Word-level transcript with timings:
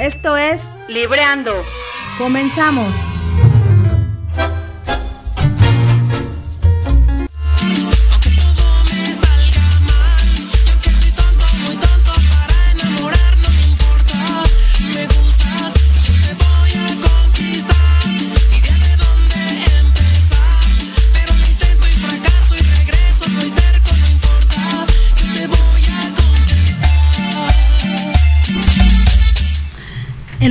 Esto 0.00 0.34
es 0.34 0.70
Libreando. 0.88 1.52
Comenzamos. 2.16 3.09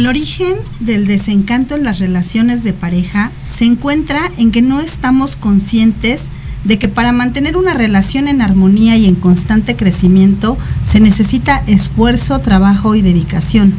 Origen 0.09 0.55
del 0.79 1.05
desencanto 1.05 1.75
en 1.75 1.83
las 1.83 1.99
relaciones 1.99 2.63
de 2.63 2.73
pareja 2.73 3.31
se 3.45 3.65
encuentra 3.65 4.19
en 4.39 4.51
que 4.51 4.63
no 4.63 4.81
estamos 4.81 5.35
conscientes 5.35 6.25
de 6.63 6.79
que 6.79 6.87
para 6.87 7.11
mantener 7.11 7.55
una 7.55 7.75
relación 7.75 8.27
en 8.27 8.41
armonía 8.41 8.97
y 8.97 9.05
en 9.05 9.13
constante 9.13 9.75
crecimiento 9.75 10.57
se 10.83 10.99
necesita 10.99 11.63
esfuerzo, 11.67 12.39
trabajo 12.39 12.95
y 12.95 13.03
dedicación. 13.03 13.73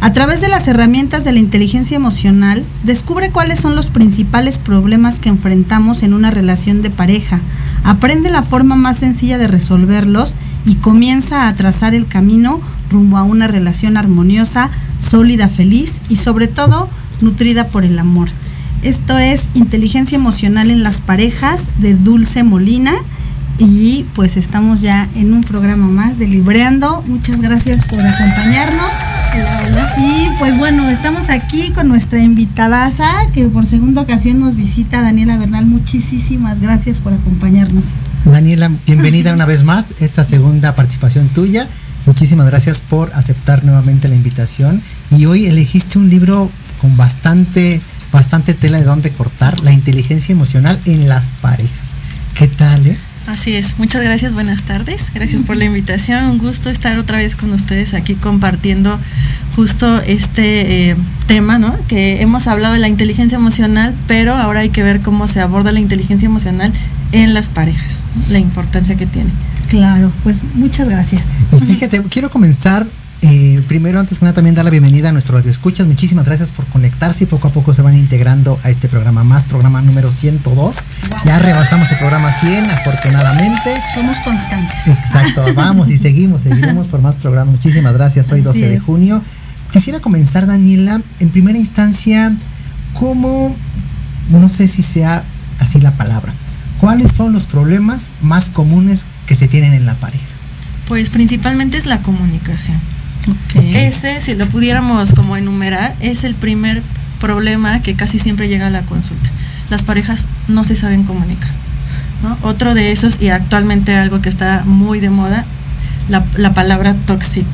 A 0.00 0.12
través 0.12 0.40
de 0.40 0.48
las 0.48 0.68
herramientas 0.68 1.24
de 1.24 1.32
la 1.32 1.40
inteligencia 1.40 1.96
emocional, 1.96 2.64
descubre 2.84 3.30
cuáles 3.30 3.58
son 3.58 3.74
los 3.74 3.90
principales 3.90 4.58
problemas 4.58 5.18
que 5.18 5.30
enfrentamos 5.30 6.04
en 6.04 6.14
una 6.14 6.30
relación 6.30 6.82
de 6.82 6.90
pareja, 6.90 7.40
aprende 7.82 8.30
la 8.30 8.44
forma 8.44 8.76
más 8.76 8.98
sencilla 8.98 9.36
de 9.36 9.48
resolverlos 9.48 10.36
y 10.64 10.76
comienza 10.76 11.48
a 11.48 11.54
trazar 11.54 11.94
el 11.94 12.06
camino 12.06 12.60
rumbo 12.90 13.16
a 13.16 13.22
una 13.22 13.48
relación 13.48 13.96
armoniosa, 13.96 14.70
sólida, 15.00 15.48
feliz 15.48 16.00
y 16.08 16.16
sobre 16.16 16.46
todo 16.46 16.88
nutrida 17.20 17.68
por 17.68 17.84
el 17.84 17.98
amor. 17.98 18.28
Esto 18.82 19.16
es 19.18 19.48
Inteligencia 19.54 20.16
Emocional 20.16 20.70
en 20.70 20.82
las 20.82 21.00
Parejas 21.00 21.68
de 21.78 21.94
Dulce 21.94 22.42
Molina 22.42 22.94
y 23.58 24.04
pues 24.14 24.36
estamos 24.36 24.80
ya 24.80 25.08
en 25.14 25.32
un 25.32 25.42
programa 25.42 25.86
más 25.86 26.18
de 26.18 26.26
Libreando. 26.26 27.02
Muchas 27.06 27.40
gracias 27.40 27.84
por 27.86 28.00
acompañarnos. 28.00 29.11
Y 29.98 30.28
pues 30.38 30.58
bueno, 30.58 30.88
estamos 30.90 31.30
aquí 31.30 31.70
con 31.70 31.88
nuestra 31.88 32.20
invitadaza 32.20 33.08
que 33.32 33.44
por 33.44 33.64
segunda 33.64 34.02
ocasión 34.02 34.40
nos 34.40 34.56
visita 34.56 35.00
Daniela 35.00 35.36
Bernal. 35.36 35.66
Muchísimas 35.66 36.60
gracias 36.60 36.98
por 36.98 37.12
acompañarnos. 37.12 37.84
Daniela, 38.24 38.70
bienvenida 38.86 39.32
una 39.32 39.46
vez 39.46 39.64
más, 39.64 39.86
esta 40.00 40.24
segunda 40.24 40.74
participación 40.74 41.28
tuya. 41.28 41.66
Muchísimas 42.04 42.46
gracias 42.46 42.80
por 42.80 43.12
aceptar 43.14 43.64
nuevamente 43.64 44.08
la 44.08 44.16
invitación. 44.16 44.82
Y 45.10 45.26
hoy 45.26 45.46
elegiste 45.46 45.98
un 45.98 46.10
libro 46.10 46.50
con 46.80 46.96
bastante, 46.96 47.80
bastante 48.12 48.54
tela 48.54 48.78
de 48.78 48.84
dónde 48.84 49.12
cortar, 49.12 49.60
la 49.60 49.72
inteligencia 49.72 50.32
emocional 50.32 50.80
en 50.84 51.08
las 51.08 51.32
parejas. 51.40 51.96
¿Qué 52.34 52.48
tal, 52.48 52.86
eh? 52.86 52.98
Así 53.32 53.54
es, 53.56 53.78
muchas 53.78 54.02
gracias, 54.02 54.34
buenas 54.34 54.62
tardes, 54.64 55.10
gracias 55.14 55.40
por 55.40 55.56
la 55.56 55.64
invitación, 55.64 56.26
un 56.26 56.36
gusto 56.36 56.68
estar 56.68 56.98
otra 56.98 57.16
vez 57.16 57.34
con 57.34 57.50
ustedes 57.54 57.94
aquí 57.94 58.14
compartiendo 58.14 58.98
justo 59.56 60.02
este 60.02 60.90
eh, 60.90 60.96
tema, 61.28 61.58
¿no? 61.58 61.74
Que 61.88 62.20
hemos 62.20 62.46
hablado 62.46 62.74
de 62.74 62.80
la 62.80 62.88
inteligencia 62.88 63.36
emocional, 63.36 63.94
pero 64.06 64.34
ahora 64.34 64.60
hay 64.60 64.68
que 64.68 64.82
ver 64.82 65.00
cómo 65.00 65.28
se 65.28 65.40
aborda 65.40 65.72
la 65.72 65.80
inteligencia 65.80 66.26
emocional 66.26 66.74
en 67.12 67.32
las 67.32 67.48
parejas, 67.48 68.04
la 68.28 68.38
importancia 68.38 68.96
que 68.96 69.06
tiene. 69.06 69.30
Claro, 69.70 70.12
pues 70.24 70.44
muchas 70.52 70.90
gracias. 70.90 71.22
Y 71.52 71.64
fíjate, 71.64 72.02
quiero 72.10 72.30
comenzar 72.30 72.86
eh, 73.24 73.62
primero, 73.68 74.00
antes 74.00 74.18
que 74.18 74.24
nada, 74.24 74.34
también 74.34 74.56
dar 74.56 74.64
la 74.64 74.70
bienvenida 74.72 75.10
a 75.10 75.12
nuestro 75.12 75.36
radio 75.36 75.48
escuchas. 75.48 75.86
Muchísimas 75.86 76.24
gracias 76.24 76.50
por 76.50 76.66
conectarse 76.66 77.22
y 77.22 77.26
poco 77.28 77.46
a 77.46 77.52
poco 77.52 77.72
se 77.72 77.80
van 77.80 77.96
integrando 77.96 78.58
a 78.64 78.70
este 78.70 78.88
programa 78.88 79.22
más, 79.22 79.44
programa 79.44 79.80
número 79.80 80.10
102. 80.10 80.76
Ya 81.24 81.38
rebasamos 81.38 81.88
el 81.92 81.98
programa 81.98 82.32
100, 82.32 82.68
afortunadamente. 82.68 83.74
Somos 83.94 84.18
constantes. 84.24 84.88
Exacto, 84.88 85.44
vamos 85.54 85.88
y 85.88 85.98
seguimos, 85.98 86.42
seguiremos 86.42 86.88
por 86.88 87.00
más 87.00 87.14
programas. 87.14 87.54
Muchísimas 87.54 87.92
gracias. 87.92 88.32
Hoy 88.32 88.40
12 88.40 88.68
de 88.68 88.80
junio. 88.80 89.22
Quisiera 89.70 90.00
comenzar, 90.00 90.48
Daniela, 90.48 91.00
en 91.20 91.28
primera 91.30 91.58
instancia, 91.58 92.36
¿cómo, 92.92 93.54
no 94.30 94.48
sé 94.48 94.66
si 94.66 94.82
sea 94.82 95.22
así 95.60 95.80
la 95.80 95.92
palabra, 95.92 96.34
cuáles 96.80 97.12
son 97.12 97.32
los 97.32 97.46
problemas 97.46 98.08
más 98.20 98.50
comunes 98.50 99.06
que 99.26 99.36
se 99.36 99.46
tienen 99.46 99.74
en 99.74 99.86
la 99.86 99.94
pareja? 99.94 100.26
Pues 100.88 101.08
principalmente 101.08 101.78
es 101.78 101.86
la 101.86 102.02
comunicación. 102.02 102.78
Ese, 103.74 104.20
si 104.20 104.34
lo 104.34 104.46
pudiéramos 104.46 105.14
como 105.14 105.36
enumerar, 105.36 105.94
es 106.00 106.24
el 106.24 106.34
primer 106.34 106.82
problema 107.20 107.80
que 107.82 107.94
casi 107.94 108.18
siempre 108.18 108.48
llega 108.48 108.66
a 108.66 108.70
la 108.70 108.82
consulta. 108.82 109.30
Las 109.70 109.82
parejas 109.82 110.26
no 110.48 110.64
se 110.64 110.76
saben 110.76 111.04
comunicar. 111.04 111.50
Otro 112.42 112.74
de 112.74 112.92
esos, 112.92 113.20
y 113.20 113.28
actualmente 113.30 113.96
algo 113.96 114.20
que 114.20 114.28
está 114.28 114.62
muy 114.64 115.00
de 115.00 115.10
moda, 115.10 115.44
la, 116.08 116.54
palabra 116.54 116.94
tóxico. 117.06 117.48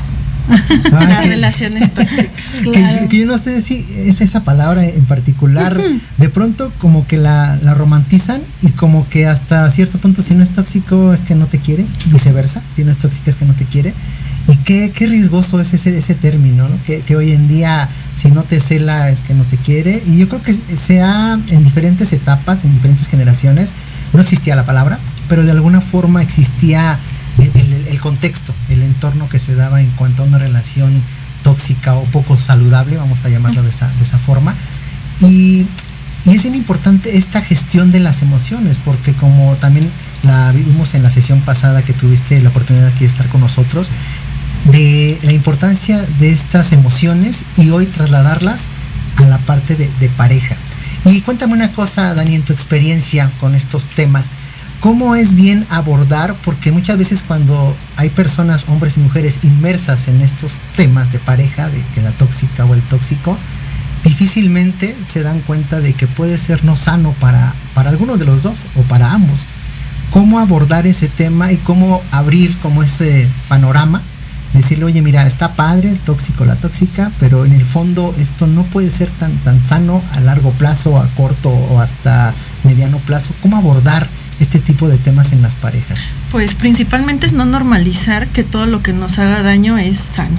Las 0.90 1.28
relaciones 1.28 1.92
tóxicas. 1.94 2.28
Que, 3.08 3.18
yo 3.18 3.26
no 3.26 3.36
sé 3.36 3.60
si 3.60 3.86
es 3.96 4.22
esa 4.22 4.44
palabra 4.44 4.86
en 4.86 5.04
particular, 5.04 5.78
de 6.18 6.28
pronto 6.28 6.72
como 6.78 7.06
que 7.06 7.18
la, 7.18 7.58
la, 7.62 7.74
romantizan 7.74 8.40
y 8.62 8.70
como 8.70 9.06
que 9.08 9.26
hasta 9.26 9.70
cierto 9.70 9.98
punto 9.98 10.22
si 10.22 10.34
no 10.34 10.42
es 10.42 10.50
tóxico 10.50 11.12
es 11.12 11.20
que 11.20 11.34
no 11.34 11.46
te 11.46 11.58
quiere, 11.58 11.86
viceversa, 12.06 12.62
si 12.76 12.84
no 12.84 12.92
es 12.92 12.98
tóxica 12.98 13.30
es 13.30 13.36
que 13.36 13.44
no 13.44 13.52
te 13.52 13.64
quiere. 13.64 13.92
Y 14.48 14.56
qué, 14.56 14.90
qué 14.90 15.06
riesgoso 15.06 15.60
es 15.60 15.74
ese, 15.74 15.96
ese 15.96 16.14
término, 16.14 16.68
¿no? 16.68 16.82
que, 16.84 17.02
que, 17.02 17.16
hoy 17.16 17.32
en 17.32 17.48
día 17.48 17.88
si 18.16 18.30
no 18.30 18.42
te 18.42 18.60
cela 18.60 19.10
es 19.10 19.20
que 19.20 19.34
no 19.34 19.44
te 19.44 19.58
quiere. 19.58 20.02
Y 20.06 20.16
yo 20.16 20.28
creo 20.28 20.42
que 20.42 20.54
se 20.76 21.02
ha, 21.02 21.34
en 21.34 21.64
diferentes 21.64 22.12
etapas, 22.12 22.64
en 22.64 22.72
diferentes 22.72 23.08
generaciones, 23.08 23.74
no 24.12 24.20
existía 24.20 24.56
la 24.56 24.64
palabra, 24.64 24.98
pero 25.28 25.44
de 25.44 25.50
alguna 25.50 25.80
forma 25.82 26.22
existía 26.22 26.98
el, 27.38 27.86
el, 27.88 28.00
contexto, 28.00 28.54
el 28.70 28.82
entorno 28.82 29.28
que 29.28 29.38
se 29.38 29.54
daba 29.54 29.80
en 29.80 29.90
cuanto 29.90 30.22
a 30.22 30.26
una 30.26 30.38
relación 30.38 30.90
tóxica 31.42 31.94
o 31.94 32.04
poco 32.04 32.36
saludable, 32.36 32.96
vamos 32.96 33.24
a 33.24 33.28
llamarlo 33.28 33.62
de 33.62 33.70
esa, 33.70 33.88
de 33.98 34.04
esa 34.04 34.18
forma. 34.18 34.54
Y, 35.20 35.66
y 36.24 36.34
es 36.34 36.42
bien 36.42 36.54
importante 36.54 37.16
esta 37.16 37.40
gestión 37.42 37.92
de 37.92 38.00
las 38.00 38.22
emociones, 38.22 38.78
porque 38.84 39.12
como 39.12 39.54
también 39.56 39.90
la 40.22 40.50
vimos 40.52 40.94
en 40.94 41.02
la 41.02 41.10
sesión 41.10 41.40
pasada 41.42 41.82
que 41.82 41.92
tuviste 41.92 42.40
la 42.40 42.48
oportunidad 42.48 42.88
aquí 42.88 43.00
de 43.00 43.06
estar 43.06 43.28
con 43.28 43.40
nosotros, 43.40 43.90
de 44.64 45.18
la 45.22 45.32
importancia 45.32 46.04
de 46.18 46.30
estas 46.30 46.72
emociones 46.72 47.44
y 47.56 47.70
hoy 47.70 47.86
trasladarlas 47.86 48.66
a 49.16 49.22
la 49.22 49.38
parte 49.38 49.76
de, 49.76 50.08
pareja. 50.10 50.56
Y 51.04 51.20
cuéntame 51.22 51.54
una 51.54 51.70
cosa, 51.72 52.14
Dani, 52.14 52.34
en 52.34 52.42
tu 52.42 52.52
experiencia 52.52 53.30
con 53.40 53.54
estos 53.54 53.86
temas, 53.86 54.30
¿cómo 54.80 55.14
es 55.14 55.34
bien 55.34 55.66
abordar? 55.70 56.34
Porque 56.44 56.72
muchas 56.72 56.98
veces 56.98 57.24
cuando 57.26 57.74
hay 57.96 58.10
personas, 58.10 58.66
hombres 58.68 58.96
y 58.96 59.00
mujeres, 59.00 59.40
inmersas 59.42 60.08
en 60.08 60.20
estos 60.20 60.58
temas 60.76 61.10
de 61.12 61.18
pareja, 61.18 61.68
de 61.68 62.02
la 62.02 62.10
tóxica 62.12 62.64
o 62.64 62.74
el 62.74 62.82
tóxico, 62.82 63.38
difícilmente 64.04 64.96
se 65.06 65.22
dan 65.22 65.40
cuenta 65.40 65.80
de 65.80 65.94
que 65.94 66.06
puede 66.06 66.38
ser 66.38 66.64
no 66.64 66.76
sano 66.76 67.14
para, 67.20 67.54
para 67.74 67.90
alguno 67.90 68.16
de 68.16 68.24
los 68.24 68.42
dos 68.42 68.64
o 68.76 68.82
para 68.82 69.12
ambos. 69.12 69.38
¿Cómo 70.10 70.38
abordar 70.38 70.86
ese 70.86 71.08
tema 71.08 71.52
y 71.52 71.56
cómo 71.58 72.02
abrir 72.10 72.56
como 72.58 72.82
ese 72.82 73.28
panorama 73.48 74.02
decirle, 74.54 74.84
oye, 74.84 75.02
mira, 75.02 75.26
está 75.26 75.52
padre 75.52 75.90
el 75.90 75.98
tóxico, 75.98 76.44
la 76.44 76.56
tóxica, 76.56 77.10
pero 77.20 77.44
en 77.44 77.52
el 77.52 77.64
fondo 77.64 78.14
esto 78.18 78.46
no 78.46 78.62
puede 78.64 78.90
ser 78.90 79.10
tan, 79.10 79.32
tan 79.38 79.62
sano 79.62 80.02
a 80.12 80.20
largo 80.20 80.50
plazo, 80.52 80.98
a 80.98 81.06
corto 81.16 81.50
o 81.50 81.80
hasta 81.80 82.32
mediano 82.64 82.98
plazo. 82.98 83.30
¿Cómo 83.42 83.56
abordar 83.56 84.08
este 84.40 84.58
tipo 84.58 84.88
de 84.88 84.98
temas 84.98 85.32
en 85.32 85.42
las 85.42 85.54
parejas? 85.56 86.00
Pues 86.30 86.54
principalmente 86.54 87.26
es 87.26 87.32
no 87.32 87.44
normalizar 87.44 88.28
que 88.28 88.44
todo 88.44 88.66
lo 88.66 88.82
que 88.82 88.92
nos 88.92 89.18
haga 89.18 89.42
daño 89.42 89.78
es 89.78 89.98
sano. 89.98 90.38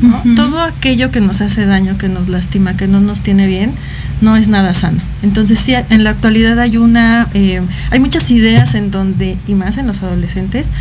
¿no? 0.00 0.08
Uh 0.08 0.12
-huh. 0.24 0.36
Todo 0.36 0.60
aquello 0.60 1.10
que 1.10 1.20
nos 1.20 1.40
hace 1.40 1.66
daño, 1.66 1.96
que 1.96 2.08
nos 2.08 2.28
lastima, 2.28 2.76
que 2.76 2.88
no 2.88 3.00
nos 3.00 3.20
tiene 3.20 3.46
bien, 3.46 3.74
no 4.20 4.36
es 4.36 4.48
nada 4.48 4.74
sano. 4.74 5.00
Entonces 5.22 5.58
sí, 5.58 5.74
en 5.74 6.04
la 6.04 6.10
actualidad 6.10 6.58
hay 6.58 6.76
una, 6.76 7.28
eh, 7.34 7.60
hay 7.90 8.00
muchas 8.00 8.30
ideas 8.30 8.74
en 8.74 8.90
donde, 8.90 9.36
y 9.46 9.54
más 9.54 9.76
en 9.78 9.86
los 9.86 10.02
adolescentes, 10.02 10.72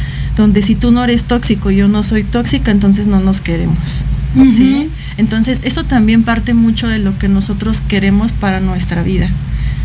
donde 0.41 0.61
si 0.61 0.75
tú 0.75 0.91
no 0.91 1.03
eres 1.03 1.25
tóxico 1.25 1.71
y 1.71 1.77
yo 1.77 1.87
no 1.87 2.03
soy 2.03 2.23
tóxica, 2.23 2.71
entonces 2.71 3.07
no 3.07 3.19
nos 3.19 3.41
queremos. 3.41 4.05
Uh 4.35 4.41
-huh. 4.41 4.51
¿sí? 4.51 4.89
Entonces, 5.17 5.61
eso 5.63 5.83
también 5.83 6.23
parte 6.23 6.53
mucho 6.53 6.87
de 6.87 6.99
lo 6.99 7.17
que 7.17 7.27
nosotros 7.27 7.81
queremos 7.87 8.31
para 8.31 8.59
nuestra 8.59 9.03
vida. 9.03 9.29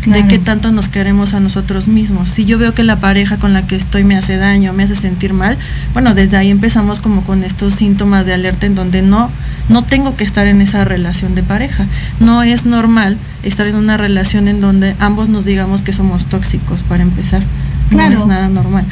De 0.05 0.25
qué 0.25 0.39
tanto 0.39 0.71
nos 0.71 0.87
queremos 0.87 1.33
a 1.33 1.41
nosotros 1.41 1.89
mismos. 1.89 2.29
Si 2.29 2.45
yo 2.45 2.57
veo 2.57 2.73
que 2.73 2.83
la 2.83 2.97
pareja 3.01 3.35
con 3.37 3.51
la 3.51 3.67
que 3.67 3.75
estoy 3.75 4.05
me 4.05 4.15
hace 4.15 4.37
daño, 4.37 4.71
me 4.71 4.83
hace 4.83 4.95
sentir 4.95 5.33
mal, 5.33 5.57
bueno, 5.91 6.13
desde 6.13 6.37
ahí 6.37 6.49
empezamos 6.49 7.01
como 7.01 7.23
con 7.23 7.43
estos 7.43 7.73
síntomas 7.73 8.25
de 8.25 8.33
alerta 8.33 8.65
en 8.67 8.75
donde 8.75 9.01
no, 9.01 9.29
no 9.67 9.83
tengo 9.83 10.15
que 10.15 10.23
estar 10.23 10.47
en 10.47 10.61
esa 10.61 10.85
relación 10.85 11.35
de 11.35 11.43
pareja. 11.43 11.87
No 12.21 12.41
es 12.41 12.65
normal 12.65 13.17
estar 13.43 13.67
en 13.67 13.75
una 13.75 13.97
relación 13.97 14.47
en 14.47 14.61
donde 14.61 14.95
ambos 14.99 15.27
nos 15.27 15.43
digamos 15.43 15.81
que 15.81 15.91
somos 15.91 16.27
tóxicos, 16.27 16.83
para 16.83 17.03
empezar. 17.03 17.43
Claro. 17.89 18.15
No 18.15 18.21
es 18.21 18.27
nada 18.27 18.49
normal. 18.49 18.85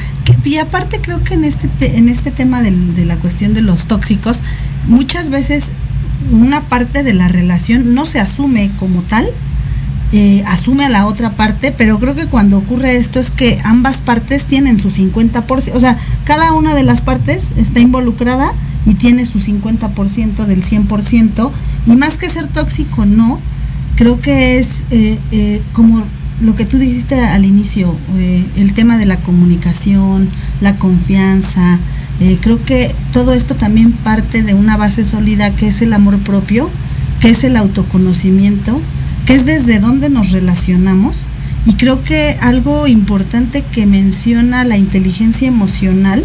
y 0.43 0.57
aparte 0.57 1.01
creo 1.01 1.23
que 1.23 1.33
en 1.33 1.43
este, 1.43 1.69
en 1.97 2.07
este 2.07 2.31
tema 2.31 2.61
de 2.61 3.05
la 3.05 3.17
cuestión 3.17 3.53
de 3.53 3.61
los 3.61 3.85
tóxicos, 3.85 4.41
muchas 4.87 5.29
veces 5.29 5.71
una 6.31 6.61
parte 6.61 7.03
de 7.03 7.13
la 7.13 7.27
relación 7.27 7.93
no 7.93 8.05
se 8.05 8.19
asume 8.19 8.71
como 8.79 9.01
tal, 9.03 9.25
eh, 10.11 10.43
asume 10.47 10.85
a 10.85 10.89
la 10.89 11.07
otra 11.07 11.31
parte, 11.31 11.71
pero 11.71 11.99
creo 11.99 12.15
que 12.15 12.27
cuando 12.27 12.57
ocurre 12.57 12.97
esto 12.97 13.19
es 13.19 13.31
que 13.31 13.59
ambas 13.63 13.97
partes 13.97 14.45
tienen 14.45 14.77
su 14.77 14.89
50%, 14.89 15.73
o 15.73 15.79
sea, 15.79 15.97
cada 16.23 16.53
una 16.53 16.73
de 16.73 16.83
las 16.83 17.01
partes 17.01 17.51
está 17.57 17.79
involucrada 17.79 18.53
y 18.85 18.93
tiene 18.93 19.25
su 19.25 19.39
50% 19.39 20.45
del 20.45 20.63
100%, 20.63 21.51
y 21.87 21.91
más 21.95 22.17
que 22.17 22.29
ser 22.29 22.47
tóxico, 22.47 23.05
no, 23.05 23.39
creo 23.95 24.21
que 24.21 24.59
es 24.59 24.83
eh, 24.91 25.19
eh, 25.31 25.61
como 25.73 26.03
lo 26.41 26.55
que 26.55 26.65
tú 26.65 26.77
dijiste 26.77 27.19
al 27.19 27.45
inicio, 27.45 27.95
el 28.57 28.73
tema 28.73 28.97
de 28.97 29.05
la 29.05 29.17
comunicación, 29.17 30.29
la 30.61 30.77
confianza, 30.77 31.79
eh, 32.19 32.37
creo 32.39 32.63
que 32.63 32.95
todo 33.11 33.33
esto 33.33 33.55
también 33.55 33.91
parte 33.91 34.41
de 34.41 34.53
una 34.53 34.77
base 34.77 35.03
sólida 35.03 35.55
que 35.55 35.67
es 35.67 35.81
el 35.81 35.93
amor 35.93 36.17
propio, 36.19 36.69
que 37.19 37.29
es 37.29 37.43
el 37.43 37.57
autoconocimiento, 37.57 38.81
que 39.25 39.35
es 39.35 39.45
desde 39.45 39.79
dónde 39.79 40.09
nos 40.09 40.31
relacionamos. 40.31 41.25
Y 41.65 41.73
creo 41.73 42.03
que 42.03 42.37
algo 42.41 42.87
importante 42.87 43.63
que 43.63 43.85
menciona 43.85 44.63
la 44.63 44.77
inteligencia 44.77 45.47
emocional 45.47 46.23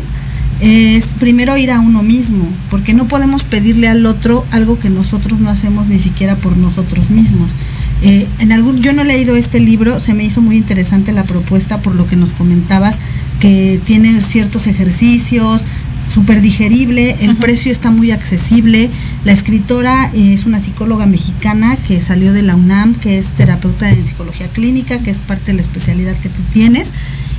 es 0.61 1.15
primero 1.15 1.57
ir 1.57 1.71
a 1.71 1.81
uno 1.81 2.03
mismo, 2.03 2.47
porque 2.71 2.93
no 2.93 3.09
podemos 3.09 3.45
pedirle 3.45 3.89
al 3.89 4.05
otro 4.05 4.45
algo 4.51 4.79
que 4.79 4.91
nosotros 4.91 5.41
no 5.41 5.49
hacemos 5.49 5.87
ni 5.87 5.99
siquiera 5.99 6.37
por 6.37 6.57
nosotros 6.57 7.11
mismos. 7.11 7.51
Eh, 8.03 8.27
en 8.39 8.53
algún, 8.53 8.83
yo 8.83 8.93
no 8.93 9.03
he 9.03 9.05
leído 9.05 9.37
este 9.37 9.61
libro, 9.61 10.01
se 10.01 10.15
me 10.15 10.25
hizo 10.25 10.41
muy 10.41 10.57
interesante 10.57 11.13
la 11.13 11.25
propuesta 11.25 11.83
por 11.83 11.95
lo 11.95 12.07
que 12.07 12.17
nos 12.17 12.33
comentabas, 12.33 12.99
que 13.41 13.81
tiene 13.85 14.21
ciertos 14.21 14.67
ejercicios, 14.67 15.67
súper 16.07 16.41
digerible, 16.41 17.17
el 17.21 17.37
precio 17.37 17.71
está 17.71 17.91
muy 17.91 18.11
accesible. 18.11 18.91
La 19.25 19.33
escritora 19.33 20.11
es 20.15 20.45
una 20.45 20.61
psicóloga 20.61 21.07
mexicana 21.07 21.77
que 21.77 22.01
salió 22.01 22.33
de 22.33 22.43
la 22.43 22.57
UNAM, 22.57 22.95
que 22.95 23.19
es 23.19 23.31
terapeuta 23.31 23.91
en 23.91 24.05
psicología 24.05 24.49
clínica, 24.49 24.99
que 24.99 25.11
es 25.11 25.19
parte 25.19 25.47
de 25.47 25.55
la 25.55 25.63
especialidad 25.63 26.17
que 26.17 26.29
tú 26.29 26.41
tienes. 26.53 26.93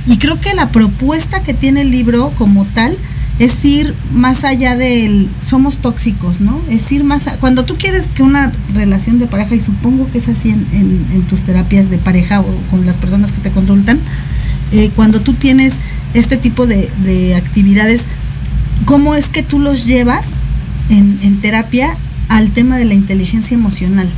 Y 0.06 0.16
creo 0.16 0.40
que 0.40 0.54
la 0.54 0.70
propuesta 0.70 1.42
que 1.42 1.54
tiene 1.54 1.82
el 1.82 1.90
libro 1.90 2.32
como 2.38 2.64
tal 2.64 2.96
es 3.44 3.64
ir 3.64 3.94
más 4.12 4.44
allá 4.44 4.76
del 4.76 5.28
somos 5.42 5.76
tóxicos, 5.76 6.40
¿no? 6.40 6.60
Es 6.68 6.90
ir 6.92 7.04
más 7.04 7.24
cuando 7.40 7.64
tú 7.64 7.76
quieres 7.76 8.08
que 8.08 8.22
una 8.22 8.52
relación 8.74 9.18
de 9.18 9.26
pareja, 9.26 9.54
y 9.54 9.60
supongo 9.60 10.08
que 10.10 10.18
es 10.18 10.28
así 10.28 10.50
en, 10.50 11.22
tus 11.28 11.40
terapias 11.42 11.90
de 11.90 11.98
pareja 11.98 12.40
o 12.40 12.46
con 12.70 12.84
las 12.86 12.98
personas 12.98 13.32
que 13.32 13.40
te 13.40 13.50
consultan, 13.50 13.98
eh, 14.72 14.90
cuando 14.94 15.20
tú 15.20 15.34
tienes 15.34 15.76
este 16.14 16.36
tipo 16.36 16.66
de, 16.66 16.90
de 17.04 17.34
actividades 17.34 18.06
¿Cómo 18.84 19.14
es 19.14 19.28
que 19.28 19.42
tú 19.42 19.60
los 19.60 19.86
llevas 19.86 20.40
en, 20.88 21.40
terapia 21.40 21.96
al 22.28 22.50
tema 22.50 22.76
de 22.76 22.84
la 22.84 22.94
inteligencia 22.94 23.54
emocional? 23.54 24.08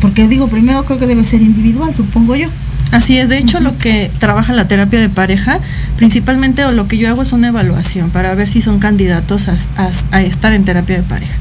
Porque 0.00 0.26
digo, 0.26 0.48
primero 0.48 0.84
creo 0.84 0.98
que 0.98 1.06
debe 1.06 1.22
ser 1.22 1.40
individual, 1.40 1.94
supongo 1.94 2.34
yo. 2.34 2.48
Así 2.92 3.18
es, 3.18 3.30
de 3.30 3.38
hecho 3.38 3.58
lo 3.58 3.78
que 3.78 4.10
trabaja 4.18 4.52
la 4.52 4.68
terapia 4.68 5.00
de 5.00 5.08
pareja, 5.08 5.58
principalmente 5.96 6.64
o 6.66 6.72
lo 6.72 6.88
que 6.88 6.98
yo 6.98 7.08
hago 7.08 7.22
es 7.22 7.32
una 7.32 7.48
evaluación 7.48 8.10
para 8.10 8.34
ver 8.34 8.48
si 8.48 8.60
son 8.60 8.78
candidatos 8.78 9.48
a, 9.48 10.20
estar 10.20 10.52
en 10.52 10.64
terapia 10.64 10.96
de 10.96 11.02
pareja. 11.02 11.34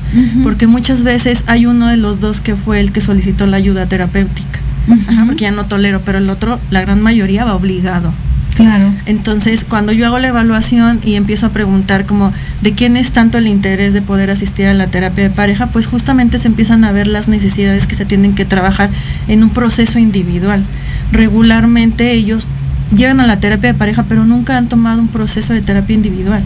Porque 0.43 0.65
muchas 0.65 1.03
veces 1.03 1.43
hay 1.47 1.65
uno 1.65 1.87
de 1.87 1.97
los 1.97 2.21
dos 2.21 2.39
que 2.39 2.55
fue 2.55 2.79
el 2.79 2.93
que 2.93 3.01
solicitó 3.01 3.47
la 3.47 3.57
ayuda 3.57 3.85
terapéutica, 3.85 4.59
porque 5.25 5.41
ya 5.41 5.51
no 5.51 5.65
tolero, 5.65 6.01
pero 6.05 6.19
el 6.19 6.29
otro, 6.29 6.57
la 6.69 6.79
gran 6.79 7.01
mayoría 7.01 7.43
va 7.43 7.53
obligado. 7.53 8.13
Claro. 8.55 8.93
Entonces, 9.05 9.65
cuando 9.67 9.91
yo 9.91 10.05
hago 10.05 10.19
la 10.19 10.27
evaluación 10.27 10.99
y 11.03 11.15
empiezo 11.15 11.47
a 11.47 11.49
preguntar 11.49 12.05
como 12.05 12.33
de 12.61 12.73
quién 12.73 12.95
es 12.97 13.11
tanto 13.11 13.37
el 13.37 13.47
interés 13.47 13.93
de 13.93 14.01
poder 14.01 14.29
asistir 14.29 14.67
a 14.67 14.73
la 14.73 14.87
terapia 14.87 15.25
de 15.25 15.29
pareja, 15.29 15.67
pues 15.67 15.87
justamente 15.87 16.37
se 16.37 16.47
empiezan 16.47 16.83
a 16.83 16.91
ver 16.91 17.07
las 17.07 17.27
necesidades 17.27 17.87
que 17.87 17.95
se 17.95 18.05
tienen 18.05 18.35
que 18.35 18.45
trabajar 18.45 18.89
en 19.27 19.43
un 19.43 19.49
proceso 19.49 19.99
individual. 19.99 20.63
Regularmente 21.11 22.11
ellos 22.11 22.47
llegan 22.95 23.19
a 23.19 23.27
la 23.27 23.39
terapia 23.39 23.73
de 23.73 23.77
pareja, 23.77 24.03
pero 24.03 24.25
nunca 24.25 24.57
han 24.57 24.67
tomado 24.67 25.01
un 25.01 25.07
proceso 25.07 25.53
de 25.53 25.61
terapia 25.61 25.95
individual. 25.95 26.43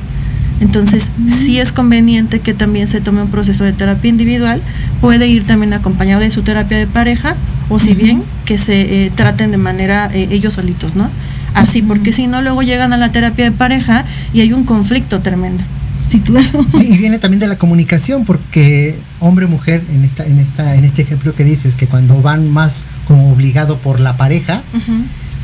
Entonces, 0.61 1.11
sí 1.27 1.59
es 1.59 1.71
conveniente 1.71 2.39
que 2.39 2.53
también 2.53 2.87
se 2.87 3.01
tome 3.01 3.21
un 3.21 3.29
proceso 3.29 3.63
de 3.63 3.73
terapia 3.73 4.09
individual, 4.09 4.61
puede 5.01 5.27
ir 5.27 5.43
también 5.43 5.73
acompañado 5.73 6.21
de 6.21 6.31
su 6.31 6.43
terapia 6.43 6.77
de 6.77 6.87
pareja, 6.87 7.35
o 7.67 7.79
si 7.79 7.93
bien 7.93 8.23
que 8.45 8.57
se 8.57 9.05
eh, 9.05 9.11
traten 9.13 9.51
de 9.51 9.57
manera 9.57 10.09
eh, 10.13 10.29
ellos 10.31 10.53
solitos, 10.53 10.95
¿no? 10.95 11.09
así, 11.55 11.81
porque 11.81 12.13
si 12.13 12.27
no, 12.27 12.41
luego 12.41 12.61
llegan 12.61 12.93
a 12.93 12.97
la 12.97 13.11
terapia 13.11 13.45
de 13.45 13.51
pareja 13.51 14.05
y 14.33 14.41
hay 14.41 14.53
un 14.53 14.65
conflicto 14.65 15.21
tremendo. 15.21 15.63
Sí, 16.09 16.19
claro. 16.19 16.65
Sí, 16.77 16.93
y 16.93 16.97
viene 16.97 17.17
también 17.17 17.39
de 17.39 17.47
la 17.47 17.57
comunicación, 17.57 18.25
porque 18.25 18.95
hombre 19.19 19.47
mujer, 19.47 19.81
en 19.91 20.03
esta, 20.03 20.25
en 20.25 20.37
esta, 20.37 20.75
en 20.75 20.83
este 20.83 21.01
ejemplo 21.01 21.33
que 21.33 21.43
dices, 21.43 21.73
que 21.73 21.87
cuando 21.87 22.21
van 22.21 22.51
más 22.51 22.83
como 23.07 23.31
obligado 23.31 23.77
por 23.77 23.99
la 23.99 24.17
pareja, 24.17 24.61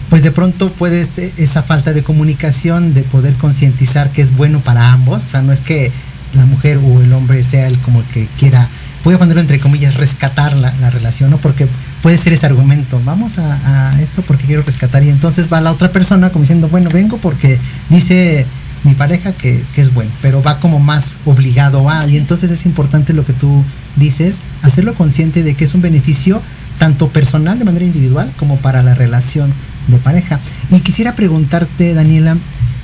pues 0.10 0.24
de 0.24 0.32
pronto 0.32 0.72
puede 0.72 1.06
ser 1.06 1.32
esa 1.38 1.63
falta 1.63 1.94
de 1.94 2.03
comunicación, 2.03 2.94
de 2.94 3.03
poder 3.03 3.34
concientizar 3.36 4.12
que 4.12 4.22
es 4.22 4.36
bueno 4.36 4.60
para 4.60 4.91
ambos, 4.91 5.24
o 5.24 5.30
sea, 5.30 5.41
no 5.41 5.53
es 5.53 5.62
que 5.62 5.91
la 6.34 6.46
mujer 6.46 6.77
o 6.77 7.01
el 7.01 7.13
hombre 7.13 7.44
sea 7.44 7.68
el 7.68 7.77
como 7.80 8.03
que 8.13 8.27
quiera, 8.38 8.68
voy 9.03 9.15
a 9.15 9.20
ponerlo 9.20 9.41
entre 9.41 9.60
comillas, 9.60 9.96
rescatar 9.96 10.56
la, 10.56 10.74
la 10.80 10.89
relación, 10.89 11.30
¿no? 11.30 11.38
Porque 11.38 11.68
puede 12.01 12.18
ser 12.18 12.34
ese 12.34 12.46
argumento, 12.46 13.00
vamos 13.06 13.38
a, 13.38 13.91
esto 14.01 14.22
porque 14.24 14.46
quiero 14.46 14.63
rescatar 14.63 15.03
y 15.03 15.10
entonces 15.10 15.51
va 15.51 15.62
la 15.62 15.72
otra 15.72 15.91
persona 15.91 16.30
como 16.32 16.44
diciendo, 16.44 16.68
bueno, 16.68 16.89
vengo 16.89 17.18
porque 17.18 17.60
dice 17.89 18.46
mi 18.84 18.96
pareja 18.96 19.34
que, 19.34 19.63
es 19.75 19.94
bueno, 19.94 20.12
pero 20.22 20.41
va 20.41 20.60
como 20.60 20.80
más 20.80 21.18
obligado 21.25 21.89
a, 21.89 22.08
y 22.08 22.18
entonces 22.18 22.50
es 22.50 22.65
importante 22.65 23.13
lo 23.13 23.25
que 23.25 23.34
tú 23.34 23.63
dices, 23.96 24.41
hacerlo 24.63 24.96
consciente 24.96 25.44
de 25.44 25.53
que 25.53 25.65
es 25.65 25.74
un 25.74 25.82
beneficio 25.82 26.41
tanto 26.80 27.10
personal 27.10 27.60
de 27.60 27.66
manera 27.66 27.86
individual 27.86 28.32
como 28.38 28.58
para 28.58 28.84
la 28.84 28.96
relación 28.96 29.54
de 29.88 29.98
pareja. 29.98 30.40
Y 30.70 30.80
quisiera 30.82 31.16
preguntarte, 31.16 31.94
Daniela, 31.94 32.38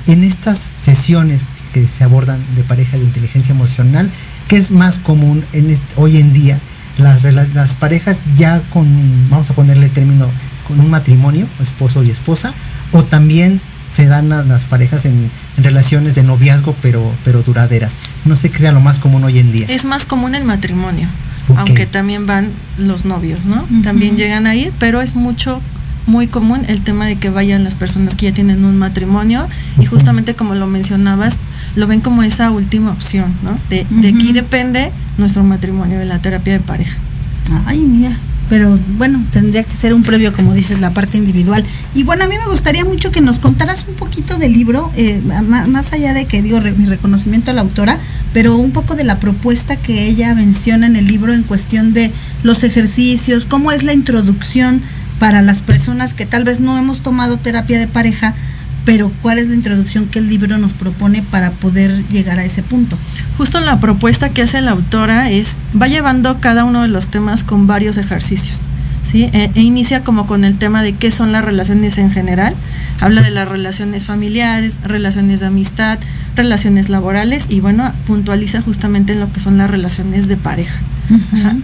en 0.07 0.23
estas 0.23 0.69
sesiones 0.77 1.41
que 1.73 1.87
se 1.87 2.03
abordan 2.03 2.39
de 2.55 2.63
pareja 2.63 2.97
de 2.97 3.03
inteligencia 3.03 3.53
emocional, 3.53 4.09
¿qué 4.47 4.57
es 4.57 4.71
más 4.71 4.99
común 4.99 5.43
en 5.53 5.77
hoy 5.95 6.17
en 6.17 6.33
día? 6.33 6.59
las, 6.97 7.23
las 7.23 7.75
parejas 7.75 8.21
ya 8.35 8.61
con, 8.71 8.87
vamos 9.29 9.49
a 9.49 9.53
ponerle 9.53 9.85
el 9.85 9.91
término, 9.91 10.27
con 10.67 10.79
un 10.79 10.89
matrimonio, 10.89 11.47
esposo 11.61 12.03
y 12.03 12.09
esposa, 12.09 12.53
o 12.91 13.03
también 13.03 13.61
se 13.93 14.05
dan 14.05 14.29
las, 14.29 14.65
parejas 14.65 15.05
en, 15.05 15.31
relaciones 15.57 16.13
de 16.13 16.23
noviazgo 16.23 16.75
pero, 16.81 17.11
pero 17.25 17.41
duraderas. 17.43 17.93
No 18.25 18.35
sé 18.35 18.49
qué 18.49 18.59
sea 18.59 18.71
lo 18.71 18.79
más 18.79 18.99
común 18.99 19.23
hoy 19.23 19.39
en 19.39 19.51
día. 19.51 19.65
Es 19.69 19.85
más 19.85 20.05
común 20.05 20.35
el 20.35 20.43
matrimonio, 20.43 21.07
aunque 21.55 21.85
también 21.85 22.25
van 22.25 22.49
los 22.77 23.05
novios, 23.05 23.45
¿no? 23.45 23.65
También 23.83 24.17
llegan 24.17 24.47
a 24.47 24.55
ir, 24.55 24.71
pero 24.79 25.01
es 25.01 25.15
mucho 25.15 25.61
muy 26.05 26.27
común 26.27 26.61
el 26.67 26.81
tema 26.81 27.05
de 27.05 27.17
que 27.17 27.29
vayan 27.29 27.63
las 27.63 27.75
personas 27.75 28.15
que 28.15 28.27
ya 28.27 28.33
tienen 28.33 28.63
un 28.63 28.77
matrimonio 28.77 29.47
y 29.79 29.85
justamente 29.85 30.35
como 30.35 30.55
lo 30.55 30.65
mencionabas, 30.65 31.37
lo 31.75 31.85
ven 31.85 31.99
como 31.99 32.23
esa 32.23 32.49
última 32.51 32.91
opción, 32.91 33.33
¿no? 33.43 33.57
De, 33.69 33.85
de 33.89 34.09
aquí 34.09 34.31
depende 34.31 34.91
nuestro 35.17 35.43
matrimonio, 35.43 35.99
de 35.99 36.05
la 36.05 36.19
terapia 36.19 36.53
de 36.53 36.59
pareja. 36.59 36.97
Ay, 37.65 37.79
mía. 37.79 38.17
Pero 38.49 38.79
bueno, 38.97 39.23
tendría 39.31 39.63
que 39.63 39.75
ser 39.75 39.93
un 39.93 40.03
previo, 40.03 40.31
como 40.33 40.53
dices, 40.53 40.79
la 40.79 40.91
parte 40.91 41.17
individual. 41.17 41.63
Y 41.93 42.03
bueno, 42.03 42.23
a 42.23 42.27
mí 42.27 42.35
me 42.37 42.49
gustaría 42.51 42.85
mucho 42.85 43.11
que 43.11 43.21
nos 43.21 43.39
contaras 43.39 43.85
un 43.87 43.95
poquito 43.95 44.37
del 44.37 44.53
libro, 44.53 44.91
eh, 44.95 45.21
más, 45.21 45.93
allá 45.93 46.13
de 46.13 46.25
que 46.25 46.41
digo 46.41 46.61
mi 46.61 46.85
reconocimiento 46.85 47.51
a 47.51 47.53
la 47.53 47.61
autora, 47.61 47.99
pero 48.33 48.55
un 48.55 48.71
poco 48.71 48.95
de 48.95 49.03
la 49.03 49.19
propuesta 49.19 49.75
que 49.75 50.07
ella 50.07 50.33
menciona 50.33 50.87
en 50.87 50.95
el 50.95 51.07
libro 51.07 51.33
en 51.33 51.43
cuestión 51.43 51.93
de 51.93 52.11
los 52.43 52.63
ejercicios, 52.63 53.45
cómo 53.45 53.71
es 53.71 53.83
la 53.83 53.93
introducción 53.93 54.81
para 55.19 55.41
las 55.41 55.61
personas 55.61 56.13
que 56.13 56.25
tal 56.25 56.43
vez 56.43 56.59
no 56.59 56.77
hemos 56.77 57.01
tomado 57.01 57.37
terapia 57.37 57.79
de 57.79 57.87
pareja, 57.87 58.35
pero 58.87 59.11
¿cuál 59.21 59.37
es 59.37 59.49
la 59.49 59.55
introducción 59.55 60.07
que 60.07 60.19
el 60.19 60.29
libro 60.29 60.57
nos 60.57 60.73
propone 60.73 61.21
para 61.21 61.51
poder 61.51 62.07
llegar 62.07 62.39
a 62.39 62.45
ese 62.45 62.63
punto? 62.63 62.97
Justo 63.37 63.59
la 63.59 63.81
propuesta 63.81 64.29
que 64.29 64.43
hace 64.43 64.61
la 64.61 64.71
autora 64.71 65.29
es, 65.29 65.59
va 65.79 65.89
llevando 65.89 66.39
cada 66.39 66.63
uno 66.63 66.83
de 66.83 66.87
los 66.87 67.09
temas 67.09 67.43
con 67.43 67.67
varios 67.67 67.97
ejercicios. 67.97 68.67
¿Sí? 69.03 69.29
E, 69.33 69.51
e, 69.53 69.61
inicia 69.61 70.05
como 70.05 70.25
con 70.25 70.45
el 70.45 70.57
tema 70.57 70.83
de 70.83 70.93
qué 70.93 71.11
son 71.11 71.33
las 71.33 71.43
relaciones 71.43 71.97
en 71.97 72.11
general. 72.11 72.55
Habla 73.01 73.23
de 73.23 73.31
las 73.31 73.49
relaciones 73.49 74.05
familiares, 74.05 74.79
relaciones 74.85 75.41
de 75.41 75.47
amistad, 75.47 75.99
relaciones 76.37 76.87
laborales 76.87 77.47
y 77.49 77.59
bueno, 77.59 77.91
puntualiza 78.05 78.61
justamente 78.61 79.11
en 79.11 79.19
lo 79.19 79.33
que 79.33 79.41
son 79.41 79.57
las 79.57 79.69
relaciones 79.69 80.29
de 80.29 80.37
pareja. 80.37 80.79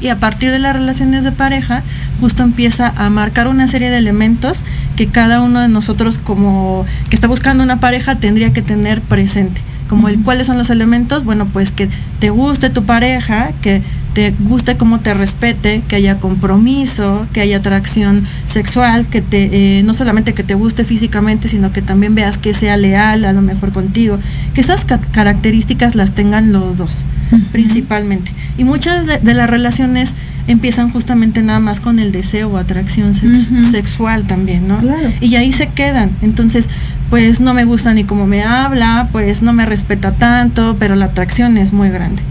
Y 0.01 0.07
a 0.07 0.19
partir 0.19 0.51
de 0.51 0.59
las 0.59 0.73
relaciones 0.73 1.23
de 1.23 1.31
pareja, 1.31 1.83
justo 2.19 2.43
empieza 2.43 2.93
a 2.95 3.09
marcar 3.09 3.47
una 3.47 3.67
serie 3.67 3.89
de 3.89 3.97
elementos 3.97 4.63
que 4.95 5.07
cada 5.07 5.41
uno 5.41 5.59
de 5.59 5.67
nosotros 5.67 6.17
como 6.17 6.85
que 7.09 7.15
está 7.15 7.27
buscando 7.27 7.63
una 7.63 7.79
pareja 7.79 8.15
tendría 8.15 8.53
que 8.53 8.61
tener 8.61 9.01
presente. 9.01 9.61
Como 9.89 10.07
el 10.07 10.21
cuáles 10.21 10.47
son 10.47 10.57
los 10.57 10.69
elementos, 10.69 11.23
bueno, 11.23 11.45
pues 11.45 11.71
que 11.71 11.89
te 12.19 12.29
guste 12.29 12.69
tu 12.69 12.83
pareja, 12.83 13.51
que 13.61 13.81
te 14.13 14.33
guste 14.39 14.77
cómo 14.77 14.99
te 14.99 15.13
respete, 15.13 15.81
que 15.87 15.95
haya 15.95 16.19
compromiso, 16.19 17.25
que 17.33 17.41
haya 17.41 17.57
atracción 17.57 18.25
sexual, 18.45 19.07
que 19.07 19.21
te 19.21 19.79
eh, 19.79 19.83
no 19.83 19.93
solamente 19.93 20.33
que 20.33 20.43
te 20.43 20.53
guste 20.53 20.83
físicamente, 20.83 21.47
sino 21.47 21.71
que 21.71 21.81
también 21.81 22.13
veas 22.15 22.37
que 22.37 22.53
sea 22.53 22.77
leal 22.77 23.25
a 23.25 23.33
lo 23.33 23.41
mejor 23.41 23.71
contigo, 23.71 24.19
que 24.53 24.61
esas 24.61 24.85
características 24.85 25.95
las 25.95 26.13
tengan 26.13 26.53
los 26.53 26.77
dos, 26.77 27.03
principalmente. 27.51 28.31
Y 28.57 28.63
muchas 28.63 29.07
de, 29.07 29.33
las 29.33 29.49
relaciones 29.49 30.13
empiezan 30.47 30.91
justamente 30.91 31.41
nada 31.41 31.59
más 31.59 31.79
con 31.79 31.99
el 31.99 32.11
deseo 32.11 32.49
o 32.49 32.57
atracción 32.57 33.13
sexual 33.13 34.25
también, 34.25 34.67
¿no? 34.67 34.77
Y 35.21 35.35
ahí 35.35 35.51
se 35.51 35.67
quedan. 35.67 36.11
Entonces, 36.21 36.69
pues 37.09 37.39
no 37.39 37.53
me 37.53 37.65
gusta 37.65 37.93
ni 37.93 38.03
cómo 38.03 38.27
me 38.27 38.43
habla, 38.43 39.07
pues 39.11 39.41
no 39.41 39.53
me 39.53 39.65
respeta 39.65 40.11
tanto, 40.11 40.75
pero 40.79 40.95
la 40.95 41.05
atracción 41.05 41.57
es 41.57 41.73
muy 41.73 41.89
grande. 41.89 42.21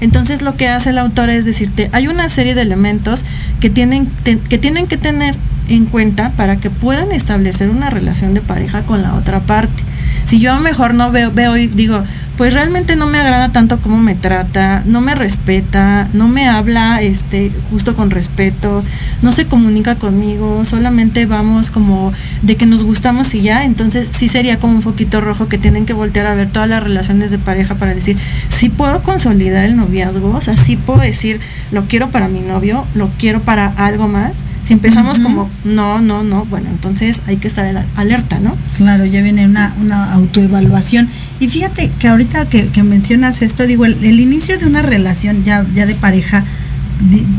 Entonces 0.00 0.42
lo 0.42 0.56
que 0.56 0.68
hace 0.68 0.90
el 0.90 0.98
autor 0.98 1.30
es 1.30 1.44
decirte, 1.44 1.88
hay 1.92 2.08
una 2.08 2.28
serie 2.28 2.54
de 2.54 2.62
elementos 2.62 3.24
que 3.60 3.70
tienen, 3.70 4.08
que 4.24 4.58
tienen 4.58 4.86
que 4.86 4.96
tener 4.96 5.34
en 5.68 5.86
cuenta 5.86 6.30
para 6.30 6.56
que 6.56 6.70
puedan 6.70 7.12
establecer 7.12 7.70
una 7.70 7.90
relación 7.90 8.34
de 8.34 8.40
pareja 8.40 8.82
con 8.82 9.02
la 9.02 9.14
otra 9.14 9.40
parte. 9.40 9.82
Si 10.24 10.40
yo 10.40 10.52
a 10.52 10.56
lo 10.56 10.60
mejor 10.60 10.94
no 10.94 11.10
veo, 11.10 11.30
veo 11.30 11.56
y 11.56 11.66
digo, 11.66 12.02
pues 12.36 12.52
realmente 12.52 12.96
no 12.96 13.06
me 13.06 13.18
agrada 13.18 13.50
tanto 13.50 13.78
cómo 13.80 13.98
me 13.98 14.14
trata, 14.14 14.82
no 14.84 15.00
me 15.00 15.14
respeta, 15.14 16.08
no 16.12 16.28
me 16.28 16.48
habla 16.48 17.00
este 17.00 17.50
justo 17.70 17.94
con 17.94 18.10
respeto, 18.10 18.84
no 19.22 19.32
se 19.32 19.46
comunica 19.46 19.96
conmigo, 19.96 20.64
solamente 20.64 21.24
vamos 21.24 21.70
como 21.70 22.12
de 22.42 22.56
que 22.56 22.66
nos 22.66 22.82
gustamos 22.82 23.34
y 23.34 23.40
ya, 23.40 23.64
entonces 23.64 24.10
sí 24.14 24.28
sería 24.28 24.58
como 24.58 24.74
un 24.74 24.82
poquito 24.82 25.20
rojo 25.20 25.48
que 25.48 25.56
tienen 25.56 25.86
que 25.86 25.94
voltear 25.94 26.26
a 26.26 26.34
ver 26.34 26.50
todas 26.50 26.68
las 26.68 26.82
relaciones 26.82 27.30
de 27.30 27.38
pareja 27.38 27.76
para 27.76 27.94
decir, 27.94 28.18
sí 28.50 28.68
puedo 28.68 29.02
consolidar 29.02 29.64
el 29.64 29.76
noviazgo, 29.76 30.30
o 30.36 30.40
sea, 30.40 30.56
sí 30.56 30.76
puedo 30.76 31.00
decir, 31.00 31.40
lo 31.72 31.86
quiero 31.86 32.10
para 32.10 32.28
mi 32.28 32.40
novio, 32.40 32.84
lo 32.94 33.08
quiero 33.18 33.40
para 33.40 33.66
algo 33.76 34.08
más. 34.08 34.44
Si 34.66 34.72
empezamos 34.72 35.20
como, 35.20 35.48
no, 35.64 36.00
no, 36.00 36.24
no, 36.24 36.44
bueno, 36.46 36.68
entonces 36.70 37.22
hay 37.28 37.36
que 37.36 37.46
estar 37.46 37.86
alerta, 37.94 38.40
¿no? 38.40 38.56
Claro, 38.76 39.04
ya 39.04 39.22
viene 39.22 39.46
una, 39.46 39.72
una 39.80 40.12
autoevaluación. 40.12 41.08
Y 41.38 41.46
fíjate 41.46 41.92
que 42.00 42.08
ahorita 42.08 42.48
que, 42.48 42.82
mencionas 42.82 43.42
esto, 43.42 43.64
digo, 43.64 43.84
el, 43.84 44.18
inicio 44.18 44.58
de 44.58 44.66
una 44.66 44.82
relación 44.82 45.44
ya, 45.44 45.64
ya 45.72 45.86
de 45.86 45.94
pareja 45.94 46.44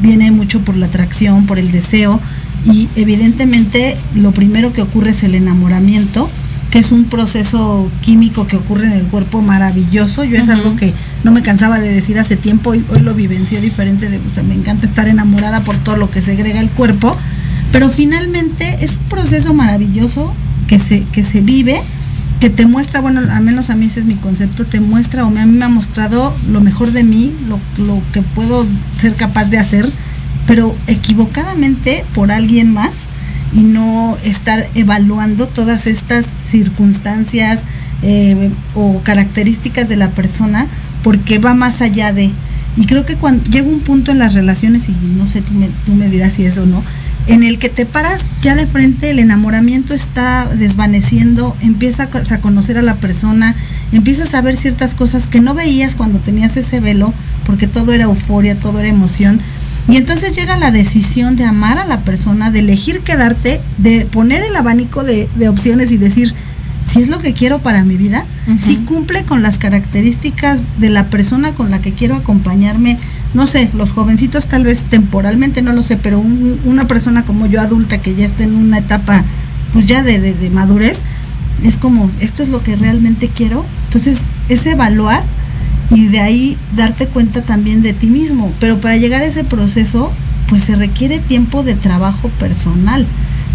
viene 0.01 0.31
mucho 0.31 0.61
por 0.61 0.77
la 0.77 0.85
atracción, 0.85 1.47
por 1.47 1.59
el 1.59 1.69
deseo, 1.69 2.21
y 2.65 2.87
evidentemente 2.95 3.97
lo 4.15 4.31
primero 4.31 4.71
que 4.71 4.81
ocurre 4.81 5.09
es 5.09 5.21
el 5.25 5.35
enamoramiento, 5.35 6.29
que 6.71 6.79
es 6.79 6.93
un 6.93 7.05
proceso 7.05 7.91
químico 8.03 8.47
que 8.47 8.55
ocurre 8.55 8.87
en 8.87 8.93
el 8.93 9.03
cuerpo 9.03 9.41
maravilloso. 9.41 10.23
Yo 10.23 10.37
es 10.37 10.47
algo 10.47 10.77
que 10.77 10.93
no 11.23 11.31
me 11.31 11.41
cansaba 11.41 11.79
de 11.79 11.91
decir 11.91 12.19
hace 12.19 12.35
tiempo, 12.35 12.75
y 12.75 12.83
hoy 12.89 12.99
lo 12.99 13.13
vivencio 13.13 13.61
diferente, 13.61 14.09
de, 14.09 14.19
me 14.43 14.53
encanta 14.53 14.85
estar 14.85 15.07
enamorada 15.07 15.61
por 15.61 15.75
todo 15.77 15.97
lo 15.97 16.09
que 16.09 16.21
segrega 16.21 16.59
el 16.59 16.69
cuerpo, 16.69 17.15
pero 17.71 17.89
finalmente 17.89 18.77
es 18.81 18.97
un 18.97 19.09
proceso 19.09 19.53
maravilloso 19.53 20.33
que 20.67 20.79
se, 20.79 21.03
que 21.11 21.23
se 21.23 21.41
vive 21.41 21.81
que 22.39 22.49
te 22.49 22.67
muestra, 22.67 23.01
bueno, 23.01 23.21
al 23.31 23.41
menos 23.41 23.69
a 23.69 23.75
mí 23.75 23.87
ese 23.87 23.99
es 23.99 24.05
mi 24.05 24.15
concepto, 24.15 24.65
te 24.65 24.79
muestra 24.79 25.25
o 25.25 25.31
me 25.31 25.41
ha 25.41 25.69
mostrado 25.69 26.35
lo 26.47 26.61
mejor 26.61 26.91
de 26.91 27.03
mí, 27.03 27.33
lo, 27.47 27.59
lo 27.83 27.99
que 28.13 28.21
puedo 28.21 28.65
ser 29.01 29.15
capaz 29.15 29.45
de 29.45 29.57
hacer, 29.57 29.89
pero 30.45 30.75
equivocadamente 30.85 32.05
por 32.13 32.31
alguien 32.31 32.73
más 32.73 32.91
y 33.53 33.63
no 33.63 34.17
estar 34.23 34.67
evaluando 34.75 35.47
todas 35.47 35.87
estas 35.87 36.25
circunstancias 36.25 37.63
eh, 38.03 38.51
o 38.75 39.01
características 39.01 39.89
de 39.89 39.95
la 39.95 40.11
persona 40.11 40.67
porque 41.03 41.39
va 41.39 41.53
más 41.53 41.81
allá 41.81 42.13
de... 42.13 42.31
Y 42.75 42.85
creo 42.85 43.05
que 43.05 43.15
cuando 43.15 43.43
llega 43.49 43.67
un 43.67 43.79
punto 43.79 44.11
en 44.11 44.19
las 44.19 44.35
relaciones, 44.35 44.87
y 44.87 44.93
no 45.17 45.27
sé, 45.27 45.41
tú 45.41 45.53
me, 45.53 45.67
tú 45.85 45.93
me 45.95 46.09
dirás 46.09 46.33
si 46.33 46.45
es 46.45 46.57
o 46.57 46.65
no, 46.65 46.83
en 47.27 47.43
el 47.43 47.59
que 47.59 47.69
te 47.69 47.85
paras 47.85 48.25
ya 48.41 48.55
de 48.55 48.65
frente, 48.65 49.09
el 49.09 49.19
enamoramiento 49.19 49.93
está 49.93 50.45
desvaneciendo, 50.45 51.57
empiezas 51.61 52.31
a 52.31 52.39
conocer 52.39 52.77
a 52.77 52.81
la 52.81 52.95
persona, 52.95 53.55
empiezas 53.91 54.33
a 54.33 54.41
ver 54.41 54.55
ciertas 54.55 54.95
cosas 54.95 55.27
que 55.27 55.41
no 55.41 55.53
veías 55.53 55.95
cuando 55.95 56.19
tenías 56.19 56.55
ese 56.55 56.79
velo, 56.79 57.13
porque 57.45 57.67
todo 57.67 57.93
era 57.93 58.05
euforia, 58.05 58.57
todo 58.57 58.79
era 58.79 58.87
emoción. 58.87 59.41
Y 59.89 59.97
entonces 59.97 60.33
llega 60.33 60.57
la 60.57 60.71
decisión 60.71 61.35
de 61.35 61.45
amar 61.45 61.77
a 61.77 61.85
la 61.85 62.01
persona, 62.01 62.51
de 62.51 62.59
elegir 62.59 63.01
quedarte, 63.01 63.61
de 63.77 64.05
poner 64.05 64.43
el 64.43 64.55
abanico 64.55 65.03
de, 65.03 65.29
opciones 65.49 65.91
y 65.91 65.97
decir, 65.97 66.33
si 66.87 67.01
es 67.01 67.09
lo 67.09 67.19
que 67.19 67.33
quiero 67.33 67.59
para 67.59 67.83
mi 67.83 67.95
vida, 67.95 68.25
si 68.59 68.77
cumple 68.77 69.23
con 69.23 69.41
las 69.41 69.57
características 69.57 70.61
de 70.77 70.89
la 70.89 71.07
persona 71.07 71.51
con 71.51 71.69
la 71.69 71.81
que 71.81 71.91
quiero 71.91 72.15
acompañarme 72.15 72.97
no 73.33 73.45
sé, 73.45 73.69
los 73.73 73.91
jovencitos 73.91 74.47
tal 74.47 74.63
vez 74.63 74.85
temporalmente, 74.85 75.61
no 75.61 75.73
lo 75.73 75.83
sé, 75.83 75.97
pero 75.97 76.19
una 76.19 76.87
persona 76.87 77.23
como 77.23 77.45
yo 77.45 77.61
adulta 77.61 77.99
que 78.01 78.15
ya 78.15 78.25
está 78.25 78.43
en 78.43 78.55
una 78.55 78.79
etapa 78.79 79.23
pues 79.73 79.85
ya 79.85 80.01
de, 80.01 80.33
de, 80.33 80.49
madurez, 80.49 81.03
es 81.63 81.77
como, 81.77 82.09
esto 82.19 82.41
es 82.41 82.49
lo 82.49 82.63
que 82.63 82.75
realmente 82.75 83.29
quiero. 83.29 83.65
Entonces, 83.85 84.29
es 84.49 84.65
evaluar 84.65 85.23
y 85.91 86.07
de 86.07 86.19
ahí 86.19 86.57
darte 86.75 87.07
cuenta 87.07 87.41
también 87.41 87.81
de 87.81 87.93
ti 87.93 88.07
mismo. 88.07 88.51
Pero 88.59 88.79
para 88.79 88.97
llegar 88.97 89.21
a 89.21 89.25
ese 89.25 89.43
proceso, 89.43 90.11
pues 90.49 90.63
se 90.63 90.75
requiere 90.75 91.19
tiempo 91.19 91.63
de 91.63 91.75
trabajo 91.75 92.29
personal. 92.39 93.05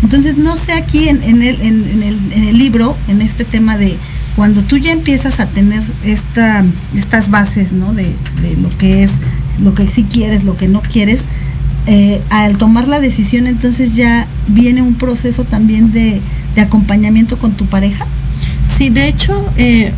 Entonces, 0.02 0.36
no 0.36 0.56
sé 0.56 0.72
aquí 0.72 1.08
en, 1.08 1.22
en, 1.22 1.42
el, 1.42 1.60
en, 1.60 2.02
el, 2.02 2.32
en 2.32 2.44
el 2.44 2.58
libro, 2.58 2.96
en 3.08 3.22
este 3.22 3.44
tema 3.44 3.76
de 3.76 3.96
cuando 4.36 4.62
tú 4.62 4.78
ya 4.78 4.92
empiezas 4.92 5.40
a 5.40 5.46
tener 5.46 5.82
esta, 6.02 6.64
estas 6.96 7.30
bases, 7.30 7.72
¿no? 7.72 7.92
De, 7.92 8.16
de 8.40 8.56
lo 8.56 8.70
que 8.78 9.04
es 9.04 9.12
lo 9.60 9.74
que 9.74 9.86
sí 9.88 10.04
quieres, 10.04 10.44
lo 10.44 10.56
que 10.56 10.68
no 10.68 10.80
quieres, 10.80 11.26
eh, 11.86 12.22
al 12.30 12.58
tomar 12.58 12.86
la 12.86 13.00
decisión 13.00 13.48
entonces 13.48 13.96
ya 13.96 14.28
viene 14.46 14.82
un 14.82 14.94
proceso 14.94 15.42
también 15.42 15.90
de, 15.90 16.20
acompañamiento 16.60 17.38
con 17.38 17.52
tu 17.52 17.66
pareja. 17.66 18.06
Sí, 18.66 18.90
de 18.90 19.08
hecho, 19.08 19.50
eh, 19.56 19.92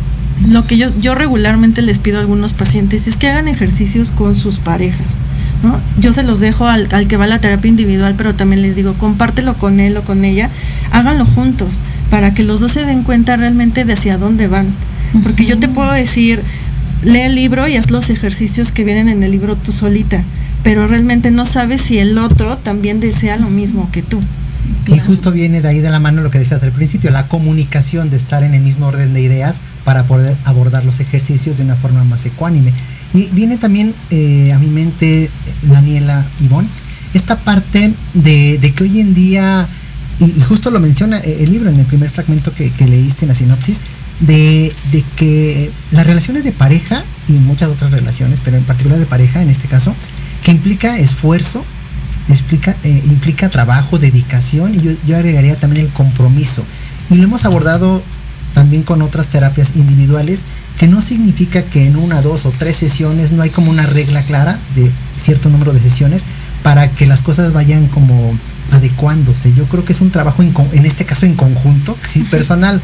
lo 0.47 0.65
que 0.65 0.77
yo, 0.77 0.87
yo 0.99 1.13
regularmente 1.13 1.81
les 1.81 1.99
pido 1.99 2.17
a 2.17 2.21
algunos 2.21 2.53
pacientes 2.53 3.07
es 3.07 3.17
que 3.17 3.27
hagan 3.27 3.47
ejercicios 3.47 4.11
con 4.11 4.35
sus 4.35 4.57
parejas. 4.57 5.21
¿No? 5.65 5.79
Yo 5.99 6.13
se 6.13 6.23
los 6.23 6.39
dejo 6.39 6.67
al, 6.67 6.87
al, 6.91 7.07
que 7.07 7.17
va 7.17 7.25
a 7.25 7.27
la 7.27 7.39
terapia 7.39 7.69
individual, 7.69 8.15
pero 8.17 8.35
también 8.35 8.61
les 8.61 8.75
digo, 8.75 8.93
compártelo 8.93 9.55
con 9.55 9.79
él 9.79 9.97
o 9.97 10.03
con 10.03 10.23
ella, 10.23 10.49
háganlo 10.91 11.25
juntos, 11.25 11.81
para 12.09 12.33
que 12.33 12.43
los 12.43 12.59
dos 12.59 12.71
se 12.71 12.85
den 12.85 13.03
cuenta 13.03 13.35
realmente 13.35 13.83
de 13.83 13.93
hacia 13.93 14.17
dónde 14.17 14.47
van. 14.47 14.67
Porque 15.23 15.45
yo 15.45 15.57
te 15.59 15.67
puedo 15.67 15.91
decir, 15.91 16.41
lee 17.03 17.21
el 17.21 17.35
libro 17.35 17.67
y 17.67 17.77
haz 17.77 17.91
los 17.91 18.09
ejercicios 18.09 18.71
que 18.71 18.83
vienen 18.83 19.09
en 19.09 19.23
el 19.23 19.31
libro 19.31 19.55
tú 19.55 19.71
solita, 19.71 20.23
pero 20.63 20.87
realmente 20.87 21.31
no 21.31 21.45
sabes 21.45 21.81
si 21.81 21.99
el 21.99 22.17
otro 22.17 22.57
también 22.57 22.99
desea 22.99 23.37
lo 23.37 23.49
mismo 23.49 23.89
que 23.91 24.01
tú. 24.01 24.19
Y 24.87 24.99
justo 24.99 25.31
viene 25.31 25.61
de 25.61 25.67
ahí 25.67 25.79
de 25.79 25.89
la 25.89 25.99
mano 25.99 26.21
lo 26.21 26.31
que 26.31 26.39
decías 26.39 26.61
al 26.61 26.71
principio, 26.71 27.11
la 27.11 27.27
comunicación 27.27 28.09
de 28.09 28.17
estar 28.17 28.43
en 28.43 28.53
el 28.53 28.61
mismo 28.61 28.87
orden 28.87 29.13
de 29.13 29.21
ideas 29.21 29.59
para 29.83 30.03
poder 30.03 30.35
abordar 30.43 30.85
los 30.85 30.99
ejercicios 30.99 31.57
de 31.57 31.63
una 31.63 31.75
forma 31.75 32.03
más 32.03 32.25
ecuánime. 32.25 32.71
Y 33.13 33.27
viene 33.31 33.57
también 33.57 33.93
eh, 34.09 34.51
a 34.53 34.59
mi 34.59 34.67
mente, 34.67 35.29
Daniela 35.63 36.25
Ivonne, 36.43 36.67
esta 37.13 37.37
parte 37.37 37.93
de, 38.13 38.73
que 38.75 38.83
hoy 38.83 38.99
en 38.99 39.13
día, 39.13 39.67
y, 40.19 40.41
justo 40.41 40.69
lo 40.69 40.79
menciona 40.79 41.19
eh, 41.19 41.43
el 41.43 41.51
libro 41.51 41.69
en 41.69 41.79
el 41.79 41.85
primer 41.85 42.09
fragmento 42.09 42.53
que, 42.53 42.71
leíste 42.87 43.25
en 43.25 43.29
la 43.29 43.35
sinopsis, 43.35 43.79
de, 44.19 44.73
que 45.15 45.71
las 45.91 46.05
relaciones 46.05 46.43
de 46.43 46.51
pareja 46.51 47.03
y 47.27 47.33
muchas 47.33 47.69
otras 47.69 47.91
relaciones, 47.91 48.39
pero 48.43 48.57
en 48.57 48.63
particular 48.63 48.99
de 48.99 49.05
pareja 49.05 49.41
en 49.41 49.49
este 49.49 49.67
caso, 49.67 49.95
que 50.43 50.51
implica 50.51 50.97
esfuerzo, 50.97 51.63
explica, 52.29 52.75
eh, 52.83 53.01
implica 53.05 53.49
trabajo, 53.49 53.97
dedicación 53.97 54.75
y 54.75 54.97
yo 55.07 55.15
agregaría 55.15 55.55
también 55.57 55.85
el 55.85 55.91
compromiso. 55.91 56.63
Y 57.09 57.15
lo 57.15 57.23
hemos 57.23 57.45
abordado 57.45 58.03
también 58.55 58.83
con 58.83 59.01
otras 59.01 59.27
terapias 59.27 59.73
individuales, 59.75 60.43
que 60.77 60.87
no 60.87 61.01
significa 61.01 61.63
que 61.63 61.85
en 61.85 61.95
una, 61.95 62.21
dos 62.21 62.45
o 62.45 62.51
tres 62.57 62.75
sesiones 62.75 63.31
no 63.31 63.43
hay 63.43 63.49
como 63.49 63.71
una 63.71 63.85
regla 63.85 64.23
clara 64.23 64.59
de 64.75 64.91
cierto 65.17 65.49
número 65.49 65.73
de 65.73 65.79
sesiones 65.79 66.23
para 66.63 66.89
que 66.89 67.07
las 67.07 67.21
cosas 67.21 67.53
vayan 67.53 67.87
como 67.87 68.33
adecuándose. 68.71 69.53
Yo 69.53 69.65
creo 69.65 69.85
que 69.85 69.93
es 69.93 70.01
un 70.01 70.11
trabajo 70.11 70.41
en, 70.41 70.53
en 70.73 70.85
este 70.85 71.05
caso 71.05 71.25
en 71.25 71.35
conjunto, 71.35 71.97
sí, 72.01 72.23
personal 72.23 72.81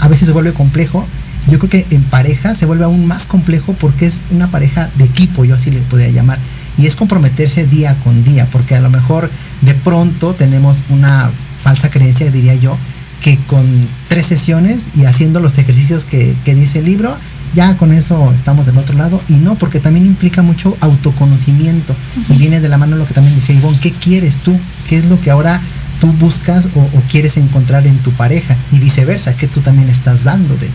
a 0.00 0.08
veces 0.08 0.26
se 0.26 0.32
vuelve 0.32 0.52
complejo. 0.52 1.06
Yo 1.48 1.58
creo 1.58 1.70
que 1.70 1.86
en 1.90 2.02
pareja 2.02 2.54
se 2.54 2.66
vuelve 2.66 2.84
aún 2.84 3.06
más 3.06 3.26
complejo 3.26 3.74
porque 3.74 4.06
es 4.06 4.22
una 4.30 4.48
pareja 4.48 4.90
de 4.96 5.04
equipo, 5.04 5.44
yo 5.44 5.54
así 5.54 5.70
le 5.70 5.80
podría 5.80 6.10
llamar. 6.10 6.38
Y 6.78 6.86
es 6.86 6.96
comprometerse 6.96 7.66
día 7.66 7.96
con 8.02 8.24
día, 8.24 8.48
porque 8.50 8.74
a 8.74 8.80
lo 8.80 8.90
mejor 8.90 9.30
de 9.60 9.74
pronto 9.74 10.34
tenemos 10.34 10.82
una 10.88 11.30
falsa 11.62 11.90
creencia, 11.90 12.30
diría 12.30 12.54
yo, 12.54 12.76
que 13.22 13.38
con 13.46 13.64
tres 14.08 14.26
sesiones 14.26 14.88
y 14.96 15.04
haciendo 15.04 15.40
los 15.40 15.56
ejercicios 15.58 16.04
que, 16.04 16.34
dice 16.44 16.80
el 16.80 16.86
libro, 16.86 17.16
ya 17.54 17.76
con 17.76 17.92
eso 17.92 18.32
estamos 18.34 18.66
del 18.66 18.76
otro 18.78 18.96
lado. 18.96 19.20
Y 19.28 19.34
no, 19.34 19.54
porque 19.54 19.80
también 19.80 20.06
implica 20.06 20.42
mucho 20.42 20.76
autoconocimiento. 20.80 21.94
Y 22.28 22.36
viene 22.36 22.60
de 22.60 22.68
la 22.68 22.78
mano 22.78 22.96
lo 22.96 23.06
que 23.06 23.14
también 23.14 23.34
decía 23.34 23.54
Ivonne, 23.54 23.78
¿qué 23.80 23.92
quieres 23.92 24.38
tú? 24.38 24.58
¿Qué 24.88 24.98
es 24.98 25.06
lo 25.06 25.20
que 25.20 25.30
ahora 25.30 25.60
tú 26.00 26.08
buscas 26.12 26.68
o, 26.74 26.88
quieres 27.10 27.36
encontrar 27.36 27.86
en 27.86 27.96
tu 27.98 28.10
pareja? 28.12 28.56
Y 28.72 28.78
viceversa, 28.78 29.36
¿qué 29.36 29.46
tú 29.46 29.60
también 29.60 29.88
estás 29.88 30.24
dando 30.24 30.56
de, 30.56 30.70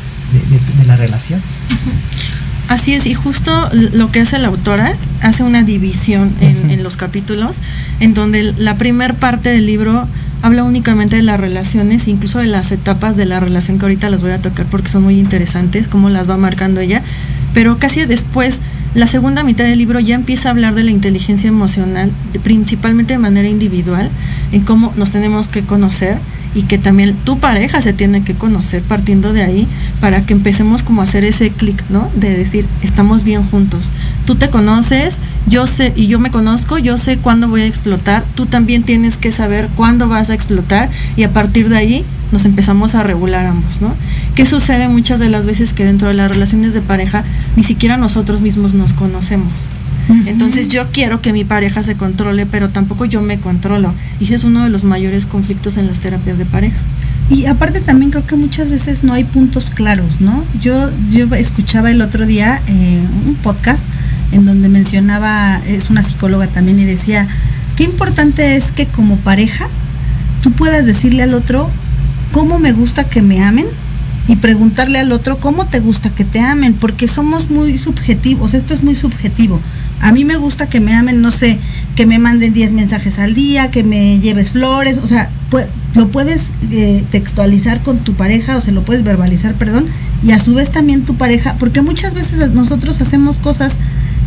la 0.86 0.96
relación? 0.96 1.42
Así 2.68 2.94
es, 2.94 3.08
y 3.08 3.16
justo 3.16 3.70
lo 3.74 4.12
que 4.12 4.22
hace 4.22 4.38
la 4.38 4.48
autora, 4.48 4.96
hace 5.22 5.42
una 5.42 5.64
división 5.64 6.32
en, 6.40 6.70
en 6.70 6.84
los 6.84 6.98
capítulos, 6.98 7.58
en 8.00 8.14
donde 8.14 8.54
la 8.58 8.78
primer 8.78 9.16
parte 9.16 9.50
del 9.50 9.66
libro 9.66 10.08
habla 10.42 10.64
únicamente 10.64 11.18
de 11.18 11.24
las 11.24 11.40
relaciones, 11.40 12.08
incluso 12.08 12.40
de 12.40 12.48
las 12.48 12.72
etapas 12.72 13.18
de 13.18 13.26
la 13.26 13.40
relación 13.40 13.78
que 13.78 13.86
ahorita 13.86 14.10
las 14.10 14.22
voy 14.22 14.32
a 14.32 14.42
tocar 14.42 14.66
porque 14.66 14.90
son 14.90 15.04
muy 15.04 15.20
interesantes, 15.20 15.88
cómo 15.88 16.10
las 16.10 16.30
va 16.30 16.38
marcando 16.38 16.80
ella, 16.80 17.04
pero 17.54 17.78
casi 17.78 18.06
después, 18.06 18.62
la 18.96 19.08
segunda 19.08 19.44
mitad 19.44 19.66
del 19.66 19.78
libro 19.78 20.00
ya 20.00 20.16
empieza 20.16 20.50
a 20.50 20.52
hablar 20.52 20.76
de 20.76 20.84
la 20.84 20.92
inteligencia 20.92 21.48
emocional, 21.48 22.12
principalmente 22.44 23.14
de 23.14 23.20
manera 23.20 23.48
individual, 23.48 24.10
en 24.52 24.62
cómo 24.62 24.94
nos 24.96 25.12
tenemos 25.12 25.48
que 25.48 25.64
conocer 25.64 26.18
y 26.56 26.64
que 26.64 26.78
también 26.78 27.16
tu 27.24 27.38
pareja 27.38 27.82
se 27.82 27.94
tiene 27.94 28.24
que 28.24 28.34
conocer 28.34 28.82
partiendo 28.82 29.34
de 29.34 29.44
ahí 29.44 29.68
para 30.00 30.26
que 30.26 30.34
empecemos 30.34 30.84
como 30.84 31.02
a 31.02 31.04
hacer 31.04 31.24
ese 31.24 31.52
clic, 31.52 31.84
¿no? 31.90 32.10
De 32.16 32.36
decir, 32.36 32.66
estamos 32.82 33.24
bien 33.24 33.44
juntos. 33.44 33.92
Tú 34.26 34.36
te 34.36 34.50
conoces, 34.50 35.20
yo 35.48 35.68
sé 35.68 35.94
y 35.96 36.08
yo 36.08 36.20
me 36.20 36.32
conozco, 36.32 36.78
yo 36.78 36.98
sé 36.98 37.18
cuándo 37.18 37.48
voy 37.48 37.62
a 37.62 37.68
explotar, 37.68 38.24
tú 38.36 38.46
también 38.46 38.84
tienes 38.84 39.18
que 39.18 39.32
saber 39.32 39.70
cuándo 39.76 40.08
vas 40.08 40.30
a 40.30 40.34
explotar 40.34 40.90
y 41.16 41.24
a 41.24 41.34
partir 41.34 41.70
de 41.70 41.78
ahí 41.78 42.06
nos 42.32 42.46
empezamos 42.46 42.96
a 42.96 43.04
regular 43.04 43.46
ambos, 43.46 43.82
¿no? 43.82 43.94
¿Qué 44.36 44.46
sucede 44.46 44.88
muchas 44.88 45.20
de 45.20 45.30
las 45.30 45.46
veces 45.46 45.74
que 45.74 45.86
dentro 45.86 46.08
de 46.08 46.14
las 46.14 46.32
relaciones 46.32 46.74
de 46.74 46.82
pareja 46.82 47.24
ni 47.56 47.64
siquiera 47.64 47.98
nosotros 47.98 48.42
mismos 48.42 48.74
nos 48.74 48.94
conocemos? 48.94 49.70
Entonces 50.26 50.70
yo 50.70 50.88
quiero 50.92 51.22
que 51.22 51.34
mi 51.34 51.44
pareja 51.46 51.84
se 51.84 51.96
controle, 51.96 52.46
pero 52.46 52.70
tampoco 52.70 53.06
yo 53.06 53.22
me 53.22 53.40
controlo. 53.40 53.94
Y 54.20 54.26
ese 54.26 54.36
es 54.36 54.44
uno 54.44 54.64
de 54.64 54.70
los 54.70 54.84
mayores 54.84 55.26
conflictos 55.26 55.78
en 55.78 55.88
las 55.88 56.00
terapias 56.00 56.38
de 56.38 56.46
pareja. 56.46 56.78
Y 57.30 57.46
aparte 57.46 57.80
también 57.80 58.10
creo 58.10 58.26
que 58.26 58.36
muchas 58.36 58.70
veces 58.70 59.04
no 59.04 59.14
hay 59.14 59.24
puntos 59.24 59.70
claros, 59.70 60.20
¿no? 60.20 60.44
Yo, 60.62 60.90
yo 61.12 61.26
escuchaba 61.36 61.92
el 61.92 62.02
otro 62.02 62.26
día 62.26 62.60
eh, 62.68 63.00
un 63.28 63.36
podcast 63.36 63.84
en 64.32 64.46
donde 64.46 64.68
mencionaba, 64.68 65.62
es 65.68 65.92
una 65.92 66.02
psicóloga 66.02 66.48
también, 66.48 66.80
y 66.80 66.86
decía, 66.86 67.28
qué 67.76 67.84
importante 67.84 68.56
es 68.56 68.72
que 68.72 68.88
como 68.88 69.18
pareja 69.18 69.68
tú 70.42 70.52
puedas 70.52 70.86
decirle 70.86 71.24
al 71.24 71.34
otro 71.34 71.70
cómo 72.32 72.58
me 72.60 72.72
gusta 72.72 73.04
que 73.04 73.22
me 73.22 73.44
amen 73.44 73.66
y 74.28 74.36
preguntarle 74.36 75.00
al 75.00 75.12
otro 75.12 75.40
cómo 75.40 75.66
te 75.66 75.80
gusta 75.80 76.10
que 76.10 76.24
te 76.24 76.40
amen, 76.40 76.74
porque 76.74 77.08
somos 77.08 77.50
muy 77.50 77.78
subjetivos, 77.78 78.54
esto 78.54 78.74
es 78.74 78.84
muy 78.84 78.96
subjetivo. 78.96 79.60
A 80.02 80.12
mí 80.12 80.26
me 80.26 80.38
gusta 80.38 80.70
que 80.70 80.80
me 80.80 80.94
amen, 80.94 81.22
no 81.22 81.32
sé, 81.32 81.60
que 81.96 82.06
me 82.06 82.20
manden 82.20 82.54
10 82.54 82.72
mensajes 82.72 83.20
al 83.20 83.34
día, 83.34 83.72
que 83.72 83.84
me 83.84 84.20
lleves 84.20 84.52
flores, 84.52 84.98
o 85.04 85.08
sea, 85.08 85.30
lo 85.96 86.08
puedes 86.10 86.54
eh, 86.72 87.04
textualizar 87.12 87.82
con 87.82 88.00
tu 88.00 88.14
pareja 88.14 88.58
o 88.58 88.62
se 88.62 88.72
lo 88.72 88.84
puedes 88.84 89.04
verbalizar, 89.04 89.54
perdón, 89.56 89.86
y 90.24 90.32
a 90.32 90.40
su 90.40 90.54
vez 90.54 90.72
también 90.72 91.04
tu 91.04 91.16
pareja, 91.16 91.56
porque 91.60 91.82
muchas 91.82 92.14
veces 92.14 92.54
nosotros 92.54 93.02
hacemos 93.02 93.38
cosas 93.38 93.78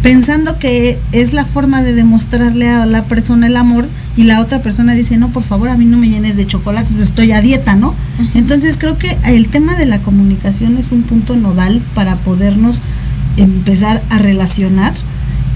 pensando 0.02 0.58
que 0.58 0.98
es 1.12 1.32
la 1.32 1.44
forma 1.44 1.82
de 1.82 1.92
demostrarle 1.92 2.68
a 2.68 2.86
la 2.86 3.04
persona 3.04 3.46
el 3.46 3.56
amor 3.56 3.88
y 4.16 4.24
la 4.24 4.40
otra 4.40 4.60
persona 4.60 4.94
dice, 4.94 5.16
no, 5.16 5.30
por 5.30 5.44
favor, 5.44 5.68
a 5.68 5.76
mí 5.76 5.84
no 5.84 5.96
me 5.96 6.08
llenes 6.08 6.36
de 6.36 6.46
chocolates, 6.46 6.94
pues 6.94 7.08
estoy 7.08 7.32
a 7.32 7.40
dieta, 7.40 7.76
¿no? 7.76 7.94
Entonces 8.34 8.76
creo 8.78 8.98
que 8.98 9.16
el 9.24 9.48
tema 9.48 9.74
de 9.76 9.86
la 9.86 10.02
comunicación 10.02 10.76
es 10.76 10.90
un 10.90 11.02
punto 11.02 11.36
nodal 11.36 11.80
para 11.94 12.16
podernos 12.16 12.80
empezar 13.36 14.02
a 14.10 14.18
relacionar 14.18 14.92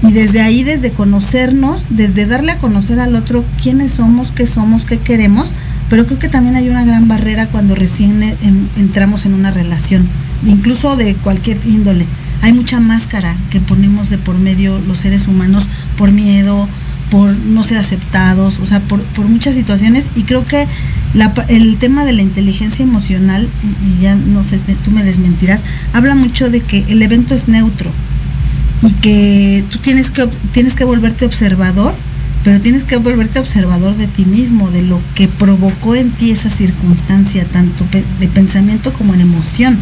y 0.03 0.11
desde 0.11 0.41
ahí, 0.41 0.63
desde 0.63 0.91
conocernos, 0.91 1.85
desde 1.89 2.25
darle 2.25 2.51
a 2.51 2.57
conocer 2.57 2.99
al 2.99 3.15
otro 3.15 3.43
quiénes 3.61 3.93
somos, 3.93 4.31
qué 4.31 4.47
somos, 4.47 4.85
qué 4.85 4.99
queremos, 4.99 5.53
pero 5.89 6.05
creo 6.05 6.19
que 6.19 6.29
también 6.29 6.55
hay 6.55 6.69
una 6.69 6.83
gran 6.83 7.07
barrera 7.07 7.47
cuando 7.47 7.75
recién 7.75 8.21
entramos 8.75 9.25
en 9.25 9.33
una 9.33 9.51
relación, 9.51 10.07
incluso 10.45 10.95
de 10.95 11.15
cualquier 11.15 11.59
índole. 11.65 12.05
Hay 12.41 12.53
mucha 12.53 12.79
máscara 12.79 13.35
que 13.49 13.59
ponemos 13.59 14.09
de 14.09 14.17
por 14.17 14.37
medio 14.37 14.79
los 14.87 14.99
seres 14.99 15.27
humanos 15.27 15.67
por 15.97 16.11
miedo, 16.11 16.67
por 17.09 17.31
no 17.31 17.63
ser 17.63 17.77
aceptados, 17.77 18.59
o 18.59 18.65
sea, 18.65 18.81
por, 18.81 19.01
muchas 19.27 19.55
situaciones. 19.55 20.09
Y 20.15 20.23
creo 20.23 20.45
que 20.45 20.67
el 21.47 21.77
tema 21.77 22.05
de 22.05 22.13
la 22.13 22.21
inteligencia 22.21 22.83
emocional, 22.83 23.49
y 23.83 24.01
ya 24.03 24.13
no 24.13 24.43
sé, 24.43 24.59
tú 24.83 24.91
me 24.91 25.03
desmentirás, 25.03 25.63
habla 25.93 26.13
mucho 26.13 26.49
de 26.49 26.61
que 26.61 26.85
el 26.89 27.01
evento 27.01 27.33
es 27.33 27.47
neutro 27.47 27.91
y 28.81 28.91
que 28.93 29.63
tú 29.69 29.79
tienes 29.79 30.09
que, 30.09 30.27
tienes 30.51 30.75
que 30.75 30.83
volverte 30.83 31.25
observador, 31.25 31.95
pero 32.43 32.61
tienes 32.61 32.83
que 32.83 32.97
volverte 32.97 33.39
observador 33.39 33.95
de 33.97 34.07
ti 34.07 34.25
mismo, 34.25 34.69
de 34.71 34.83
lo 34.83 34.99
que 35.15 35.27
provocó 35.27 35.95
en 35.95 36.11
ti 36.11 36.31
esa 36.31 36.49
circunstancia, 36.49 37.45
tanto 37.45 37.85
de 37.91 38.27
pensamiento 38.27 38.93
como 38.93 39.13
en 39.13 39.21
emoción. 39.21 39.77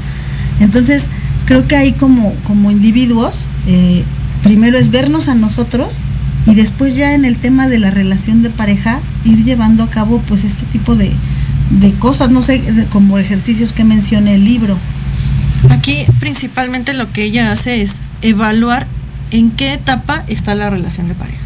Entonces, 0.59 1.09
creo 1.45 1.67
que 1.67 1.75
ahí 1.75 1.91
como, 1.91 2.33
como 2.43 2.71
individuos, 2.71 3.45
eh, 3.67 4.03
primero 4.43 4.77
es 4.77 4.91
vernos 4.91 5.27
a 5.27 5.35
nosotros 5.35 6.05
y 6.45 6.55
después 6.55 6.95
ya 6.95 7.13
en 7.13 7.25
el 7.25 7.37
tema 7.37 7.67
de 7.67 7.79
la 7.79 7.91
relación 7.91 8.43
de 8.43 8.49
pareja, 8.49 8.99
ir 9.23 9.43
llevando 9.43 9.83
a 9.83 9.89
cabo 9.89 10.21
pues 10.27 10.43
este 10.43 10.65
tipo 10.65 10.95
de, 10.95 11.11
de 11.71 11.93
cosas, 11.93 12.29
no 12.29 12.41
sé, 12.41 12.61
como 12.89 13.17
ejercicios 13.17 13.73
que 13.73 13.83
menciona 13.83 14.31
el 14.31 14.45
libro. 14.45 14.77
Aquí 15.69 16.05
principalmente 16.19 16.93
lo 16.93 17.11
que 17.11 17.23
ella 17.23 17.51
hace 17.51 17.81
es 17.81 18.01
evaluar 18.25 18.87
en 19.31 19.51
qué 19.51 19.73
etapa 19.73 20.23
está 20.27 20.55
la 20.55 20.69
relación 20.69 21.07
de 21.07 21.13
pareja. 21.13 21.39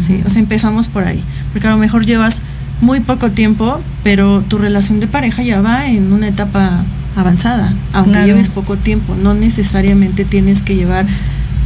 ¿sí? 0.00 0.22
O 0.26 0.30
sea, 0.30 0.40
empezamos 0.40 0.88
por 0.88 1.04
ahí, 1.04 1.22
porque 1.52 1.68
a 1.68 1.70
lo 1.70 1.78
mejor 1.78 2.04
llevas 2.04 2.40
muy 2.80 3.00
poco 3.00 3.30
tiempo, 3.30 3.80
pero 4.02 4.42
tu 4.46 4.58
relación 4.58 5.00
de 5.00 5.06
pareja 5.06 5.42
ya 5.42 5.60
va 5.60 5.86
en 5.86 6.12
una 6.12 6.28
etapa 6.28 6.84
avanzada, 7.16 7.72
aunque 7.92 8.24
lleves 8.24 8.48
poco 8.48 8.76
tiempo, 8.76 9.14
no 9.14 9.34
necesariamente 9.34 10.24
tienes 10.24 10.60
que 10.60 10.74
llevar 10.74 11.06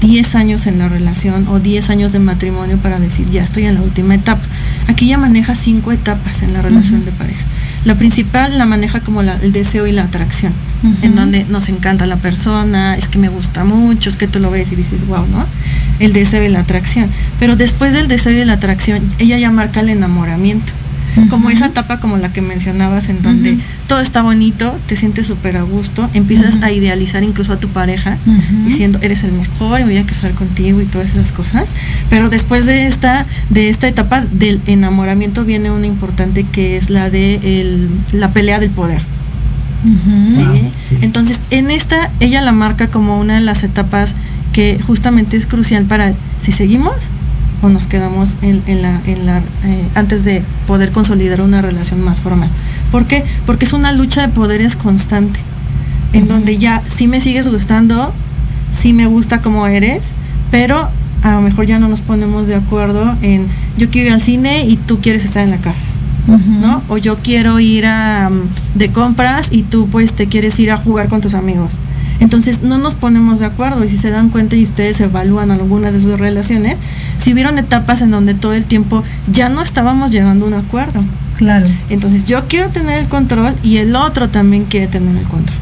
10 0.01 0.35
años 0.37 0.66
en 0.66 0.79
la 0.79 0.88
relación 0.88 1.48
o 1.48 1.59
10 1.59 1.90
años 1.90 2.12
de 2.12 2.18
matrimonio 2.18 2.77
para 2.77 3.01
decir, 3.01 3.29
ya 3.31 3.42
estoy 3.42 3.66
en 3.66 3.74
la 3.74 3.83
última 3.83 4.14
etapa. 4.14 4.42
Aquí 4.87 5.09
ya 5.09 5.18
maneja 5.18 5.57
cinco 5.57 5.90
etapas 5.90 6.42
en 6.42 6.53
la 6.53 6.62
relación 6.62 7.05
de 7.05 7.12
pareja. 7.12 7.44
La 7.85 7.95
principal 7.97 8.59
la 8.59 8.67
maneja 8.67 9.01
como 9.01 9.23
el 9.23 9.53
deseo 9.53 9.87
y 9.87 9.93
la 9.93 10.05
atracción, 10.05 10.53
en 11.03 11.14
donde 11.14 11.45
nos 11.45 11.69
encanta 11.69 12.07
la 12.07 12.17
persona, 12.17 12.97
es 12.97 13.09
que 13.09 13.19
me 13.19 13.29
gusta 13.29 13.64
mucho, 13.64 14.09
es 14.09 14.17
que 14.17 14.29
tú 14.29 14.41
lo 14.41 14.51
ves 14.51 14.73
y 14.73 14.77
dices, 14.77 15.07
wow, 15.07 15.27
¿no? 15.27 15.47
El 15.99 16.12
deseo 16.12 16.45
y 16.45 16.49
la 16.49 16.61
atracción. 16.61 17.09
Pero 17.38 17.57
después 17.57 17.93
del 17.93 18.09
deseo 18.09 18.33
y 18.33 18.45
la 18.45 18.55
atracción, 18.55 19.03
ella 19.19 19.38
ya 19.38 19.51
marca 19.51 19.81
el 19.81 19.88
enamoramiento 19.88 20.73
como 21.31 21.51
esa 21.51 21.67
etapa 21.67 21.99
como 21.99 22.17
la 22.17 22.33
que 22.33 22.41
mencionabas 22.41 23.09
en 23.09 23.23
donde 23.23 23.59
todo 23.88 24.01
está 24.01 24.22
bonito, 24.22 24.79
te 24.87 24.96
sientes 24.96 25.27
súper 25.27 25.57
a 25.57 25.62
gusto, 25.62 26.09
empiezas 26.12 26.62
a 26.62 26.70
idealizar 26.70 27.24
incluso 27.24 27.55
a 27.55 27.57
tu 27.57 27.68
pareja 27.68 28.18
diciendo 28.64 28.98
eres 29.03 29.24
el 29.24 29.33
mejor 29.33 29.81
y 29.81 29.85
me 29.85 29.92
voy 29.92 29.98
a 29.98 30.07
casar 30.07 30.33
contigo 30.33 30.81
y 30.81 30.85
todas 30.85 31.16
esas 31.16 31.33
cosas, 31.33 31.70
pero 32.11 32.29
después 32.29 32.66
de 32.66 32.87
esta 32.87 33.27
de 33.48 33.70
esta 33.70 33.88
etapa 33.88 34.24
del 34.31 34.61
enamoramiento 34.66 35.44
viene 35.44 35.70
una 35.70 35.87
importante 35.87 36.44
que 36.44 36.77
es 36.77 36.90
la 36.90 37.09
de 37.09 37.88
la 38.12 38.31
pelea 38.31 38.61
del 38.61 38.70
poder. 38.70 39.03
Entonces, 41.01 41.40
en 41.51 41.70
esta 41.70 42.11
ella 42.20 42.42
la 42.42 42.53
marca 42.53 42.88
como 42.88 43.18
una 43.18 43.37
de 43.37 43.40
las 43.40 43.62
etapas 43.62 44.14
que 44.53 44.79
justamente 44.87 45.37
es 45.37 45.46
crucial 45.46 45.85
para 45.85 46.12
si 46.38 46.53
seguimos 46.53 46.94
o 47.62 47.68
nos 47.68 47.87
quedamos 47.87 48.37
en, 48.42 48.62
la, 48.83 49.01
en 49.07 49.27
la 49.27 49.38
eh, 49.38 49.88
antes 49.94 50.25
de 50.25 50.42
poder 50.66 50.92
consolidar 50.92 51.40
una 51.40 51.62
relación 51.62 52.01
más 52.03 52.21
formal. 52.21 52.51
¿Por 52.92 53.07
qué? 53.07 53.25
Porque 53.47 53.64
es 53.64 53.73
una 53.73 53.92
lucha 53.92 54.23
de 54.23 54.29
poderes 54.29 54.77
constante, 54.77 55.40
en 56.12 56.29
donde 56.29 56.59
ya 56.59 56.83
sí 56.88 57.09
me 57.09 57.21
sigues 57.21 57.49
gustando, 57.49 58.12
sí 58.73 58.92
me 58.92 59.07
gusta 59.07 59.42
como 59.42 59.66
eres, 59.66 60.12
pero 60.51 60.88
a 61.23 61.33
lo 61.33 61.40
mejor 61.40 61.66
ya 61.66 61.79
no 61.79 61.88
nos 61.88 62.01
ponemos 62.01 62.47
de 62.47 62.55
acuerdo 62.55 63.16
en 63.23 63.47
yo 63.77 63.90
quiero 63.90 64.09
ir 64.09 64.14
al 64.14 64.21
cine 64.21 64.64
y 64.64 64.77
tú 64.77 65.01
quieres 65.01 65.25
estar 65.25 65.44
en 65.44 65.51
la 65.51 65.59
casa. 65.59 65.88
¿no? 66.29 66.83
O 66.88 66.99
yo 66.99 67.16
quiero 67.16 67.59
ir 67.59 67.87
a, 67.87 68.29
mm, 68.29 68.79
de 68.79 68.92
compras 68.92 69.49
y 69.51 69.62
tú 69.62 69.88
pues 69.90 70.12
te 70.12 70.27
quieres 70.27 70.59
ir 70.59 70.71
a 70.71 70.77
jugar 70.77 71.09
con 71.09 71.23
tus 71.23 71.33
amigos. 71.35 71.79
Entonces 72.20 72.62
no 72.62 72.78
nos 72.78 72.94
ponemos 72.94 73.38
de 73.38 73.46
acuerdo 73.46 73.85
y 73.85 73.88
si 73.88 73.96
se 73.96 74.11
dan 74.11 74.31
cuenta 74.31 74.57
y 74.57 74.62
ustedes 74.62 75.00
evalúan 75.00 75.50
algunas 75.50 75.94
de 75.94 76.00
sus 76.00 76.18
relaciones, 76.18 76.78
si 77.18 77.33
vieron 77.33 77.59
etapas 77.59 78.02
en 78.02 78.11
donde 78.11 78.35
todo 78.35 78.54
el 78.54 78.64
tiempo 78.64 79.04
ya 79.31 79.48
no 79.48 79.62
estábamos 79.62 80.11
llegando 80.11 80.44
a 80.44 80.48
un 80.48 80.54
acuerdo. 80.54 81.04
Claro. 81.37 81.66
Entonces 81.88 82.24
yo 82.24 82.48
quiero 82.48 82.70
tener 82.70 82.98
el 82.98 83.09
control 83.09 83.54
y 83.62 83.76
el 83.76 83.94
otro 83.94 84.28
también 84.28 84.64
quiere 84.64 84.88
tener 84.88 85.16
el 85.16 85.28
control. 85.28 85.59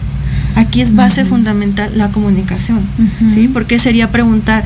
Aquí 0.54 0.80
es 0.80 0.94
base 0.94 1.26
fundamental 1.26 1.92
la 1.96 2.08
comunicación, 2.08 2.80
¿sí? 3.28 3.46
Porque 3.46 3.78
sería 3.78 4.10
preguntar, 4.10 4.64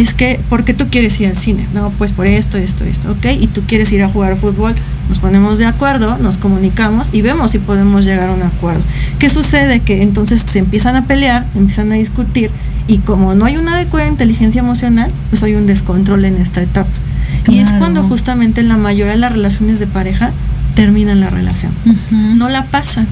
es 0.00 0.14
que, 0.14 0.40
¿por 0.48 0.64
qué 0.64 0.72
tú 0.72 0.88
quieres 0.88 1.20
ir 1.20 1.28
al 1.28 1.36
cine? 1.36 1.66
No, 1.74 1.90
pues 1.90 2.12
por 2.12 2.26
esto, 2.26 2.56
esto, 2.56 2.84
esto, 2.84 3.12
¿ok? 3.12 3.26
Y 3.38 3.46
tú 3.46 3.62
quieres 3.66 3.92
ir 3.92 4.02
a 4.02 4.08
jugar 4.08 4.36
fútbol, 4.36 4.74
nos 5.08 5.18
ponemos 5.18 5.58
de 5.58 5.66
acuerdo, 5.66 6.16
nos 6.18 6.38
comunicamos 6.38 7.10
y 7.12 7.20
vemos 7.20 7.50
si 7.50 7.58
podemos 7.58 8.04
llegar 8.04 8.30
a 8.30 8.32
un 8.32 8.42
acuerdo. 8.42 8.82
¿Qué 9.18 9.28
sucede? 9.28 9.80
Que 9.80 10.02
entonces 10.02 10.40
se 10.40 10.60
empiezan 10.60 10.96
a 10.96 11.04
pelear, 11.04 11.46
empiezan 11.54 11.92
a 11.92 11.96
discutir 11.96 12.50
y 12.88 12.98
como 12.98 13.34
no 13.34 13.44
hay 13.44 13.56
una 13.56 13.74
adecuada 13.74 14.08
inteligencia 14.08 14.60
emocional, 14.60 15.10
pues 15.30 15.42
hay 15.42 15.54
un 15.54 15.66
descontrol 15.66 16.24
en 16.24 16.36
esta 16.38 16.62
etapa. 16.62 16.90
Y 17.48 17.58
es 17.58 17.72
cuando 17.72 18.02
justamente 18.02 18.62
la 18.62 18.76
mayoría 18.76 19.12
de 19.12 19.18
las 19.18 19.32
relaciones 19.32 19.78
de 19.78 19.86
pareja 19.86 20.32
terminan 20.74 21.20
la 21.20 21.28
relación. 21.28 21.72
No 22.36 22.48
la 22.48 22.64
pasan. 22.64 23.06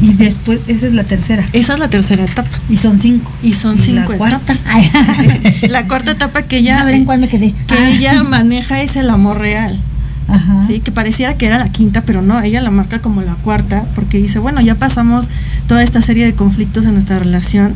Y 0.00 0.14
después, 0.14 0.60
esa 0.68 0.86
es 0.86 0.92
la 0.92 1.04
tercera. 1.04 1.44
Esa 1.52 1.74
es 1.74 1.78
la 1.78 1.88
tercera 1.90 2.24
etapa. 2.24 2.56
Y 2.68 2.76
son 2.76 3.00
cinco. 3.00 3.32
Y 3.42 3.54
son 3.54 3.78
cinco 3.78 4.12
la 4.12 4.18
cuarta. 4.18 4.54
la 5.68 5.86
cuarta 5.86 6.12
etapa 6.12 6.42
que 6.42 6.58
ella, 6.58 6.88
en 6.90 7.04
cuál 7.04 7.18
me 7.20 7.28
quedé. 7.28 7.52
que 7.52 7.74
Ah. 7.74 7.90
ella 7.90 8.22
maneja 8.22 8.80
es 8.82 8.96
el 8.96 9.10
amor 9.10 9.38
real. 9.38 9.78
Ajá. 10.28 10.66
¿sí? 10.66 10.80
que 10.80 10.92
pareciera 10.92 11.38
que 11.38 11.46
era 11.46 11.58
la 11.58 11.72
quinta, 11.72 12.02
pero 12.02 12.20
no, 12.20 12.40
ella 12.42 12.60
la 12.60 12.70
marca 12.70 13.00
como 13.00 13.22
la 13.22 13.32
cuarta, 13.34 13.86
porque 13.94 14.18
dice, 14.18 14.38
bueno, 14.38 14.60
ya 14.60 14.74
pasamos 14.74 15.30
toda 15.66 15.82
esta 15.82 16.02
serie 16.02 16.26
de 16.26 16.34
conflictos 16.34 16.84
en 16.84 16.92
nuestra 16.92 17.18
relación, 17.18 17.72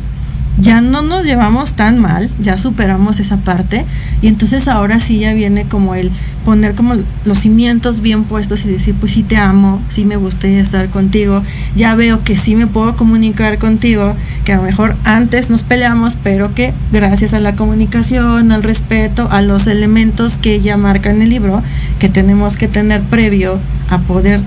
ya 0.59 0.79
no 0.79 1.01
nos 1.01 1.25
llevamos 1.25 1.73
tan 1.73 1.97
mal, 1.99 2.29
ya 2.39 2.59
superamos 2.59 3.19
esa 3.19 3.37
parte, 3.37 3.85
y 4.21 4.27
entonces 4.27 4.67
ahora 4.67 4.99
sí 4.99 5.17
ya 5.17 5.33
viene 5.33 5.63
como 5.65 5.95
el 5.95 6.11
poner 6.43 6.75
como 6.75 6.95
los 7.25 7.39
cimientos 7.39 8.01
bien 8.01 8.23
puestos 8.23 8.65
y 8.65 8.67
decir, 8.67 8.95
pues 8.99 9.13
sí 9.13 9.23
te 9.23 9.37
amo, 9.37 9.81
sí 9.89 10.05
me 10.05 10.17
gustaría 10.17 10.61
estar 10.61 10.89
contigo, 10.89 11.43
ya 11.75 11.95
veo 11.95 12.23
que 12.23 12.37
sí 12.37 12.55
me 12.55 12.67
puedo 12.67 12.95
comunicar 12.95 13.57
contigo, 13.57 14.15
que 14.45 14.53
a 14.53 14.57
lo 14.57 14.63
mejor 14.63 14.95
antes 15.03 15.49
nos 15.49 15.63
peleamos, 15.63 16.17
pero 16.21 16.53
que 16.53 16.73
gracias 16.91 17.33
a 17.33 17.39
la 17.39 17.55
comunicación, 17.55 18.51
al 18.51 18.63
respeto, 18.63 19.27
a 19.31 19.41
los 19.41 19.67
elementos 19.67 20.37
que 20.37 20.61
marca 20.77 21.11
en 21.11 21.21
el 21.21 21.29
libro, 21.29 21.61
que 21.99 22.09
tenemos 22.09 22.57
que 22.57 22.67
tener 22.67 23.01
previo 23.01 23.59
a 23.89 23.99
poder 23.99 24.41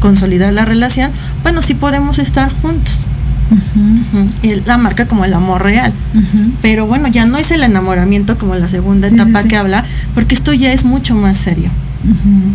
consolidar 0.00 0.52
la 0.52 0.64
relación, 0.64 1.10
bueno, 1.42 1.62
sí 1.62 1.74
podemos 1.74 2.18
estar 2.18 2.52
juntos. 2.52 3.06
La 4.66 4.76
marca 4.78 5.06
como 5.06 5.24
el 5.24 5.34
amor 5.34 5.62
real. 5.62 5.92
Pero 6.60 6.86
bueno, 6.86 7.08
ya 7.08 7.26
no 7.26 7.38
es 7.38 7.50
el 7.50 7.62
enamoramiento 7.62 8.38
como 8.38 8.54
la 8.54 8.68
segunda 8.68 9.08
Sí, 9.08 9.14
etapa 9.14 9.42
sí. 9.42 9.48
que 9.48 9.56
habla, 9.56 9.84
porque 10.14 10.34
esto 10.34 10.52
ya 10.52 10.72
es 10.72 10.84
mucho 10.84 11.14
más 11.14 11.38
serio. 11.38 11.70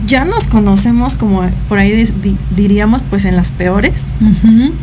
Ya 0.06 0.26
nos 0.26 0.48
conocemos 0.48 1.16
como 1.16 1.42
por 1.70 1.80
ahí 1.80 1.92
di- 2.22 2.36
diríamos 2.56 3.02
pues 3.10 3.24
en 3.26 3.36
las 3.38 3.50
peores, 3.52 4.06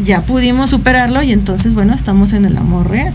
ya 0.03 0.22
pudimos 0.22 0.70
superarlo 0.70 1.22
y 1.22 1.33
entonces 1.33 1.74
bueno, 1.74 1.92
estamos 1.94 2.33
en 2.33 2.44
el 2.46 2.57
amor 2.57 2.88
real. 2.90 3.12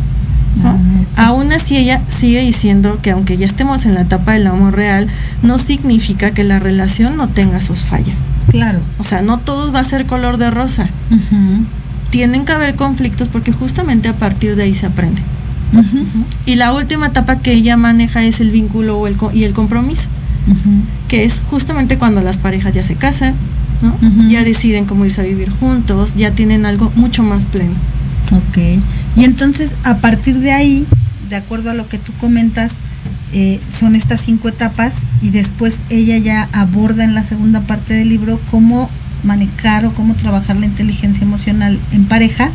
¿no? 0.64 0.70
Ah. 1.16 1.28
Aún 1.28 1.52
así 1.54 1.78
ella 1.78 2.02
sigue 2.08 2.42
diciendo 2.42 3.00
que 3.02 3.12
aunque 3.12 3.38
ya 3.38 3.46
estemos 3.46 3.86
en 3.86 3.96
la 3.96 4.02
etapa 4.02 4.34
del 4.34 4.48
amor 4.48 4.76
real, 4.76 5.08
no 5.42 5.58
significa 5.58 6.32
que 6.32 6.44
la 6.44 6.60
relación 6.60 7.18
no 7.18 7.28
tenga 7.30 7.62
sus 7.62 7.80
fallas. 7.82 8.26
Claro. 8.50 8.80
O 9.00 9.04
sea, 9.06 9.22
no 9.22 9.38
todo 9.40 9.72
va 9.72 9.80
a 9.80 9.84
ser 9.84 10.06
color 10.06 10.38
de 10.38 10.52
rosa. 10.52 10.88
Tienen 12.10 12.46
que 12.46 12.52
haber 12.54 12.76
conflictos 12.76 13.28
porque 13.28 13.52
justamente 13.52 14.10
a 14.10 14.14
partir 14.18 14.56
de 14.56 14.64
ahí 14.64 14.76
se 14.76 14.86
aprende. 14.88 15.22
Y 16.46 16.56
la 16.56 16.74
última 16.74 17.08
etapa 17.08 17.40
que 17.40 17.54
ella 17.54 17.78
maneja 17.78 18.24
es 18.24 18.40
el 18.40 18.50
vínculo 18.52 18.98
o 18.98 19.06
el 19.08 19.16
co- 19.16 19.32
y 19.32 19.44
el 19.44 19.54
compromiso, 19.54 20.10
que 21.08 21.26
es 21.26 21.42
justamente 21.50 21.98
cuando 22.00 22.22
las 22.22 22.38
parejas 22.38 22.74
ya 22.74 22.84
se 22.84 22.96
casan, 22.96 23.36
¿no? 23.84 23.96
Ya 24.30 24.44
deciden 24.44 24.86
cómo 24.86 25.06
irse 25.06 25.22
a 25.22 25.24
vivir 25.26 25.50
juntos, 25.52 26.16
ya 26.16 26.32
tienen 26.32 26.66
algo 26.66 26.92
mucho 26.96 27.22
más 27.24 27.46
pleno. 27.46 27.74
Ok. 28.32 28.58
Y 29.16 29.24
entonces, 29.26 29.76
a 29.84 29.98
partir 29.98 30.40
de 30.40 30.52
ahí, 30.52 30.86
de 31.30 31.36
acuerdo 31.36 31.70
a 31.70 31.74
lo 31.76 31.88
que 31.88 32.00
tú 32.00 32.14
comentas, 32.20 32.78
eh, 33.32 33.60
son 33.72 33.96
estas 33.96 34.22
cinco 34.22 34.50
etapas 34.50 35.04
y 35.22 35.30
después 35.30 35.80
ella 35.92 36.18
ya 36.18 36.50
aborda 36.52 37.04
en 37.04 37.14
la 37.14 37.24
segunda 37.24 37.62
parte 37.62 37.94
del 37.94 38.10
libro 38.10 38.40
cómo 38.50 38.90
manejar 39.24 39.86
o 39.86 39.94
cómo 39.94 40.16
trabajar 40.16 40.58
la 40.58 40.66
inteligencia 40.66 41.24
emocional 41.24 41.80
en 41.92 42.06
pareja, 42.06 42.52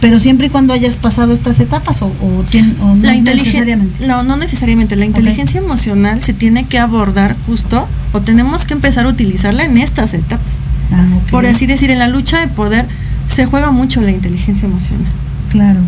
pero 0.00 0.18
siempre 0.18 0.48
y 0.48 0.50
cuando 0.50 0.72
hayas 0.74 0.96
pasado 0.96 1.32
estas 1.32 1.60
etapas 1.60 2.02
o, 2.02 2.06
o, 2.06 2.44
tien- 2.50 2.74
o 2.80 2.94
no 2.94 3.02
la 3.04 3.14
inteligencia 3.14 3.60
necesariamente. 3.64 4.06
no 4.06 4.22
no 4.24 4.36
necesariamente. 4.36 4.96
La 4.96 5.04
inteligencia 5.04 5.60
emocional 5.60 6.22
se 6.22 6.32
tiene 6.32 6.64
que 6.66 6.78
abordar 6.78 7.36
justo 7.46 7.86
o 8.12 8.20
tenemos 8.20 8.64
que 8.64 8.74
empezar 8.74 9.06
a 9.06 9.08
utilizarla 9.08 9.64
en 9.64 9.78
estas 9.78 10.12
etapas. 10.14 10.56
Ah, 10.90 11.06
por 11.30 11.46
así 11.46 11.66
decir 11.66 11.90
en 11.90 11.98
la 12.00 12.08
lucha 12.08 12.38
de 12.40 12.48
poder 12.48 12.86
se 13.28 13.46
juega 13.46 13.70
mucho 13.70 14.00
la 14.00 14.10
inteligencia 14.10 14.66
emocional. 14.66 15.10
Claro, 15.50 15.80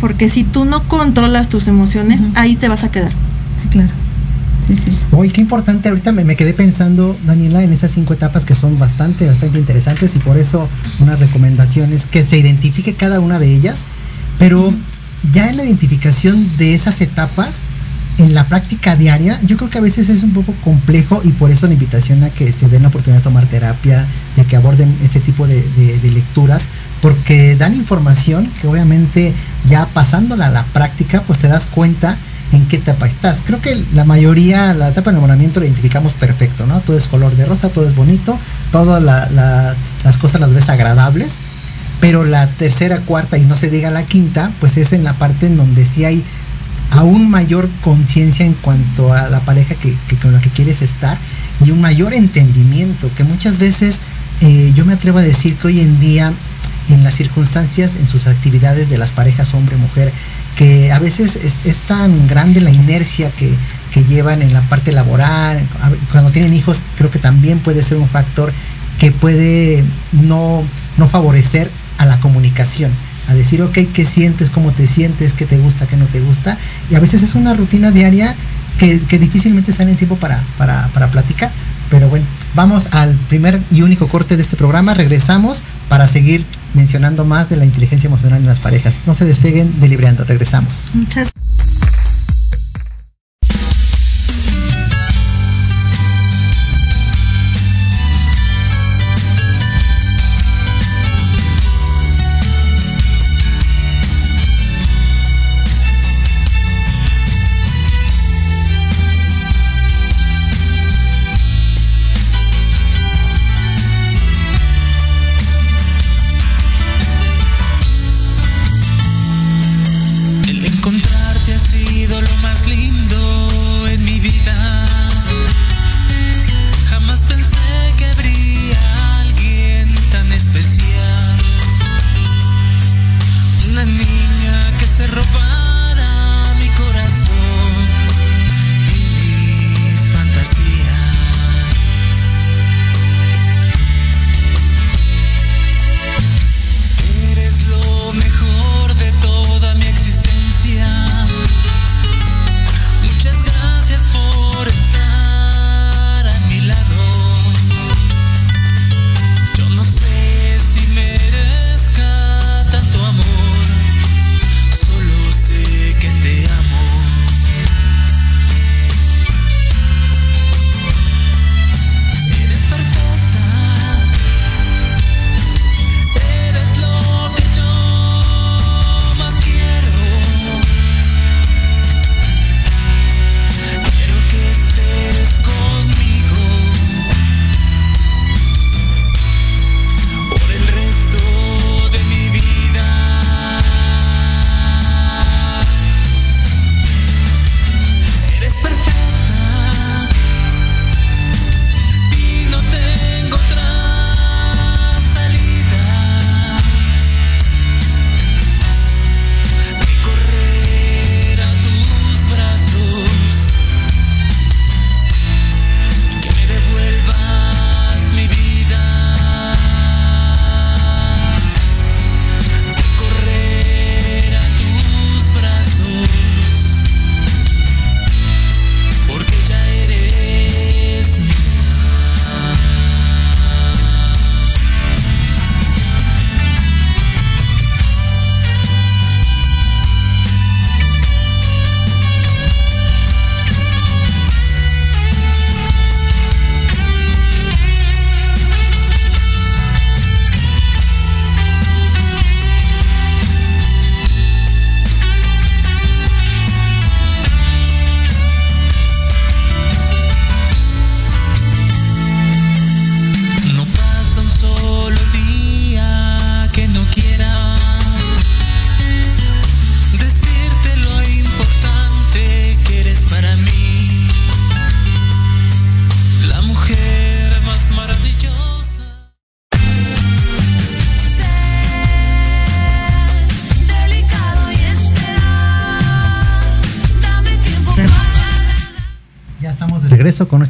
porque 0.00 0.28
si 0.28 0.42
tú 0.44 0.64
no 0.64 0.82
controlas 0.84 1.48
tus 1.48 1.68
emociones 1.68 2.26
ahí 2.34 2.56
te 2.56 2.68
vas 2.68 2.82
a 2.84 2.90
quedar. 2.90 3.12
Sí, 3.60 3.68
claro. 3.68 3.90
Oye, 5.12 5.30
qué 5.32 5.40
importante. 5.40 5.88
Ahorita 5.88 6.12
me, 6.12 6.24
me 6.24 6.36
quedé 6.36 6.54
pensando, 6.54 7.16
Daniela, 7.26 7.62
en 7.62 7.72
esas 7.72 7.90
cinco 7.92 8.12
etapas 8.14 8.44
que 8.44 8.54
son 8.54 8.78
bastante, 8.78 9.26
bastante 9.26 9.58
interesantes 9.58 10.14
y 10.16 10.18
por 10.18 10.36
eso 10.36 10.68
una 11.00 11.16
recomendación 11.16 11.92
es 11.92 12.04
que 12.04 12.24
se 12.24 12.38
identifique 12.38 12.94
cada 12.94 13.20
una 13.20 13.38
de 13.38 13.52
ellas, 13.52 13.84
pero 14.38 14.72
ya 15.32 15.50
en 15.50 15.56
la 15.56 15.64
identificación 15.64 16.48
de 16.58 16.74
esas 16.74 17.00
etapas, 17.00 17.62
en 18.18 18.34
la 18.34 18.46
práctica 18.46 18.96
diaria, 18.96 19.40
yo 19.46 19.56
creo 19.56 19.70
que 19.70 19.78
a 19.78 19.82
veces 19.82 20.08
es 20.08 20.22
un 20.22 20.32
poco 20.32 20.54
complejo 20.62 21.22
y 21.24 21.30
por 21.30 21.50
eso 21.50 21.66
la 21.66 21.72
invitación 21.72 22.22
a 22.22 22.30
que 22.30 22.52
se 22.52 22.68
den 22.68 22.82
la 22.82 22.88
oportunidad 22.88 23.20
de 23.20 23.24
tomar 23.24 23.46
terapia, 23.46 24.06
de 24.36 24.44
que 24.44 24.56
aborden 24.56 24.94
este 25.02 25.20
tipo 25.20 25.46
de, 25.46 25.62
de- 25.76 25.98
de 25.98 26.10
lecturas, 26.10 26.68
porque 27.00 27.56
dan 27.56 27.74
información 27.74 28.50
que 28.60 28.66
obviamente 28.68 29.32
ya 29.66 29.86
pasándola 29.86 30.46
a 30.46 30.50
la 30.50 30.64
práctica, 30.64 31.22
pues 31.26 31.38
te 31.38 31.48
das 31.48 31.66
cuenta 31.66 32.16
en 32.52 32.66
qué 32.66 32.76
etapa 32.76 33.06
estás. 33.06 33.42
Creo 33.46 33.60
que 33.60 33.82
la 33.94 34.04
mayoría, 34.04 34.72
la 34.74 34.88
etapa 34.88 35.10
de 35.10 35.16
enamoramiento 35.16 35.60
la 35.60 35.66
identificamos 35.66 36.14
perfecto, 36.14 36.66
¿no? 36.66 36.80
Todo 36.80 36.96
es 36.98 37.06
color 37.06 37.34
de 37.36 37.46
rosa, 37.46 37.68
todo 37.68 37.88
es 37.88 37.94
bonito, 37.94 38.38
todas 38.72 39.02
la- 39.02 39.28
la- 39.30 39.74
las 40.04 40.18
cosas 40.18 40.40
las 40.40 40.52
ves 40.52 40.68
agradables, 40.68 41.36
pero 42.00 42.24
la 42.24 42.46
tercera, 42.48 42.98
cuarta 43.00 43.38
y 43.38 43.42
no 43.42 43.56
se 43.56 43.70
diga 43.70 43.90
la 43.90 44.02
quinta, 44.04 44.50
pues 44.60 44.76
es 44.78 44.92
en 44.92 45.04
la 45.04 45.12
parte 45.14 45.46
en 45.46 45.56
donde 45.56 45.86
sí 45.86 46.04
hay 46.04 46.24
aún 46.92 47.30
mayor 47.30 47.68
conciencia 47.82 48.44
en 48.44 48.54
cuanto 48.54 49.12
a 49.12 49.28
la 49.28 49.40
pareja 49.40 49.76
que, 49.76 49.94
que 50.08 50.16
con 50.16 50.32
la 50.32 50.40
que 50.40 50.48
quieres 50.50 50.82
estar 50.82 51.18
y 51.64 51.70
un 51.70 51.80
mayor 51.80 52.14
entendimiento, 52.14 53.10
que 53.16 53.22
muchas 53.22 53.58
veces 53.58 54.00
eh, 54.40 54.72
yo 54.74 54.84
me 54.84 54.94
atrevo 54.94 55.18
a 55.18 55.22
decir 55.22 55.54
que 55.56 55.68
hoy 55.68 55.80
en 55.80 56.00
día 56.00 56.32
en 56.88 57.04
las 57.04 57.14
circunstancias, 57.14 57.94
en 57.94 58.08
sus 58.08 58.26
actividades 58.26 58.88
de 58.90 58.98
las 58.98 59.12
parejas 59.12 59.54
hombre-mujer, 59.54 60.10
que 60.56 60.92
a 60.92 60.98
veces 60.98 61.36
es, 61.36 61.78
tan 61.78 62.26
grande 62.26 62.60
la 62.60 62.70
inercia 62.70 63.30
que, 63.30 63.54
que 63.92 64.04
llevan 64.04 64.42
en 64.42 64.52
la 64.52 64.62
parte 64.62 64.92
laboral, 64.92 65.66
cuando 66.12 66.30
tienen 66.30 66.54
hijos 66.54 66.82
creo 66.96 67.10
que 67.10 67.18
también 67.18 67.58
puede 67.60 67.82
ser 67.82 67.98
un 67.98 68.08
factor 68.08 68.52
que 68.98 69.10
puede 69.12 69.84
no, 70.12 70.62
no 70.98 71.06
favorecer 71.06 71.70
a 71.98 72.06
la 72.06 72.20
comunicación, 72.20 72.90
a 73.28 73.34
decir, 73.34 73.62
ok, 73.62 73.78
¿qué 73.94 74.04
sientes? 74.04 74.50
¿Cómo 74.50 74.72
te 74.72 74.86
sientes? 74.86 75.32
¿Qué 75.32 75.46
te 75.46 75.56
gusta? 75.56 75.86
¿Qué 75.86 75.96
no 75.96 76.06
te 76.06 76.20
gusta? 76.20 76.58
Y 76.90 76.94
a 76.94 77.00
veces 77.00 77.22
es 77.22 77.34
una 77.34 77.54
rutina 77.54 77.90
diaria 77.90 78.34
que, 78.78 79.00
que 79.00 79.18
difícilmente 79.18 79.72
sale 79.72 79.92
en 79.92 79.96
tiempo 79.96 80.16
para, 80.16 80.42
para, 80.58 80.88
para 80.88 81.10
platicar. 81.10 81.50
Pero 81.90 82.08
bueno, 82.08 82.26
vamos 82.54 82.88
al 82.92 83.14
primer 83.28 83.60
y 83.70 83.82
único 83.82 84.08
corte 84.08 84.36
de 84.36 84.42
este 84.42 84.56
programa. 84.56 84.94
Regresamos 84.94 85.62
para 85.88 86.06
seguir 86.08 86.44
mencionando 86.74 87.24
más 87.24 87.48
de 87.48 87.56
la 87.56 87.64
inteligencia 87.64 88.08
emocional 88.08 88.40
en 88.40 88.46
las 88.46 88.60
parejas. 88.60 89.00
No 89.06 89.14
se 89.14 89.24
despeguen 89.24 89.80
de 89.80 89.88
Libreando, 89.88 90.24
regresamos. 90.24 90.90
Muchas 90.94 91.30
El 91.30 91.89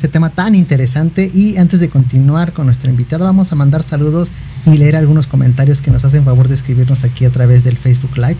este 0.00 0.08
tema 0.08 0.30
tan 0.30 0.54
interesante. 0.54 1.30
Y 1.34 1.58
antes 1.58 1.78
de 1.78 1.90
continuar 1.90 2.54
con 2.54 2.64
nuestra 2.64 2.88
invitada, 2.88 3.26
vamos 3.26 3.52
a 3.52 3.54
mandar 3.54 3.82
saludos 3.82 4.30
y 4.64 4.78
leer 4.78 4.96
algunos 4.96 5.26
comentarios 5.26 5.82
que 5.82 5.90
nos 5.90 6.06
hacen 6.06 6.24
favor 6.24 6.48
de 6.48 6.54
escribirnos 6.54 7.04
aquí 7.04 7.26
a 7.26 7.30
través 7.30 7.64
del 7.64 7.76
Facebook 7.76 8.16
Live. 8.16 8.38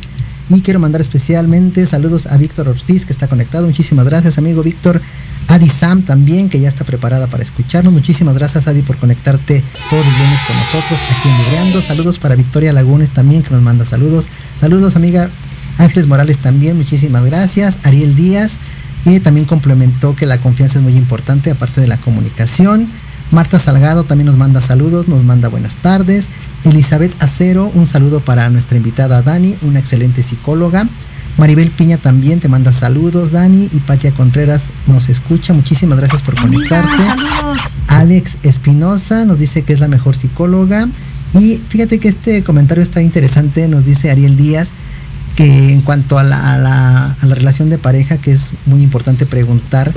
Y 0.48 0.62
quiero 0.62 0.80
mandar 0.80 1.02
especialmente 1.02 1.84
saludos 1.84 2.24
a 2.24 2.38
Víctor 2.38 2.66
Ortiz, 2.66 3.04
que 3.04 3.12
está 3.12 3.28
conectado. 3.28 3.66
Muchísimas 3.66 4.06
gracias, 4.06 4.38
amigo 4.38 4.62
Víctor. 4.62 5.02
Adi 5.48 5.68
Sam 5.68 6.00
también, 6.00 6.48
que 6.48 6.60
ya 6.60 6.68
está 6.68 6.84
preparada 6.84 7.26
para 7.26 7.42
escucharnos. 7.42 7.92
Muchísimas 7.92 8.34
gracias, 8.34 8.66
Adi, 8.66 8.80
por 8.80 8.96
conectarte 8.96 9.62
todos 9.90 10.02
los 10.02 10.18
lunes 10.18 10.38
con 10.46 10.56
nosotros 10.56 10.98
aquí 11.10 11.28
en 11.28 11.44
Libreando. 11.44 11.82
Saludos 11.82 12.18
para 12.18 12.36
Victoria 12.36 12.72
Lagunes 12.72 13.10
también, 13.10 13.42
que 13.42 13.50
nos 13.50 13.60
manda 13.60 13.84
saludos. 13.84 14.24
Saludos, 14.58 14.96
amiga 14.96 15.28
Ángeles 15.76 16.06
Morales 16.06 16.38
también, 16.38 16.78
muchísimas 16.78 17.24
gracias. 17.24 17.78
Ariel 17.84 18.14
Díaz, 18.14 18.58
y 19.04 19.20
también 19.20 19.46
complementó 19.46 20.14
que 20.14 20.26
la 20.26 20.38
confianza 20.38 20.78
es 20.78 20.84
muy 20.84 20.96
importante, 20.96 21.50
aparte 21.50 21.80
de 21.80 21.86
la 21.86 21.96
comunicación. 21.96 22.86
Marta 23.30 23.58
Salgado 23.58 24.04
también 24.04 24.26
nos 24.26 24.36
manda 24.36 24.60
saludos, 24.60 25.08
nos 25.08 25.22
manda 25.24 25.48
buenas 25.48 25.76
tardes. 25.76 26.28
Elizabeth 26.64 27.14
Acero, 27.22 27.70
un 27.74 27.86
saludo 27.86 28.20
para 28.20 28.50
nuestra 28.50 28.76
invitada 28.76 29.22
Dani, 29.22 29.56
una 29.62 29.78
excelente 29.78 30.22
psicóloga. 30.22 30.86
Maribel 31.38 31.70
Piña 31.70 31.96
también 31.96 32.40
te 32.40 32.48
manda 32.48 32.72
saludos, 32.72 33.30
Dani. 33.30 33.70
Y 33.72 33.78
Patia 33.78 34.10
Contreras 34.12 34.64
nos 34.86 35.08
escucha. 35.08 35.54
Muchísimas 35.54 35.98
gracias 35.98 36.22
por 36.22 36.34
conectarte. 36.34 37.02
Alex 37.86 38.38
Espinosa 38.42 39.24
nos 39.24 39.38
dice 39.38 39.62
que 39.62 39.72
es 39.72 39.80
la 39.80 39.88
mejor 39.88 40.16
psicóloga. 40.16 40.88
Y 41.32 41.60
fíjate 41.68 41.98
que 41.98 42.08
este 42.08 42.42
comentario 42.42 42.82
está 42.82 43.00
interesante, 43.00 43.68
nos 43.68 43.84
dice 43.84 44.10
Ariel 44.10 44.36
Díaz, 44.36 44.72
que 45.36 45.72
en 45.72 45.80
cuanto 45.82 46.18
a 46.18 46.22
la, 46.22 46.54
a 46.54 46.58
la, 46.58 47.16
a 47.20 47.26
la 47.26 47.34
relación 47.34 47.70
de 47.70 47.78
pareja, 47.78 48.18
que 48.18 48.32
es 48.32 48.50
muy 48.66 48.82
importante 48.82 49.26
preguntar, 49.26 49.92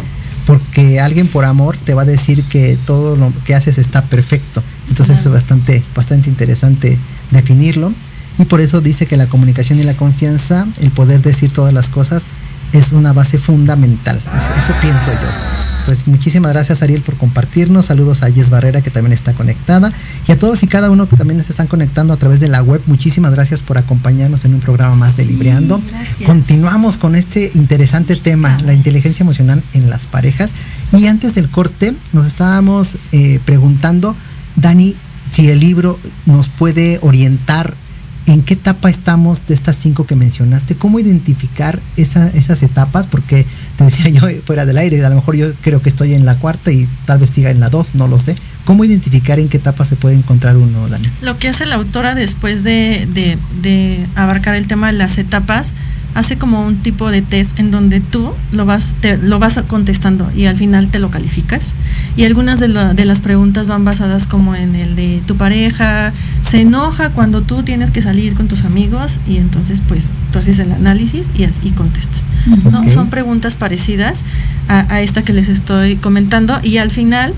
porque 0.46 1.00
alguien 1.00 1.28
por 1.28 1.46
amor 1.46 1.78
te 1.78 1.94
va 1.94 2.04
a 2.04 2.06
decir 2.06 2.44
que 2.44 2.78
todo 2.86 3.16
lo 3.16 3.32
que 3.46 3.56
haces 3.56 3.78
está 3.78 4.04
perfecto. 4.04 4.62
Entonces 4.90 5.20
es 5.20 5.32
bastante, 5.32 5.82
bastante 5.96 6.30
interesante 6.30 6.98
definirlo. 7.32 7.94
Y 8.40 8.46
por 8.46 8.62
eso 8.62 8.82
dice 8.82 9.06
que 9.06 9.18
la 9.18 9.28
comunicación 9.28 9.80
y 9.80 9.84
la 9.84 9.96
confianza, 9.96 10.68
el 10.82 10.92
poder 10.92 11.22
decir 11.22 11.52
todas 11.52 11.74
las 11.74 11.88
cosas, 11.88 12.24
es 12.74 12.92
una 12.92 13.14
base 13.14 13.38
fundamental. 13.38 14.18
Eso, 14.18 14.74
pienso 14.82 15.12
yo. 15.12 15.73
Pues 15.94 16.08
muchísimas 16.08 16.52
gracias 16.52 16.82
Ariel 16.82 17.04
por 17.04 17.18
compartirnos. 17.18 17.86
Saludos 17.86 18.24
a 18.24 18.30
Yes 18.30 18.50
Barrera 18.50 18.82
que 18.82 18.90
también 18.90 19.14
está 19.14 19.34
conectada. 19.34 19.94
Y 20.28 20.32
a 20.32 20.40
todos 20.40 20.64
y 20.64 20.68
cada 20.68 20.90
uno 20.90 21.08
que 21.08 21.16
también 21.16 21.44
se 21.44 21.52
están 21.52 21.68
conectando 21.68 22.14
a 22.14 22.18
través 22.18 22.40
de 22.40 22.48
la 22.48 22.64
web. 22.64 22.82
Muchísimas 22.88 23.32
gracias 23.32 23.62
por 23.62 23.78
acompañarnos 23.78 24.44
en 24.44 24.56
un 24.56 24.60
programa 24.60 24.96
más 24.96 25.18
de 25.18 25.26
Libreando. 25.26 25.80
Continuamos 26.26 26.98
con 26.98 27.14
este 27.14 27.52
interesante 27.54 28.16
tema, 28.16 28.58
la 28.64 28.74
inteligencia 28.74 29.22
emocional 29.22 29.64
en 29.74 29.92
las 29.92 30.08
parejas. 30.08 30.54
Y 30.94 31.06
antes 31.06 31.36
del 31.36 31.48
corte 31.48 31.94
nos 32.12 32.26
estábamos 32.26 32.98
eh, 33.12 33.40
preguntando, 33.46 34.16
Dani, 34.56 34.96
si 35.30 35.52
el 35.52 35.60
libro 35.60 36.00
nos 36.26 36.48
puede 36.50 36.98
orientar 37.04 37.76
¿En 38.26 38.42
qué 38.42 38.54
etapa 38.54 38.90
estamos 38.90 39.48
de 39.48 39.54
estas 39.54 39.76
cinco 39.76 40.06
que 40.06 40.16
mencionaste? 40.16 40.76
¿Cómo 40.76 41.00
identificar 41.00 41.82
esas 41.98 42.64
etapas? 42.64 43.06
Porque 43.06 43.46
te 43.78 43.84
decía 43.86 44.10
yo 44.10 44.28
fuera 44.46 44.66
del 44.66 44.78
aire, 44.78 45.04
a 45.06 45.10
lo 45.10 45.16
mejor 45.16 45.36
yo 45.36 45.54
creo 45.62 45.82
que 45.82 45.90
estoy 45.90 46.14
en 46.14 46.26
la 46.26 46.36
cuarta 46.36 46.72
y 46.72 46.88
tal 47.06 47.20
vez 47.20 47.30
siga 47.30 47.50
en 47.50 47.60
la 47.60 47.70
dos, 47.70 47.96
no 47.96 48.08
lo 48.08 48.20
sé. 48.20 48.36
¿Cómo 48.66 48.86
identificar 48.86 49.40
en 49.40 49.50
qué 49.50 49.58
etapa 49.58 49.84
se 49.84 49.96
puede 49.98 50.16
encontrar 50.16 50.56
uno, 50.56 50.88
Dani? 50.88 51.10
Lo 51.22 51.38
que 51.38 51.50
hace 51.50 51.66
la 51.66 51.76
autora 51.76 52.16
después 52.16 52.64
de, 52.64 53.08
de 53.62 54.08
abarcar 54.16 54.56
el 54.56 54.68
tema 54.68 54.88
de 54.88 54.94
las 54.94 55.18
etapas 55.18 55.74
hace 56.16 56.38
como 56.38 56.66
un 56.66 56.78
tipo 56.78 57.12
de 57.12 57.22
test 57.22 57.60
en 57.60 57.72
donde 57.72 58.00
tú 58.00 58.32
lo 58.52 58.66
vas, 58.66 58.96
te, 59.00 59.18
lo 59.18 59.40
vas 59.40 59.60
contestando 59.68 60.30
y 60.36 60.46
al 60.46 60.56
final 60.56 60.90
te 60.90 61.00
lo 61.00 61.10
calificas. 61.10 61.74
Y 62.16 62.26
algunas 62.26 62.60
de, 62.60 62.68
de, 62.68 63.06
las 63.06 63.20
preguntas 63.20 63.68
van 63.68 63.86
basadas 63.86 64.28
como 64.28 64.56
en 64.56 64.76
el 64.76 64.96
de 64.96 65.22
tu 65.26 65.36
pareja 65.36 66.14
se 66.42 66.62
enoja 66.62 67.10
cuando 67.10 67.42
tú 67.42 67.64
tienes 67.64 67.90
que 67.90 68.02
salir 68.02 68.34
con 68.36 68.48
tus 68.48 68.66
amigos 68.66 69.20
y 69.28 69.38
entonces 69.38 69.82
pues 69.88 70.10
tú 70.32 70.40
haces 70.40 70.60
el 70.60 70.72
análisis 70.72 71.32
y, 71.36 71.44
y 71.44 71.72
contestas. 71.72 72.28
¿no? 72.72 72.88
Son 72.90 73.10
preguntas 73.10 73.56
parecidas 73.56 74.24
a, 74.68 74.94
a, 74.94 75.02
esta 75.02 75.24
que 75.24 75.34
les 75.34 75.50
estoy 75.50 75.96
comentando 75.96 76.60
y 76.62 76.78
al 76.78 76.92
final 76.92 77.34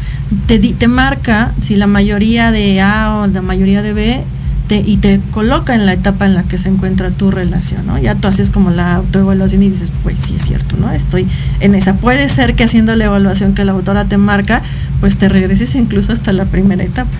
te, 0.47 0.59
te 0.59 0.88
marca 0.88 1.53
si 1.61 1.75
la 1.75 1.88
mayoría 1.88 2.51
de 2.51 2.81
A 2.81 3.17
o 3.17 3.27
la 3.27 3.41
mayoría 3.41 3.81
de 3.81 3.93
B 3.93 4.23
y 4.69 4.97
te 4.97 5.21
coloca 5.32 5.75
en 5.75 5.86
la 5.86 5.93
etapa 5.93 6.25
en 6.25 6.34
la 6.34 6.43
que 6.43 6.58
se 6.58 6.69
encuentra 6.69 7.12
tu 7.12 7.30
relación, 7.30 7.86
¿no? 7.86 7.99
Ya 7.99 8.15
tú 8.15 8.28
haces 8.28 8.49
como 8.49 8.71
la 8.71 8.95
autoevaluación 8.95 9.62
y 9.62 9.69
dices, 9.69 9.91
pues 10.01 10.19
sí 10.19 10.36
es 10.38 10.43
cierto, 10.43 10.75
¿no? 10.78 10.91
Estoy 10.91 11.28
en 11.60 11.75
esa. 11.75 11.95
Puede 11.95 12.28
ser 12.30 12.56
que 12.56 12.63
haciendo 12.63 12.95
la 12.95 13.06
evaluación 13.06 13.54
que 13.54 13.63
la 13.63 13.73
autora 13.73 14.06
te 14.06 14.17
marca, 14.17 14.63
pues 14.99 15.17
te 15.17 15.30
regreses 15.30 15.75
incluso 15.75 16.12
hasta 16.13 16.34
la 16.34 16.45
primera 16.45 16.84
etapa. 16.84 17.12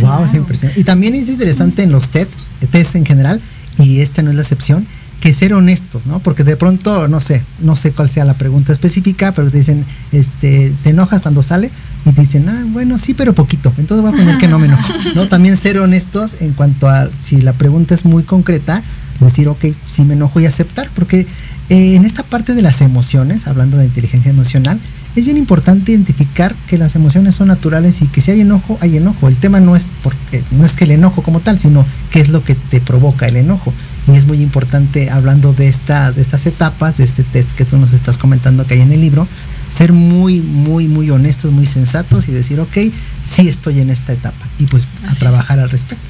Wow, 0.00 0.24
es 0.24 0.34
impresionante. 0.34 0.80
Y 0.80 0.84
también 0.84 1.14
es 1.14 1.28
interesante 1.28 1.82
en 1.82 1.92
los 1.92 2.08
TED, 2.08 2.28
test 2.70 2.94
en 2.94 3.04
general, 3.04 3.40
y 3.78 4.00
esta 4.00 4.22
no 4.22 4.30
es 4.30 4.36
la 4.36 4.42
excepción, 4.42 4.86
que 5.20 5.34
ser 5.34 5.52
honestos, 5.52 6.06
¿no? 6.06 6.20
Porque 6.20 6.42
de 6.42 6.56
pronto, 6.56 7.08
no 7.08 7.20
sé, 7.20 7.42
no 7.60 7.76
sé 7.76 7.92
cuál 7.92 8.08
sea 8.08 8.24
la 8.24 8.34
pregunta 8.34 8.72
específica, 8.72 9.32
pero 9.32 9.50
te 9.50 9.58
dicen, 9.58 9.84
este, 10.12 10.72
¿te 10.82 10.90
enojas 10.90 11.20
cuando 11.20 11.42
sale? 11.42 11.70
Y 12.04 12.12
te 12.12 12.22
dicen, 12.22 12.48
ah, 12.48 12.64
bueno, 12.68 12.98
sí, 12.98 13.14
pero 13.14 13.32
poquito. 13.32 13.72
Entonces 13.78 14.02
voy 14.02 14.14
a 14.14 14.16
poner 14.16 14.38
que 14.38 14.48
no 14.48 14.58
me 14.58 14.66
enojo. 14.66 14.92
¿no? 15.14 15.28
También 15.28 15.56
ser 15.56 15.78
honestos 15.78 16.36
en 16.40 16.52
cuanto 16.52 16.88
a 16.88 17.08
si 17.18 17.40
la 17.40 17.52
pregunta 17.54 17.94
es 17.94 18.04
muy 18.04 18.22
concreta, 18.24 18.82
decir, 19.20 19.48
ok, 19.48 19.66
sí 19.86 20.04
me 20.04 20.14
enojo 20.14 20.40
y 20.40 20.46
aceptar, 20.46 20.90
porque 20.94 21.26
eh, 21.70 21.94
en 21.94 22.04
esta 22.04 22.22
parte 22.22 22.54
de 22.54 22.62
las 22.62 22.82
emociones, 22.82 23.46
hablando 23.46 23.78
de 23.78 23.86
inteligencia 23.86 24.30
emocional, 24.30 24.78
es 25.16 25.24
bien 25.24 25.36
importante 25.36 25.92
identificar 25.92 26.54
que 26.66 26.76
las 26.76 26.96
emociones 26.96 27.36
son 27.36 27.48
naturales 27.48 28.02
y 28.02 28.08
que 28.08 28.20
si 28.20 28.32
hay 28.32 28.40
enojo, 28.40 28.78
hay 28.80 28.96
enojo. 28.96 29.28
El 29.28 29.36
tema 29.36 29.60
no 29.60 29.76
es 29.76 29.86
porque 30.02 30.42
no 30.50 30.66
es 30.66 30.74
que 30.74 30.84
el 30.84 30.90
enojo 30.90 31.22
como 31.22 31.40
tal, 31.40 31.58
sino 31.58 31.86
qué 32.10 32.20
es 32.20 32.28
lo 32.28 32.42
que 32.42 32.56
te 32.56 32.80
provoca 32.80 33.26
el 33.28 33.36
enojo. 33.36 33.72
Y 34.08 34.16
es 34.16 34.26
muy 34.26 34.42
importante 34.42 35.10
hablando 35.10 35.52
de 35.52 35.68
esta, 35.68 36.10
de 36.10 36.20
estas 36.20 36.46
etapas, 36.46 36.96
de 36.96 37.04
este 37.04 37.22
test 37.22 37.52
que 37.52 37.64
tú 37.64 37.76
nos 37.78 37.92
estás 37.92 38.18
comentando 38.18 38.66
que 38.66 38.74
hay 38.74 38.80
en 38.80 38.92
el 38.92 39.00
libro, 39.00 39.28
ser 39.74 39.92
muy, 39.92 40.40
muy, 40.40 40.86
muy 40.86 41.10
honestos, 41.10 41.52
muy 41.52 41.66
sensatos 41.66 42.28
y 42.28 42.32
decir, 42.32 42.60
ok, 42.60 42.76
sí 43.24 43.48
estoy 43.48 43.80
en 43.80 43.90
esta 43.90 44.12
etapa 44.12 44.46
y 44.58 44.66
pues 44.66 44.86
a 45.08 45.14
trabajar 45.14 45.58
al 45.58 45.68
respecto. 45.70 46.04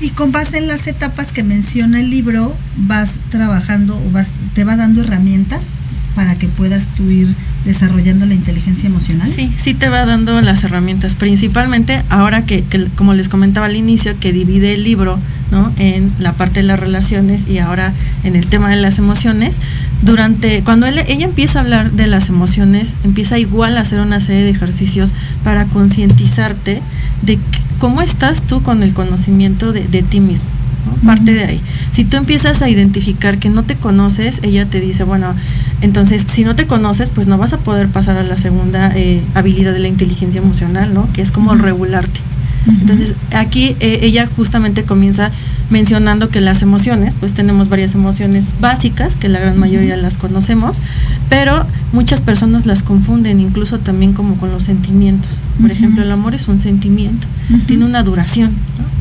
Y 0.00 0.10
con 0.10 0.32
base 0.32 0.58
en 0.58 0.68
las 0.68 0.86
etapas 0.86 1.32
que 1.32 1.42
menciona 1.42 2.00
el 2.00 2.10
libro, 2.10 2.54
vas 2.76 3.14
trabajando 3.30 3.96
o 3.96 4.10
vas, 4.10 4.32
te 4.54 4.64
va 4.64 4.76
dando 4.76 5.00
herramientas 5.00 5.68
para 6.16 6.34
que 6.34 6.48
puedas 6.48 6.88
tú 6.88 7.10
ir 7.10 7.28
desarrollando 7.66 8.24
la 8.24 8.34
inteligencia 8.34 8.88
emocional? 8.88 9.28
Sí, 9.28 9.52
sí 9.58 9.74
te 9.74 9.90
va 9.90 10.06
dando 10.06 10.40
las 10.40 10.64
herramientas, 10.64 11.14
principalmente 11.14 12.02
ahora 12.08 12.42
que, 12.42 12.64
como 12.96 13.12
les 13.12 13.28
comentaba 13.28 13.66
al 13.66 13.76
inicio, 13.76 14.18
que 14.18 14.32
divide 14.32 14.72
el 14.72 14.82
libro 14.82 15.18
¿no? 15.52 15.70
en 15.76 16.10
la 16.18 16.32
parte 16.32 16.60
de 16.60 16.66
las 16.66 16.80
relaciones 16.80 17.46
y 17.46 17.58
ahora 17.58 17.92
en 18.24 18.34
el 18.34 18.46
tema 18.46 18.70
de 18.70 18.76
las 18.76 18.98
emociones. 18.98 19.60
Durante, 20.00 20.64
cuando 20.64 20.86
ella 20.86 21.04
empieza 21.06 21.58
a 21.58 21.62
hablar 21.62 21.92
de 21.92 22.06
las 22.06 22.30
emociones, 22.30 22.94
empieza 23.04 23.38
igual 23.38 23.76
a 23.76 23.82
hacer 23.82 24.00
una 24.00 24.18
serie 24.20 24.42
de 24.42 24.50
ejercicios 24.50 25.12
para 25.44 25.66
concientizarte 25.66 26.80
de 27.22 27.38
cómo 27.78 28.00
estás 28.00 28.42
tú 28.42 28.62
con 28.62 28.82
el 28.82 28.94
conocimiento 28.94 29.72
de 29.72 30.02
ti 30.02 30.20
mismo. 30.20 30.55
Parte 31.04 31.32
de 31.34 31.44
ahí. 31.44 31.60
Si 31.90 32.04
tú 32.04 32.16
empiezas 32.16 32.62
a 32.62 32.68
identificar 32.68 33.38
que 33.38 33.48
no 33.48 33.62
te 33.64 33.76
conoces, 33.76 34.40
ella 34.42 34.66
te 34.66 34.80
dice, 34.80 35.04
bueno, 35.04 35.34
entonces 35.80 36.24
si 36.28 36.44
no 36.44 36.56
te 36.56 36.66
conoces, 36.66 37.10
pues 37.10 37.26
no 37.26 37.38
vas 37.38 37.52
a 37.52 37.58
poder 37.58 37.88
pasar 37.88 38.16
a 38.16 38.22
la 38.22 38.38
segunda 38.38 38.92
eh, 38.94 39.22
habilidad 39.34 39.72
de 39.72 39.80
la 39.80 39.88
inteligencia 39.88 40.40
emocional, 40.40 40.94
¿no? 40.94 41.12
Que 41.12 41.22
es 41.22 41.30
como 41.30 41.54
regularte. 41.54 42.20
Entonces, 42.66 43.14
aquí 43.32 43.76
eh, 43.80 44.00
ella 44.02 44.28
justamente 44.34 44.82
comienza 44.82 45.30
mencionando 45.70 46.28
que 46.28 46.40
las 46.40 46.62
emociones, 46.62 47.14
pues 47.18 47.32
tenemos 47.32 47.68
varias 47.68 47.94
emociones 47.94 48.54
básicas, 48.60 49.16
que 49.16 49.28
la 49.28 49.38
gran 49.40 49.58
mayoría 49.58 49.96
las 49.96 50.16
conocemos, 50.16 50.80
pero 51.28 51.66
muchas 51.92 52.20
personas 52.20 52.66
las 52.66 52.82
confunden 52.82 53.40
incluso 53.40 53.78
también 53.78 54.12
como 54.12 54.36
con 54.36 54.50
los 54.50 54.64
sentimientos. 54.64 55.40
Por 55.60 55.70
ejemplo, 55.70 56.02
el 56.02 56.12
amor 56.12 56.34
es 56.34 56.48
un 56.48 56.58
sentimiento, 56.58 57.26
tiene 57.66 57.84
una 57.84 58.02
duración, 58.02 58.52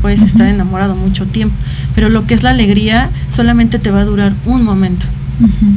puedes 0.02 0.22
estar 0.22 0.48
enamorado 0.48 0.96
mucho 0.96 1.26
tiempo, 1.26 1.56
pero 1.94 2.10
lo 2.10 2.26
que 2.26 2.34
es 2.34 2.44
la 2.44 2.52
alegría 2.52 3.10
solamente 3.30 3.80
te 3.80 3.92
va 3.92 4.00
a 4.00 4.06
durar 4.06 4.34
un 4.46 4.64
momento. 4.64 5.06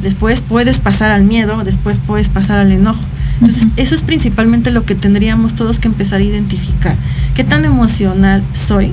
Después 0.03 0.41
puedes 0.41 0.79
pasar 0.79 1.11
al 1.11 1.25
miedo, 1.25 1.65
después 1.65 1.99
puedes 1.99 2.29
pasar 2.29 2.59
al 2.59 2.71
enojo. 2.71 3.01
Entonces, 3.41 3.69
eso 3.77 3.95
es 3.95 4.03
principalmente 4.03 4.71
lo 4.71 4.85
que 4.85 4.95
tendríamos 4.95 5.55
todos 5.55 5.79
que 5.79 5.89
empezar 5.89 6.21
a 6.21 6.25
identificar. 6.25 6.97
¿Qué 7.35 7.45
tan 7.45 7.65
emocional 7.65 8.43
soy? 8.53 8.93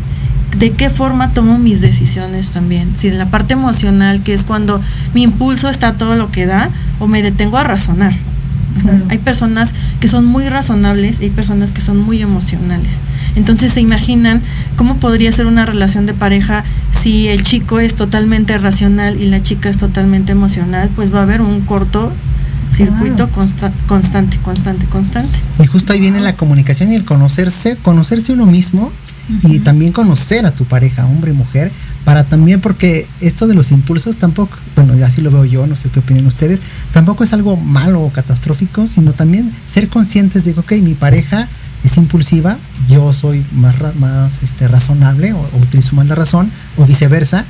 ¿De 0.57 0.71
qué 0.71 0.89
forma 0.89 1.33
tomo 1.33 1.57
mis 1.57 1.81
decisiones 1.81 2.51
también? 2.51 2.95
Si 2.95 3.07
en 3.07 3.17
la 3.17 3.25
parte 3.25 3.53
emocional, 3.53 4.21
que 4.21 4.33
es 4.33 4.43
cuando 4.43 4.81
mi 5.13 5.23
impulso 5.23 5.69
está 5.69 5.93
todo 5.93 6.15
lo 6.15 6.31
que 6.31 6.45
da, 6.45 6.69
o 6.99 7.07
me 7.07 7.21
detengo 7.21 7.57
a 7.57 7.63
razonar. 7.63 8.13
Hay 9.09 9.17
personas 9.17 9.73
que 9.99 10.07
son 10.07 10.25
muy 10.25 10.47
razonables 10.49 11.19
y 11.19 11.25
hay 11.25 11.29
personas 11.29 11.71
que 11.71 11.81
son 11.81 11.97
muy 11.97 12.21
emocionales. 12.21 13.01
Entonces 13.35 13.73
se 13.73 13.81
imaginan 13.81 14.41
cómo 14.75 14.97
podría 14.97 15.31
ser 15.31 15.45
una 15.45 15.65
relación 15.65 16.05
de 16.05 16.13
pareja 16.13 16.63
si 16.91 17.27
el 17.27 17.43
chico 17.43 17.79
es 17.79 17.95
totalmente 17.95 18.57
racional 18.57 19.21
y 19.21 19.27
la 19.27 19.41
chica 19.41 19.69
es 19.69 19.77
totalmente 19.77 20.33
emocional, 20.33 20.89
pues 20.95 21.13
va 21.13 21.19
a 21.19 21.23
haber 21.23 21.41
un 21.41 21.61
corto 21.61 22.11
circuito 22.76 23.30
constante, 23.30 23.78
constante, 23.88 24.86
constante. 24.88 25.39
Y 25.59 25.65
justo 25.65 25.93
ahí 25.93 25.99
viene 25.99 26.19
la 26.19 26.36
comunicación 26.36 26.91
y 26.91 26.95
el 26.95 27.05
conocerse, 27.05 27.78
conocerse 27.78 28.34
uno 28.34 28.45
mismo 28.45 28.91
y 29.43 29.59
también 29.59 29.91
conocer 29.91 30.45
a 30.45 30.53
tu 30.53 30.65
pareja, 30.65 31.05
hombre 31.05 31.32
y 31.32 31.34
mujer, 31.34 31.71
para 32.03 32.23
también, 32.23 32.61
porque 32.61 33.07
esto 33.21 33.47
de 33.47 33.55
los 33.55 33.71
impulsos 33.71 34.17
tampoco, 34.17 34.55
bueno, 34.76 34.93
así 35.03 35.21
lo 35.21 35.32
veo 35.32 35.45
yo, 35.45 35.65
no 35.65 35.76
sé 35.76 35.89
qué 35.89 35.99
opinan 35.99 36.28
ustedes, 36.28 36.59
tampoco 36.93 37.23
es 37.23 37.34
algo 37.34 37.57
malo 37.57 38.01
o 38.01 38.11
catastrófico, 38.11 38.86
sino 38.86 39.13
también 39.13 39.51
ser 39.67 39.89
conscientes 39.89 40.45
de, 40.45 40.51
ok, 40.51 40.73
mi 40.84 40.93
pareja 40.93 41.47
es 41.84 41.97
impulsiva, 41.97 42.57
yo 42.88 43.11
soy 43.13 43.43
más, 43.53 43.76
más 43.95 44.43
este, 44.43 44.67
razonable 44.67 45.34
o, 45.34 45.49
utilizo 45.59 45.95
más 45.95 46.07
la 46.07 46.15
razón, 46.15 46.51
o 46.78 46.86
viceversa. 46.86 47.45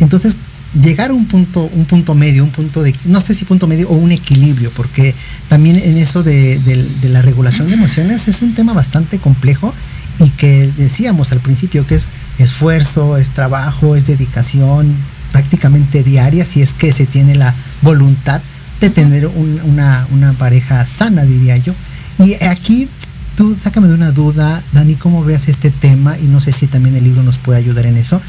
Entonces, 0.00 0.36
llegar 0.82 1.10
a 1.10 1.14
un 1.14 1.26
punto, 1.26 1.68
un 1.72 1.84
punto 1.84 2.14
medio, 2.14 2.44
un 2.44 2.50
punto 2.50 2.82
de, 2.82 2.94
no 3.04 3.20
sé 3.20 3.34
si 3.34 3.44
punto 3.44 3.66
medio 3.66 3.88
o 3.88 3.94
un 3.94 4.12
equilibrio, 4.12 4.70
porque 4.76 5.14
también 5.48 5.76
en 5.76 5.96
eso 5.98 6.22
de, 6.22 6.58
de 6.58 7.08
la 7.08 7.22
regulación 7.22 7.68
de 7.68 7.74
emociones 7.74 8.28
es 8.28 8.42
un 8.42 8.54
tema 8.54 8.72
bastante 8.72 9.18
complejo 9.18 9.72
y 10.18 10.30
que 10.30 10.70
decíamos 10.76 11.32
al 11.32 11.40
principio 11.40 11.86
que 11.86 11.96
es 11.96 12.10
esfuerzo, 12.38 13.16
es 13.16 13.30
trabajo, 13.30 13.96
es 13.96 14.06
dedicación 14.06 14.94
prácticamente 15.32 16.02
diaria 16.02 16.46
si 16.46 16.62
es 16.62 16.72
que 16.72 16.92
se 16.92 17.06
tiene 17.06 17.34
la 17.34 17.54
voluntad 17.82 18.40
de 18.80 18.90
tener 18.90 19.26
una, 19.26 20.06
una, 20.12 20.32
pareja 20.34 20.86
sana, 20.86 21.24
diría 21.24 21.56
yo. 21.56 21.74
Y 22.18 22.42
aquí 22.44 22.88
tú 23.36 23.56
sácame 23.62 23.88
de 23.88 23.94
una 23.94 24.12
duda, 24.12 24.62
Dani, 24.72 24.94
cómo 24.94 25.24
veas 25.24 25.48
este 25.48 25.70
tema 25.70 26.16
y 26.18 26.26
no 26.26 26.40
sé 26.40 26.52
si 26.52 26.66
también 26.66 26.96
el 26.96 27.04
libro 27.04 27.22
nos 27.22 27.38
puede 27.38 27.58
ayudar 27.58 27.86
en 27.86 27.96
eso, 27.96 28.20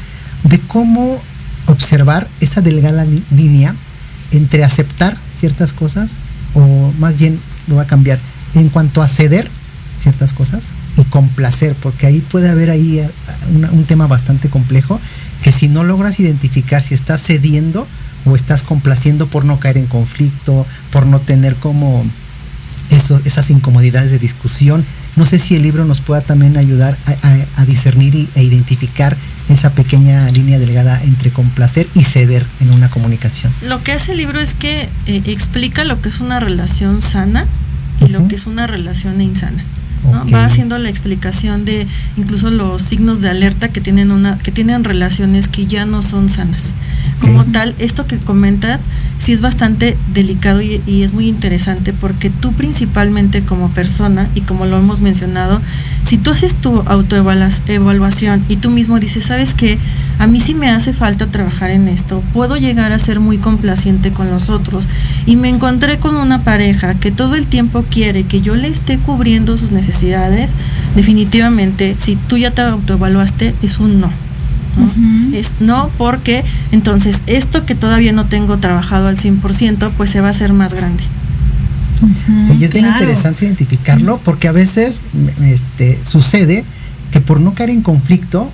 de 0.44 0.58
cómo 0.60 1.20
observar 1.68 2.26
esa 2.40 2.60
delgada 2.60 3.06
línea 3.30 3.74
entre 4.32 4.64
aceptar 4.64 5.16
ciertas 5.30 5.72
cosas 5.72 6.12
o 6.54 6.92
más 6.98 7.16
bien 7.16 7.38
lo 7.68 7.76
va 7.76 7.82
a 7.82 7.86
cambiar. 7.86 8.18
En 8.54 8.68
cuanto 8.70 9.02
a 9.02 9.08
ceder 9.08 9.48
ciertas 9.98 10.32
cosas 10.32 10.64
y 10.96 11.04
complacer, 11.04 11.74
porque 11.74 12.06
ahí 12.06 12.20
puede 12.20 12.48
haber 12.48 12.70
ahí 12.70 12.98
eh, 12.98 13.10
un 13.72 13.84
tema 13.84 14.06
bastante 14.06 14.48
complejo 14.48 15.00
que 15.42 15.52
si 15.52 15.68
no 15.68 15.84
logras 15.84 16.18
identificar 16.18 16.82
si 16.82 16.94
estás 16.94 17.22
cediendo 17.22 17.86
o 18.24 18.34
estás 18.34 18.62
complaciendo 18.62 19.26
por 19.26 19.44
no 19.44 19.60
caer 19.60 19.78
en 19.78 19.86
conflicto, 19.86 20.66
por 20.90 21.06
no 21.06 21.20
tener 21.20 21.56
como 21.56 22.04
esas 23.24 23.50
incomodidades 23.50 24.10
de 24.10 24.18
discusión, 24.18 24.84
no 25.18 25.26
sé 25.26 25.38
si 25.38 25.56
el 25.56 25.62
libro 25.62 25.84
nos 25.84 26.00
pueda 26.00 26.20
también 26.20 26.56
ayudar 26.56 26.96
a, 27.56 27.64
discernir 27.66 28.28
e 28.34 28.42
identificar 28.42 29.16
esa 29.48 29.72
pequeña 29.72 30.30
línea 30.30 30.58
delgada 30.58 31.02
entre 31.02 31.30
complacer 31.30 31.86
y 31.94 32.04
ceder 32.04 32.46
en 32.60 32.70
una 32.70 32.88
comunicación. 32.88 33.52
Lo 33.62 33.82
que 33.82 33.92
hace 33.92 34.12
el 34.12 34.18
libro 34.18 34.38
es 34.38 34.54
que 34.54 34.88
eh, 35.06 35.22
explica 35.26 35.84
lo 35.84 36.00
que 36.00 36.08
es 36.08 36.20
una 36.20 36.40
relación 36.40 37.02
sana 37.02 37.46
y 38.00 38.10
lo 38.10 38.26
que 38.28 38.36
es 38.36 38.46
una 38.46 38.66
relación 38.66 39.20
insana. 39.20 39.64
Va 40.32 40.44
haciendo 40.44 40.78
la 40.78 40.88
explicación 40.88 41.64
de 41.64 41.86
incluso 42.16 42.50
los 42.50 42.82
signos 42.82 43.20
de 43.20 43.28
alerta 43.28 43.68
que 43.68 43.80
tienen 43.80 44.12
una, 44.12 44.38
que 44.38 44.52
tienen 44.52 44.84
relaciones 44.84 45.48
que 45.48 45.66
ya 45.66 45.84
no 45.84 46.02
son 46.02 46.28
sanas. 46.28 46.72
Como 47.20 47.44
tal, 47.44 47.74
esto 47.78 48.06
que 48.06 48.18
comentas 48.18 48.88
sí 49.18 49.32
es 49.32 49.40
bastante 49.40 49.96
delicado 50.12 50.62
y, 50.62 50.80
y, 50.86 51.02
es 51.02 51.12
muy 51.12 51.28
interesante 51.28 51.92
porque 51.92 52.30
tú 52.30 52.52
principalmente 52.52 53.42
como 53.42 53.70
persona, 53.70 54.28
y 54.34 54.42
como 54.42 54.66
lo 54.66 54.78
hemos 54.78 55.00
mencionado, 55.00 55.60
si 56.04 56.16
tú 56.16 56.30
haces 56.30 56.54
tu 56.54 56.80
autoevaluación 56.86 58.44
y 58.48 58.56
tú 58.56 58.70
mismo 58.70 58.98
dices, 59.00 59.24
sabes 59.24 59.54
que 59.54 59.78
a 60.18 60.26
mí 60.26 60.40
sí 60.40 60.54
me 60.54 60.70
hace 60.70 60.92
falta 60.92 61.26
trabajar 61.26 61.70
en 61.70 61.88
esto, 61.88 62.22
puedo 62.32 62.56
llegar 62.56 62.92
a 62.92 62.98
ser 62.98 63.20
muy 63.20 63.38
complaciente 63.38 64.12
con 64.12 64.30
los 64.30 64.48
otros 64.48 64.86
y 65.26 65.36
me 65.36 65.48
encontré 65.48 65.98
con 65.98 66.16
una 66.16 66.44
pareja 66.44 66.94
que 66.94 67.10
todo 67.10 67.34
el 67.34 67.46
tiempo 67.46 67.84
quiere 67.90 68.24
que 68.24 68.40
yo 68.40 68.54
le 68.54 68.68
esté 68.68 68.98
cubriendo 68.98 69.58
sus 69.58 69.72
necesidades, 69.72 70.52
definitivamente 70.94 71.96
si 71.98 72.16
tú 72.16 72.36
ya 72.36 72.52
te 72.52 72.62
autoevaluaste 72.62 73.54
es 73.62 73.78
un 73.78 74.00
no. 74.00 74.27
Es 75.32 75.52
no 75.60 75.90
porque 75.98 76.44
entonces 76.72 77.22
esto 77.26 77.64
que 77.64 77.74
todavía 77.74 78.12
no 78.12 78.26
tengo 78.26 78.58
trabajado 78.58 79.08
al 79.08 79.16
100%, 79.16 79.90
pues 79.96 80.10
se 80.10 80.20
va 80.20 80.28
a 80.28 80.30
hacer 80.30 80.52
más 80.52 80.72
grande. 80.72 81.04
y 82.58 82.64
es 82.64 82.72
bien 82.72 82.86
interesante 82.86 83.46
identificarlo 83.46 84.18
porque 84.24 84.48
a 84.48 84.52
veces 84.52 85.00
este, 85.42 85.98
sucede 86.04 86.64
que 87.12 87.20
por 87.20 87.40
no 87.40 87.54
caer 87.54 87.70
en 87.70 87.82
conflicto, 87.82 88.50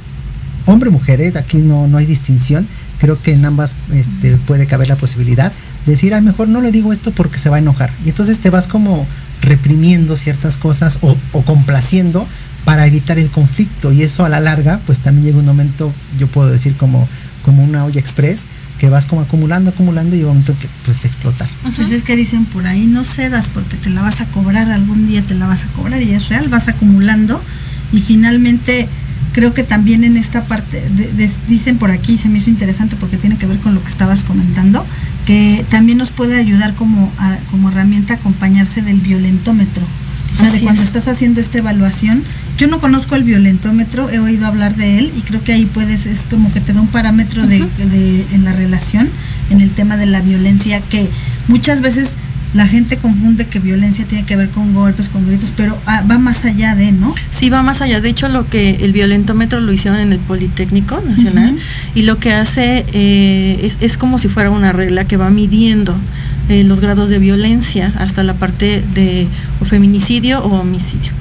hombre 0.67 0.89
o 0.89 0.93
mujer, 0.93 1.21
¿eh? 1.21 1.33
aquí 1.37 1.59
no, 1.59 1.89
no 1.89 1.99
hay 1.99 2.07
distinción, 2.07 2.67
creo 2.99 3.21
que 3.21 3.33
en 3.33 3.45
ambas 3.45 3.75
este, 3.93 4.37
puede 4.37 4.67
caber 4.67 4.89
la 4.89 4.97
posibilidad 4.97 5.53
de 5.87 5.93
decir, 5.93 6.15
a 6.15 6.21
mejor 6.21 6.49
no 6.49 6.61
le 6.61 6.73
digo 6.73 6.93
esto 6.93 7.11
porque 7.11 7.39
se 7.39 7.51
va 7.51 7.57
a 7.57 7.59
enojar. 7.59 7.91
Y 8.05 8.11
entonces 8.11 8.39
te 8.39 8.51
vas 8.51 8.67
como 8.67 9.07
reprimiendo 9.43 10.17
ciertas 10.17 10.57
cosas 10.57 10.99
o, 11.03 11.17
o 11.33 11.43
complaciendo 11.43 12.27
para 12.65 12.87
evitar 12.87 13.19
el 13.19 13.31
conflicto 13.31 13.93
y 13.93 14.03
eso 14.03 14.25
a 14.25 14.29
la 14.29 14.41
larga 14.41 14.81
pues 14.87 14.99
también 14.99 15.27
llega 15.27 15.39
un 15.39 15.47
momento 15.47 15.93
yo 16.19 16.27
puedo 16.27 16.51
decir 16.51 16.75
como 16.77 17.09
como 17.45 17.63
una 17.63 17.85
olla 17.85 18.01
express 18.01 18.45
que 18.79 18.89
vas 18.89 19.05
como 19.05 19.23
acumulando 19.23 19.71
acumulando 19.71 20.17
y 20.17 20.21
llega 20.21 20.31
un 20.31 20.39
momento 20.39 20.59
que 20.59 20.69
pues 20.85 21.05
explotar. 21.05 21.49
Pues 21.77 21.91
es 21.91 22.03
que 22.03 22.17
dicen 22.17 22.45
por 22.47 22.67
ahí 22.67 22.87
no 22.87 23.05
cedas 23.05 23.49
porque 23.49 23.77
te 23.77 23.91
la 23.91 24.03
vas 24.03 24.21
a 24.21 24.27
cobrar 24.27 24.71
algún 24.71 25.07
día 25.07 25.23
te 25.23 25.35
la 25.35 25.47
vas 25.47 25.65
a 25.65 25.67
cobrar 25.69 26.03
y 26.03 26.13
es 26.13 26.29
real 26.29 26.49
vas 26.49 26.69
acumulando 26.69 27.41
y 27.93 28.01
finalmente 28.01 28.89
creo 29.33 29.53
que 29.53 29.63
también 29.63 30.05
en 30.05 30.17
esta 30.17 30.45
parte 30.45 30.83
dicen 31.49 31.77
por 31.77 31.91
aquí 31.91 32.17
se 32.19 32.29
me 32.29 32.39
hizo 32.39 32.51
interesante 32.51 32.97
porque 32.97 33.17
tiene 33.19 33.37
que 33.37 33.47
ver 33.47 33.59
con 33.59 33.75
lo 33.75 33.83
que 33.83 33.91
estabas 33.91 34.25
comentando 34.25 34.87
que 35.27 35.65
también 35.71 35.99
nos 35.99 36.13
puede 36.13 36.39
ayudar 36.39 36.75
como 36.75 37.13
como 37.51 37.69
herramienta 37.69 38.15
acompañarse 38.15 38.81
del 38.81 39.01
violentómetro 39.01 39.85
o 40.35 40.37
sea, 40.37 40.51
de 40.51 40.61
cuando 40.61 40.83
estás 40.83 41.07
haciendo 41.07 41.41
esta 41.41 41.59
evaluación, 41.59 42.25
yo 42.59 42.67
no 42.67 42.81
conozco 42.81 43.15
el 43.15 43.23
violentómetro, 43.23 44.11
he 44.11 44.19
oído 44.19 44.47
hablar 44.47 44.75
de 44.75 44.99
él 44.99 45.13
y 45.17 45.23
creo 45.23 45.43
que 45.45 45.53
ahí 45.53 45.65
puedes, 45.65 46.07
es 46.07 46.27
como 46.29 46.53
que 46.53 46.61
te 46.61 46.73
da 46.73 46.81
un 46.81 46.89
parámetro 46.89 47.47
de, 47.47 47.65
en 48.33 48.45
la 48.45 48.53
relación, 48.53 49.09
en 49.51 49.61
el 49.61 49.71
tema 49.71 49.97
de 49.97 50.07
la 50.07 50.21
violencia, 50.21 50.81
que 50.81 51.09
muchas 51.47 51.81
veces 51.81 52.15
la 52.53 52.67
gente 52.67 52.97
confunde 52.97 53.47
que 53.47 53.59
violencia 53.59 54.05
tiene 54.07 54.25
que 54.25 54.37
ver 54.37 54.49
con 54.51 54.75
golpes, 54.75 55.09
con 55.09 55.27
gritos, 55.27 55.53
pero 55.57 55.77
ah, 55.87 56.05
va 56.09 56.19
más 56.19 56.45
allá 56.45 56.75
de, 56.75 56.93
¿no? 56.93 57.15
Sí, 57.31 57.51
va 57.51 57.63
más 57.63 57.81
allá. 57.81 58.01
De 58.01 58.09
hecho, 58.09 58.29
lo 58.29 58.49
que 58.49 58.77
el 58.83 58.93
violentómetro 58.93 59.61
lo 59.61 59.73
hicieron 59.73 60.01
en 60.01 60.13
el 60.13 60.21
Politécnico 60.21 61.01
Nacional 61.01 61.57
y 61.97 62.03
lo 62.03 62.19
que 62.19 62.33
hace 62.33 62.87
eh, 62.93 63.61
es, 63.63 63.79
es 63.81 63.97
como 63.97 64.21
si 64.21 64.29
fuera 64.29 64.51
una 64.51 64.73
regla 64.73 65.05
que 65.05 65.17
va 65.17 65.31
midiendo 65.31 65.97
eh, 66.49 66.65
los 66.65 66.81
grados 66.81 67.11
de 67.11 67.19
violencia 67.19 67.93
hasta 67.99 68.23
la 68.23 68.35
parte 68.35 68.85
de 68.95 69.29
feminicidio 69.65 70.41
o 70.41 70.61
homicidio. 70.61 71.13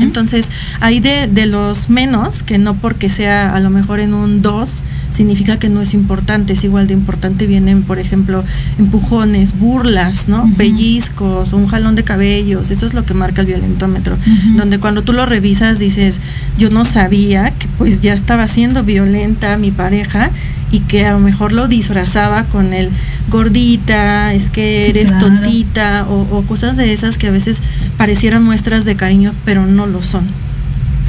Entonces, 0.00 0.50
hay 0.80 1.00
de, 1.00 1.26
de, 1.26 1.44
los 1.44 1.90
menos, 1.90 2.42
que 2.42 2.56
no 2.56 2.74
porque 2.74 3.10
sea 3.10 3.54
a 3.54 3.60
lo 3.60 3.68
mejor 3.68 4.00
en 4.00 4.14
un 4.14 4.40
2, 4.40 4.80
significa 5.10 5.56
que 5.56 5.68
no 5.68 5.80
es 5.80 5.94
importante, 5.94 6.52
es 6.52 6.64
igual 6.64 6.86
de 6.86 6.94
importante, 6.94 7.46
vienen, 7.46 7.82
por 7.82 7.98
ejemplo, 7.98 8.44
empujones, 8.78 9.58
burlas, 9.58 10.28
¿no? 10.28 10.50
Pellizcos, 10.56 11.52
un 11.52 11.66
jalón 11.66 11.96
de 11.96 12.04
cabellos, 12.04 12.70
eso 12.70 12.86
es 12.86 12.94
lo 12.94 13.04
que 13.04 13.14
marca 13.14 13.40
el 13.40 13.46
violentómetro, 13.46 14.16
donde 14.56 14.78
cuando 14.78 15.02
tú 15.02 15.12
lo 15.12 15.26
revisas 15.26 15.78
dices, 15.78 16.20
yo 16.58 16.70
no 16.70 16.84
sabía 16.84 17.50
que 17.50 17.68
pues 17.78 18.00
ya 18.00 18.14
estaba 18.14 18.48
siendo 18.48 18.84
violenta 18.84 19.56
mi 19.56 19.70
pareja 19.70 20.30
y 20.70 20.80
que 20.80 21.06
a 21.06 21.12
lo 21.12 21.20
mejor 21.20 21.52
lo 21.52 21.68
disfrazaba 21.68 22.44
con 22.44 22.72
el 22.72 22.90
gordita, 23.30 24.34
es 24.34 24.50
que 24.50 24.88
eres 24.88 25.16
tontita 25.18 26.06
o, 26.08 26.42
cosas 26.42 26.76
de 26.76 26.92
esas 26.92 27.18
que 27.18 27.28
a 27.28 27.30
veces 27.30 27.62
parecieran 27.96 28.44
muestras 28.44 28.84
de 28.84 28.96
cariño, 28.96 29.34
pero 29.44 29.66
no 29.66 29.86
lo 29.86 30.02
son. 30.02 30.24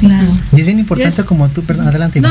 Claro. 0.00 0.28
Y 0.52 0.60
es 0.60 0.66
bien 0.66 0.78
importante 0.78 1.24
como 1.24 1.48
tú, 1.48 1.62
perdón, 1.62 1.88
adelante. 1.88 2.20
No, 2.20 2.30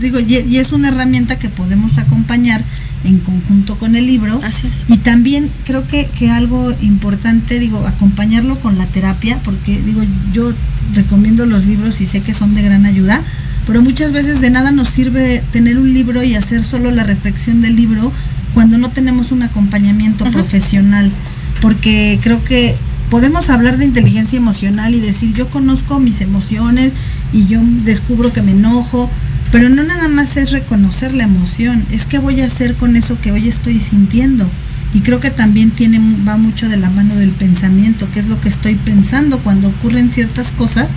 digo, 0.00 0.20
y, 0.20 0.56
es 0.56 0.72
una 0.72 0.88
herramienta 0.88 1.38
que 1.38 1.48
podemos 1.48 1.98
acompañar 1.98 2.62
en 3.04 3.18
conjunto 3.18 3.76
con 3.76 3.96
el 3.96 4.06
libro. 4.06 4.40
Así 4.42 4.66
es. 4.66 4.84
Y 4.88 4.98
también 4.98 5.50
creo 5.64 5.86
que, 5.86 6.06
que 6.06 6.30
algo 6.30 6.72
importante, 6.80 7.58
digo, 7.58 7.86
acompañarlo 7.86 8.58
con 8.60 8.78
la 8.78 8.86
terapia, 8.86 9.38
porque 9.44 9.80
digo, 9.80 10.02
yo 10.32 10.52
recomiendo 10.94 11.46
los 11.46 11.64
libros 11.64 12.00
y 12.00 12.06
sé 12.06 12.20
que 12.20 12.34
son 12.34 12.54
de 12.54 12.62
gran 12.62 12.86
ayuda, 12.86 13.22
pero 13.68 13.82
muchas 13.82 14.12
veces 14.12 14.40
de 14.40 14.48
nada 14.48 14.72
nos 14.72 14.88
sirve 14.88 15.44
tener 15.52 15.78
un 15.78 15.92
libro 15.92 16.22
y 16.24 16.34
hacer 16.34 16.64
solo 16.64 16.90
la 16.90 17.04
reflexión 17.04 17.60
del 17.60 17.76
libro 17.76 18.10
cuando 18.54 18.78
no 18.78 18.90
tenemos 18.90 19.30
un 19.30 19.42
acompañamiento 19.42 20.24
profesional, 20.30 21.12
porque 21.60 22.18
creo 22.22 22.42
que 22.42 22.74
podemos 23.10 23.50
hablar 23.50 23.76
de 23.76 23.84
inteligencia 23.84 24.38
emocional 24.38 24.94
y 24.94 25.00
decir 25.00 25.34
yo 25.34 25.50
conozco 25.50 26.00
mis 26.00 26.22
emociones 26.22 26.94
y 27.34 27.46
yo 27.46 27.60
descubro 27.84 28.32
que 28.32 28.40
me 28.40 28.52
enojo, 28.52 29.10
pero 29.52 29.68
no 29.68 29.82
nada 29.82 30.08
más 30.08 30.38
es 30.38 30.50
reconocer 30.50 31.12
la 31.12 31.24
emoción, 31.24 31.84
es 31.92 32.06
qué 32.06 32.16
voy 32.16 32.40
a 32.40 32.46
hacer 32.46 32.74
con 32.74 32.96
eso 32.96 33.20
que 33.20 33.32
hoy 33.32 33.48
estoy 33.48 33.80
sintiendo. 33.80 34.48
Y 34.94 35.00
creo 35.00 35.20
que 35.20 35.28
también 35.28 35.72
tiene, 35.72 36.00
va 36.26 36.38
mucho 36.38 36.70
de 36.70 36.78
la 36.78 36.88
mano 36.88 37.16
del 37.16 37.32
pensamiento, 37.32 38.08
qué 38.14 38.20
es 38.20 38.28
lo 38.28 38.40
que 38.40 38.48
estoy 38.48 38.76
pensando 38.76 39.40
cuando 39.40 39.68
ocurren 39.68 40.08
ciertas 40.08 40.52
cosas, 40.52 40.92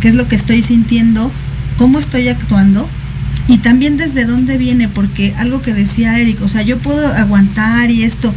qué 0.00 0.06
es 0.06 0.14
lo 0.14 0.28
que 0.28 0.36
estoy 0.36 0.62
sintiendo 0.62 1.32
cómo 1.78 1.98
estoy 1.98 2.28
actuando 2.28 2.86
y 3.46 3.58
también 3.58 3.96
desde 3.96 4.26
dónde 4.26 4.58
viene, 4.58 4.88
porque 4.88 5.34
algo 5.38 5.62
que 5.62 5.72
decía 5.72 6.18
Eric, 6.18 6.42
o 6.42 6.48
sea, 6.48 6.60
yo 6.60 6.78
puedo 6.78 7.06
aguantar 7.14 7.90
y 7.90 8.02
esto, 8.02 8.34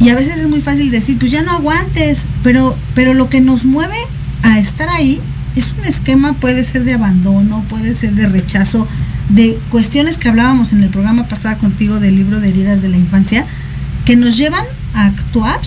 Y 0.00 0.10
a 0.10 0.16
veces 0.16 0.38
es 0.38 0.48
muy 0.48 0.60
fácil 0.60 0.90
decir, 0.90 1.16
pues 1.16 1.30
ya 1.30 1.42
no 1.42 1.52
aguantes, 1.52 2.26
pero, 2.42 2.76
pero 2.94 3.14
lo 3.14 3.30
que 3.30 3.40
nos 3.40 3.64
mueve 3.64 3.96
a 4.42 4.58
estar 4.58 4.88
ahí 4.88 5.20
es 5.54 5.72
un 5.78 5.84
esquema, 5.84 6.32
puede 6.32 6.64
ser 6.64 6.82
de 6.84 6.94
abandono, 6.94 7.64
puede 7.68 7.94
ser 7.94 8.14
de 8.14 8.28
rechazo, 8.28 8.88
de 9.28 9.56
cuestiones 9.70 10.18
que 10.18 10.28
hablábamos 10.28 10.72
en 10.72 10.82
el 10.82 10.88
programa 10.88 11.28
pasado 11.28 11.56
contigo 11.58 12.00
del 12.00 12.16
libro 12.16 12.40
de 12.40 12.48
heridas 12.48 12.82
de 12.82 12.88
la 12.88 12.96
infancia, 12.96 13.46
que 14.04 14.16
nos 14.16 14.36
llevan 14.36 14.64
a 14.94 15.06
actuar 15.06 15.60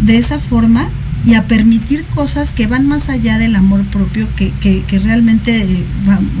de 0.00 0.18
esa 0.18 0.38
forma 0.38 0.86
y 1.24 1.34
a 1.34 1.44
permitir 1.44 2.04
cosas 2.04 2.52
que 2.52 2.66
van 2.66 2.86
más 2.86 3.08
allá 3.08 3.38
del 3.38 3.54
amor 3.54 3.82
propio, 3.84 4.26
que, 4.36 4.52
que, 4.60 4.98
realmente, 4.98 5.62
eh, 5.62 5.84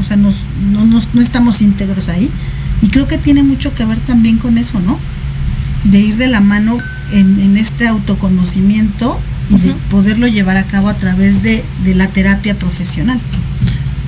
o 0.00 0.04
sea, 0.04 0.16
nos, 0.16 0.36
no, 0.72 0.84
no 0.84 1.22
estamos 1.22 1.62
íntegros 1.62 2.08
ahí. 2.08 2.30
Y 2.82 2.88
creo 2.88 3.06
que 3.06 3.16
tiene 3.16 3.42
mucho 3.44 3.74
que 3.74 3.84
ver 3.84 3.98
también 3.98 4.38
con 4.38 4.58
eso, 4.58 4.80
¿no? 4.80 4.98
De 5.84 6.00
ir 6.00 6.16
de 6.16 6.26
la 6.26 6.40
mano 6.40 6.78
en, 7.12 7.56
este 7.56 7.86
autoconocimiento 7.86 9.20
y 9.50 9.58
de 9.58 9.74
poderlo 9.90 10.26
llevar 10.26 10.56
a 10.56 10.64
cabo 10.64 10.88
a 10.88 10.94
través 10.94 11.42
de, 11.42 11.64
de 11.84 11.94
la 11.94 12.08
terapia 12.08 12.54
profesional. 12.54 13.20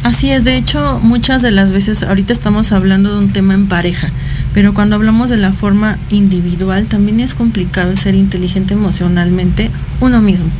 Así 0.02 0.30
es, 0.30 0.44
de 0.44 0.56
hecho, 0.56 1.00
muchas 1.02 1.40
de 1.40 1.50
las 1.50 1.72
veces, 1.72 2.02
ahorita 2.02 2.32
estamos 2.32 2.72
hablando 2.72 3.14
de 3.14 3.24
un 3.24 3.32
tema 3.32 3.54
en 3.54 3.68
pareja, 3.68 4.10
pero 4.52 4.74
cuando 4.74 4.96
hablamos 4.96 5.30
de 5.30 5.38
la 5.38 5.50
forma 5.50 5.96
individual, 6.10 6.86
también 6.86 7.20
es 7.20 7.34
complicado 7.34 7.96
ser 7.96 8.14
inteligente 8.14 8.74
emocionalmente 8.74 9.70
uno 10.00 10.20
mismo, 10.20 10.50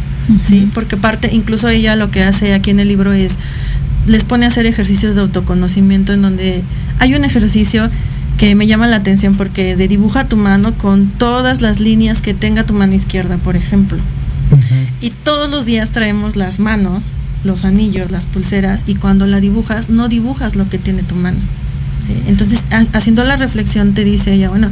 ¿sí? 0.43 0.69
Porque 0.73 0.97
parte, 0.97 1.31
incluso 1.33 1.69
ella 1.69 1.97
lo 1.97 2.11
que 2.11 2.23
hace 2.23 2.55
aquí 2.55 2.71
en 2.71 2.81
el 2.81 2.89
libro 2.89 3.13
es, 3.13 3.39
les 4.07 4.25
pone 4.25 4.45
a 4.45 4.49
hacer 4.49 4.67
ejercicios 4.67 5.15
de 5.15 5.23
autoconocimiento 5.23 6.13
en 6.13 6.23
donde 6.23 6.63
hay 6.99 7.15
un 7.15 7.25
ejercicio 7.25 7.91
que 8.39 8.55
me 8.55 8.67
llama 8.67 8.89
la 8.89 8.97
atención 8.97 9.37
porque 9.37 9.71
es 9.71 9.79
de 9.79 9.89
dibuja 9.89 10.29
tu 10.29 10.37
mano 10.37 10.75
con 10.75 11.07
todas 11.07 11.63
las 11.63 11.81
líneas 11.81 12.21
que 12.21 12.35
tenga 12.35 12.65
tu 12.65 12.75
mano 12.75 12.95
izquierda, 12.95 13.37
por 13.39 13.57
ejemplo. 13.57 13.99
Y 15.01 15.11
todos 15.11 15.51
los 15.51 15.65
días 15.67 15.91
traemos 15.91 16.37
las 16.37 16.59
manos 16.59 17.05
los 17.45 17.65
anillos, 17.65 18.11
las 18.11 18.27
pulseras, 18.27 18.85
y 18.87 18.95
cuando 18.97 19.27
la 19.27 19.41
dibujas, 19.41 19.91
no 19.91 20.09
dibujas 20.09 20.57
lo 20.57 20.69
que 20.69 20.79
tiene 20.79 21.03
tu 21.03 21.15
mano. 21.15 21.39
Entonces, 22.27 22.65
haciendo 22.93 23.25
la 23.25 23.37
reflexión, 23.37 23.95
te 23.95 24.05
dice 24.05 24.33
ella, 24.33 24.49
bueno, 24.49 24.69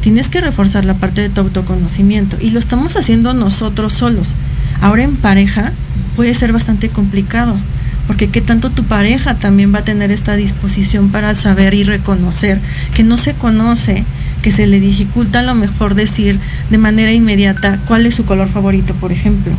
tienes 0.00 0.28
que 0.28 0.40
reforzar 0.40 0.84
la 0.84 0.94
parte 0.94 1.22
de 1.22 1.28
tu 1.28 1.40
autoconocimiento, 1.40 2.36
y 2.40 2.50
lo 2.50 2.60
estamos 2.60 2.96
haciendo 2.96 3.34
nosotros 3.34 3.92
solos. 3.94 4.34
Ahora 4.80 5.02
en 5.02 5.16
pareja 5.16 5.72
puede 6.16 6.34
ser 6.34 6.52
bastante 6.52 6.88
complicado, 6.88 7.56
porque 8.06 8.28
qué 8.28 8.40
tanto 8.40 8.70
tu 8.70 8.84
pareja 8.84 9.36
también 9.36 9.74
va 9.74 9.80
a 9.80 9.84
tener 9.84 10.10
esta 10.10 10.36
disposición 10.36 11.10
para 11.10 11.34
saber 11.34 11.74
y 11.74 11.84
reconocer 11.84 12.60
que 12.94 13.04
no 13.04 13.16
se 13.16 13.34
conoce, 13.34 14.04
que 14.42 14.52
se 14.52 14.66
le 14.66 14.80
dificulta 14.80 15.40
a 15.40 15.44
lo 15.44 15.54
mejor 15.54 15.94
decir 15.94 16.38
de 16.70 16.78
manera 16.78 17.12
inmediata 17.12 17.78
cuál 17.86 18.06
es 18.06 18.14
su 18.14 18.24
color 18.24 18.48
favorito, 18.48 18.94
por 18.94 19.12
ejemplo. 19.12 19.52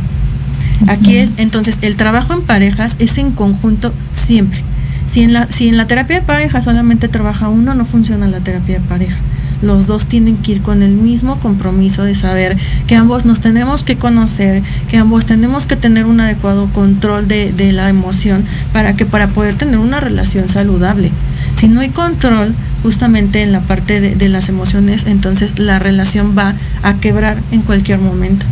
Aquí 0.88 1.16
es, 1.16 1.34
entonces, 1.36 1.78
el 1.82 1.96
trabajo 1.96 2.32
en 2.32 2.42
parejas 2.42 2.96
es 2.98 3.16
en 3.18 3.30
conjunto 3.30 3.92
siempre. 4.12 4.62
Si 5.06 5.22
en, 5.22 5.32
la, 5.32 5.50
si 5.50 5.68
en 5.68 5.76
la 5.76 5.86
terapia 5.86 6.20
de 6.20 6.26
pareja 6.26 6.60
solamente 6.60 7.08
trabaja 7.08 7.48
uno, 7.48 7.74
no 7.74 7.84
funciona 7.84 8.26
la 8.26 8.40
terapia 8.40 8.80
de 8.80 8.86
pareja. 8.86 9.16
Los 9.62 9.86
dos 9.86 10.06
tienen 10.06 10.36
que 10.36 10.52
ir 10.52 10.62
con 10.62 10.82
el 10.82 10.92
mismo 10.92 11.38
compromiso 11.40 12.04
de 12.04 12.14
saber 12.14 12.56
que 12.86 12.96
ambos 12.96 13.24
nos 13.24 13.40
tenemos 13.40 13.84
que 13.84 13.96
conocer, 13.96 14.62
que 14.90 14.98
ambos 14.98 15.24
tenemos 15.24 15.66
que 15.66 15.76
tener 15.76 16.04
un 16.06 16.20
adecuado 16.20 16.68
control 16.72 17.28
de, 17.28 17.72
la 17.72 17.88
emoción 17.88 18.44
para 18.72 18.96
que 18.96 19.06
para 19.06 19.28
poder 19.28 19.54
tener 19.54 19.78
una 19.78 20.00
relación 20.00 20.48
saludable. 20.48 21.10
Si 21.54 21.68
no 21.68 21.80
hay 21.80 21.90
control 21.90 22.54
justamente 22.82 23.42
en 23.42 23.52
la 23.52 23.60
parte 23.60 24.00
de 24.00 24.28
las 24.28 24.48
emociones, 24.48 25.06
entonces 25.06 25.58
la 25.58 25.78
relación 25.78 26.36
va 26.36 26.54
a 26.82 26.94
quebrar 26.94 27.38
en 27.52 27.62
cualquier 27.62 28.00
momento. 28.00 28.44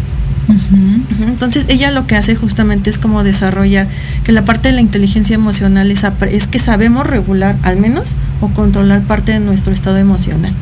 Entonces 1.26 1.66
ella 1.68 1.90
lo 1.90 2.06
que 2.06 2.16
hace 2.16 2.34
justamente 2.34 2.90
es 2.90 2.98
como 2.98 3.22
desarrollar 3.22 3.86
que 4.24 4.32
la 4.32 4.44
parte 4.44 4.68
de 4.68 4.74
la 4.74 4.80
inteligencia 4.80 5.34
emocional 5.34 5.90
es, 5.90 6.04
es 6.30 6.46
que 6.46 6.58
sabemos 6.58 7.06
regular 7.06 7.56
al 7.62 7.76
menos 7.76 8.16
o 8.40 8.48
controlar 8.48 9.02
parte 9.02 9.32
de 9.32 9.40
nuestro 9.40 9.72
estado 9.72 9.98
emocional. 9.98 10.52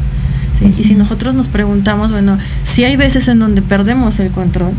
Y 0.79 0.85
si 0.85 0.95
nosotros 0.95 1.35
nos 1.35 1.49
preguntamos, 1.49 2.11
bueno, 2.11 2.39
si 2.65 2.85
hay 2.85 2.97
veces 2.97 3.29
en 3.29 3.39
donde 3.39 3.63
perdemos 3.63 4.19
el 4.19 4.31
control, 4.31 4.73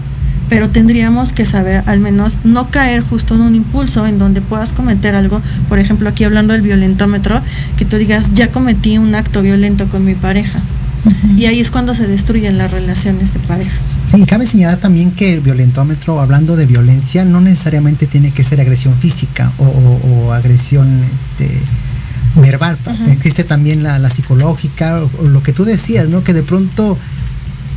pero 0.50 0.70
tendríamos 0.70 1.32
que 1.32 1.46
saber 1.46 1.84
al 1.86 2.00
menos 2.00 2.40
no 2.44 2.70
caer 2.70 3.02
justo 3.02 3.36
en 3.36 3.42
un 3.42 3.56
impulso 3.56 4.08
en 4.08 4.18
donde 4.18 4.42
puedas 4.42 4.74
cometer 4.74 5.16
algo, 5.16 5.42
por 5.70 5.80
ejemplo 5.80 6.10
aquí 6.10 6.24
hablando 6.24 6.54
del 6.54 6.64
violentómetro, 6.64 7.42
que 7.78 7.86
tú 7.86 7.98
digas, 7.98 8.32
ya 8.34 8.52
cometí 8.52 8.98
un 8.98 9.14
acto 9.16 9.42
violento 9.42 9.88
con 9.88 10.04
mi 10.04 10.16
pareja. 10.16 10.60
Y 11.38 11.46
ahí 11.46 11.62
es 11.62 11.72
cuando 11.72 11.96
se 11.96 12.08
destruyen 12.08 12.58
las 12.58 12.72
relaciones 12.72 13.34
de 13.34 13.40
pareja. 13.40 13.78
Sí, 14.12 14.26
cabe 14.26 14.46
señalar 14.46 14.80
también 14.80 15.12
que 15.12 15.36
el 15.36 15.40
violentómetro, 15.40 16.20
hablando 16.20 16.56
de 16.56 16.66
violencia, 16.66 17.24
no 17.24 17.40
necesariamente 17.40 18.06
tiene 18.06 18.32
que 18.32 18.44
ser 18.44 18.60
agresión 18.60 18.96
física 18.96 19.52
o, 19.58 20.34
agresión 20.34 20.88
este, 21.04 21.50
verbal. 22.36 22.78
Existe 23.08 23.44
también 23.44 23.84
la, 23.84 24.10
psicológica, 24.10 25.02
o, 25.04 25.28
lo 25.28 25.44
que 25.44 25.54
tú 25.54 25.66
decías, 25.66 26.08
¿no? 26.10 26.24
Que 26.24 26.34
de 26.34 26.44
pronto 26.44 26.98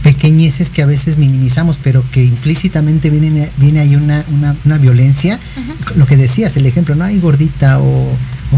pequeñeces 0.03 0.69
que 0.71 0.83
a 0.83 0.87
veces 0.87 1.17
minimizamos, 1.17 1.79
pero 1.83 2.05
que 2.11 2.25
implícitamente 2.25 3.09
viene, 3.09 3.51
viene 3.59 3.81
ahí 3.81 3.95
una, 3.95 4.25
una, 4.65 4.79
violencia. 4.79 5.39
Lo 5.97 6.07
que 6.07 6.17
decías, 6.17 6.57
el 6.57 6.67
ejemplo, 6.67 6.95
¿no? 6.95 7.05
Hay 7.05 7.21
gordita 7.21 7.79
o, 7.81 8.09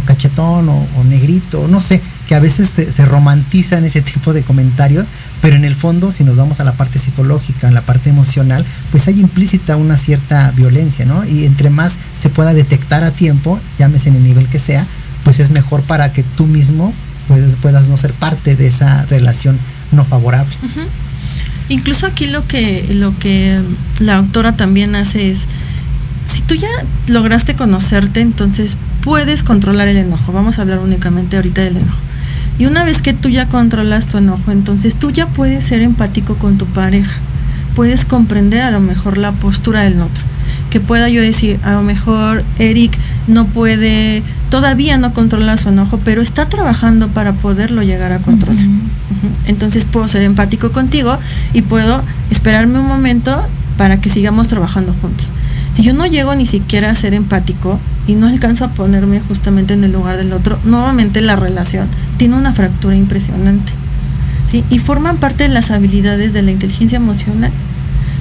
cachetón 0.06 0.68
o, 0.68 1.04
negrito, 1.08 1.68
no 1.68 1.80
sé, 1.80 2.00
que 2.26 2.34
a 2.34 2.40
veces 2.40 2.68
se, 2.68 2.90
se, 2.90 3.04
romantizan 3.04 3.84
ese 3.84 4.02
tipo 4.02 4.32
de 4.32 4.42
comentarios, 4.42 5.06
pero 5.40 5.54
en 5.54 5.64
el 5.64 5.74
fondo, 5.74 6.10
si 6.10 6.24
nos 6.24 6.36
vamos 6.36 6.58
a 6.58 6.64
la 6.64 6.72
parte 6.72 6.98
psicológica, 6.98 7.68
a 7.68 7.70
la 7.70 7.82
parte 7.82 8.10
emocional, 8.10 8.64
pues 8.90 9.06
hay 9.06 9.20
implícita 9.20 9.76
una 9.76 9.96
cierta 9.96 10.50
violencia, 10.50 11.04
¿no? 11.04 11.24
Y 11.24 11.44
entre 11.44 11.70
más 11.70 11.98
se 12.18 12.28
pueda 12.28 12.54
detectar 12.54 13.04
a 13.04 13.12
tiempo, 13.12 13.60
llámese 13.78 14.08
en 14.08 14.16
el 14.16 14.24
nivel 14.24 14.48
que 14.48 14.58
sea, 14.58 14.84
pues 15.24 15.40
es 15.40 15.50
mejor 15.50 15.82
para 15.82 16.12
que 16.12 16.22
tú 16.22 16.46
mismo 16.46 16.92
pues, 17.28 17.42
puedas 17.60 17.88
no 17.88 17.96
ser 17.96 18.12
parte 18.12 18.54
de 18.54 18.66
esa 18.66 19.04
relación 19.06 19.58
no 19.92 20.04
favorable. 20.04 20.54
Incluso 21.68 22.06
aquí 22.06 22.26
lo 22.26 22.46
que, 22.46 22.86
lo 22.92 23.18
que 23.18 23.60
la 23.98 24.16
autora 24.16 24.56
también 24.56 24.94
hace 24.94 25.30
es, 25.30 25.46
si 26.26 26.42
tú 26.42 26.54
ya 26.54 26.68
lograste 27.06 27.54
conocerte, 27.54 28.20
entonces 28.20 28.76
puedes 29.02 29.42
controlar 29.42 29.88
el 29.88 29.96
enojo. 29.96 30.32
Vamos 30.32 30.58
a 30.58 30.62
hablar 30.62 30.78
únicamente 30.80 31.36
ahorita 31.36 31.62
del 31.62 31.78
enojo. 31.78 31.98
Y 32.58 32.66
una 32.66 32.84
vez 32.84 33.02
que 33.02 33.14
tú 33.14 33.28
ya 33.30 33.48
controlas 33.48 34.06
tu 34.06 34.18
enojo, 34.18 34.52
entonces 34.52 34.94
tú 34.94 35.10
ya 35.10 35.26
puedes 35.26 35.64
ser 35.64 35.80
empático 35.82 36.36
con 36.36 36.58
tu 36.58 36.66
pareja. 36.66 37.16
Puedes 37.74 38.04
comprender 38.04 38.62
a 38.62 38.70
lo 38.70 38.80
mejor 38.80 39.18
la 39.18 39.32
postura 39.32 39.82
del 39.82 40.00
otro. 40.00 40.22
Que 40.74 40.80
pueda 40.80 41.08
yo 41.08 41.22
decir, 41.22 41.60
a 41.62 41.70
lo 41.70 41.82
mejor 41.84 42.42
Eric 42.58 42.98
no 43.28 43.46
puede, 43.46 44.24
todavía 44.50 44.98
no 44.98 45.14
controla 45.14 45.56
su 45.56 45.68
enojo, 45.68 46.00
pero 46.04 46.20
está 46.20 46.46
trabajando 46.46 47.06
para 47.06 47.32
poderlo 47.32 47.84
llegar 47.84 48.10
a 48.10 48.18
controlar. 48.18 48.64
Entonces 49.46 49.84
puedo 49.84 50.08
ser 50.08 50.22
empático 50.22 50.72
contigo 50.72 51.16
y 51.52 51.62
puedo 51.62 52.02
esperarme 52.32 52.80
un 52.80 52.88
momento 52.88 53.40
para 53.78 54.00
que 54.00 54.10
sigamos 54.10 54.48
trabajando 54.48 54.92
juntos. 55.00 55.30
Si 55.70 55.84
yo 55.84 55.92
no 55.92 56.06
llego 56.06 56.34
ni 56.34 56.44
siquiera 56.44 56.90
a 56.90 56.96
ser 56.96 57.14
empático 57.14 57.78
y 58.08 58.14
no 58.16 58.26
alcanzo 58.26 58.64
a 58.64 58.70
ponerme 58.72 59.20
justamente 59.20 59.74
en 59.74 59.84
el 59.84 59.92
lugar 59.92 60.16
del 60.16 60.32
otro, 60.32 60.58
nuevamente 60.64 61.20
la 61.20 61.36
relación 61.36 61.86
tiene 62.16 62.34
una 62.34 62.52
fractura 62.52 62.96
impresionante. 62.96 63.70
¿sí? 64.44 64.64
Y 64.70 64.80
forman 64.80 65.18
parte 65.18 65.44
de 65.44 65.50
las 65.50 65.70
habilidades 65.70 66.32
de 66.32 66.42
la 66.42 66.50
inteligencia 66.50 66.96
emocional. 66.96 67.52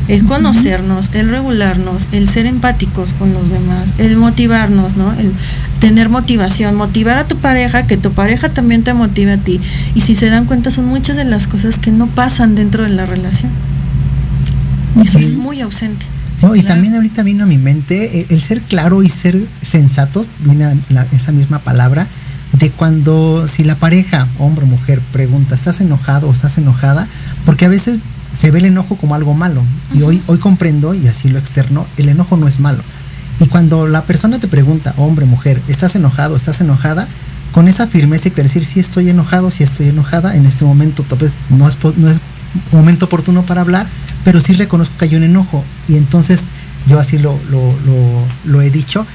El 0.08 0.26
conocernos, 0.26 1.12
el 1.14 1.30
regularnos, 1.30 2.10
el 2.12 2.28
ser 2.28 2.46
empáticos 2.46 3.14
con 3.14 3.34
los 3.34 3.50
demás, 3.50 3.94
el 3.98 4.18
motivarnos, 4.18 4.98
¿no? 4.98 5.14
El 5.14 5.32
tener 5.80 6.10
motivación, 6.10 6.76
motivar 6.76 7.18
a 7.18 7.28
tu 7.28 7.38
pareja, 7.38 7.88
que 7.88 7.98
tu 7.98 8.12
pareja 8.12 8.50
también 8.50 8.84
te 8.84 8.94
motive 8.94 9.34
a 9.34 9.38
ti. 9.38 9.60
Y 9.96 10.02
si 10.02 10.16
se 10.16 10.30
dan 10.30 10.46
cuenta, 10.46 10.72
son 10.72 10.86
muchas 10.86 11.16
de 11.16 11.26
las 11.26 11.48
cosas 11.48 11.78
que 11.78 11.92
no 11.92 12.08
pasan 12.08 12.56
dentro 12.56 12.84
de 12.84 12.90
la 12.90 13.06
relación. 13.06 13.52
Eso 15.02 15.20
es 15.20 15.34
muy 15.36 15.62
ausente 15.62 16.06
y 16.56 16.64
también 16.64 16.96
ahorita 16.96 17.24
vino 17.24 17.44
a 17.44 17.48
mi 17.48 17.58
mente 17.58 18.20
eh, 18.20 18.26
el, 18.30 18.42
ser 18.42 18.62
claro 18.62 19.02
y 19.02 19.10
ser 19.10 19.48
sensatos, 19.62 20.28
viene 20.40 20.68
esa 21.14 21.32
misma 21.32 21.60
palabra, 21.60 22.08
de 22.54 22.70
cuando 22.70 23.48
si 23.48 23.64
la 23.64 23.76
pareja, 23.76 24.28
hombre 24.38 24.66
o 24.66 24.68
mujer, 24.68 25.02
pregunta, 25.12 25.56
¿estás 25.56 25.82
enojado 25.82 26.28
o 26.28 26.34
estás 26.34 26.58
enojada? 26.58 27.08
Porque 27.46 27.66
a 27.66 27.70
veces 27.70 28.00
se 28.34 28.52
ve 28.52 28.60
el 28.60 28.66
enojo 28.66 28.96
como 28.96 29.16
algo 29.16 29.34
malo. 29.34 29.62
Y 29.94 30.02
hoy, 30.02 30.22
hoy 30.28 30.38
comprendo, 30.38 30.94
y 30.94 31.08
así 31.08 31.30
lo 31.30 31.40
externo, 31.40 31.86
el 31.98 32.10
enojo 32.10 32.38
no 32.38 32.48
es 32.48 32.60
malo. 32.60 32.84
Y 33.40 33.48
cuando 33.48 33.88
la 33.88 34.04
persona 34.06 34.40
te 34.40 34.48
pregunta, 34.48 34.94
hombre, 34.98 35.26
mujer, 35.26 35.62
¿estás 35.68 35.96
enojado, 35.96 36.36
estás 36.36 36.62
enojada? 36.62 37.08
Con 37.52 37.68
esa 37.68 37.88
firmeza 37.88 38.30
y 38.30 38.32
decir 38.32 38.66
si 38.66 38.80
estoy 38.80 39.10
enojado, 39.10 39.52
si 39.52 39.64
estoy 39.64 39.90
enojada, 39.90 40.36
en 40.36 40.46
este 40.46 40.66
momento 40.66 41.04
pues, 41.04 41.34
no 41.50 41.68
es, 41.68 41.78
no 41.98 42.10
es 42.10 42.22
momento 42.72 43.06
oportuno 43.06 43.44
para 43.44 43.62
hablar, 43.62 43.88
pero 44.24 44.40
sí 44.40 44.54
reconozco 44.54 44.98
que 44.98 45.06
hay 45.06 45.16
un 45.16 45.24
enojo. 45.24 45.64
Y 45.88 45.98
entonces 45.98 46.46
yo 46.88 47.00
así 47.00 47.18
lo, 47.18 47.38
lo, 48.46 48.62
he 48.62 48.70
dicho, 48.70 49.06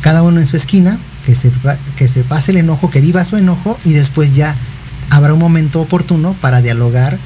cada 0.00 0.22
uno 0.22 0.40
en 0.40 0.46
su 0.46 0.56
esquina, 0.56 0.98
que 1.24 1.34
se, 1.34 1.50
que 1.96 2.08
se 2.08 2.22
pase 2.22 2.52
el 2.52 2.58
enojo, 2.58 2.90
que 2.90 3.00
viva 3.00 3.24
su 3.24 3.36
enojo 3.36 3.78
y 3.84 3.92
después 3.92 4.34
ya 4.34 4.54
habrá 5.10 5.32
un 5.32 5.40
momento 5.40 5.80
oportuno 5.80 6.34
para 6.40 6.62
dialogar 6.62 7.18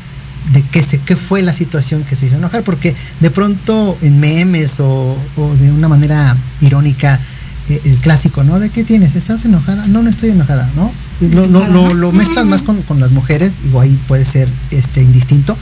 de 0.52 0.62
qué, 0.62 0.82
se, 0.82 0.98
qué 0.98 1.16
fue 1.16 1.42
la 1.42 1.52
situación 1.52 2.02
que 2.02 2.16
se 2.16 2.26
hizo 2.26 2.36
enojar, 2.36 2.64
porque 2.64 2.94
de 3.20 3.30
pronto 3.30 3.96
en 4.02 4.18
memes 4.20 4.80
o, 4.80 5.16
de 5.60 5.70
una 5.70 5.88
manera 5.88 6.36
irónica, 6.60 7.20
eh, 7.68 7.80
el 7.84 7.98
clásico, 7.98 8.42
¿no? 8.42 8.58
¿De 8.58 8.70
qué 8.70 8.82
tienes? 8.82 9.14
¿Estás 9.14 9.44
enojada? 9.44 9.86
No, 9.86 10.02
no 10.02 10.10
estoy 10.10 10.30
enojada, 10.30 10.68
¿no? 10.74 10.90
Lo, 11.20 11.46
lo, 11.46 11.94
lo, 11.94 12.12
más 12.12 12.62
con, 12.62 12.80
con, 12.82 12.98
las 12.98 13.10
mujeres, 13.10 13.52
digo, 13.62 13.80
ahí 13.80 13.98
puede 14.08 14.24
ser 14.24 14.48
este 14.70 15.02
indistinto, 15.02 15.56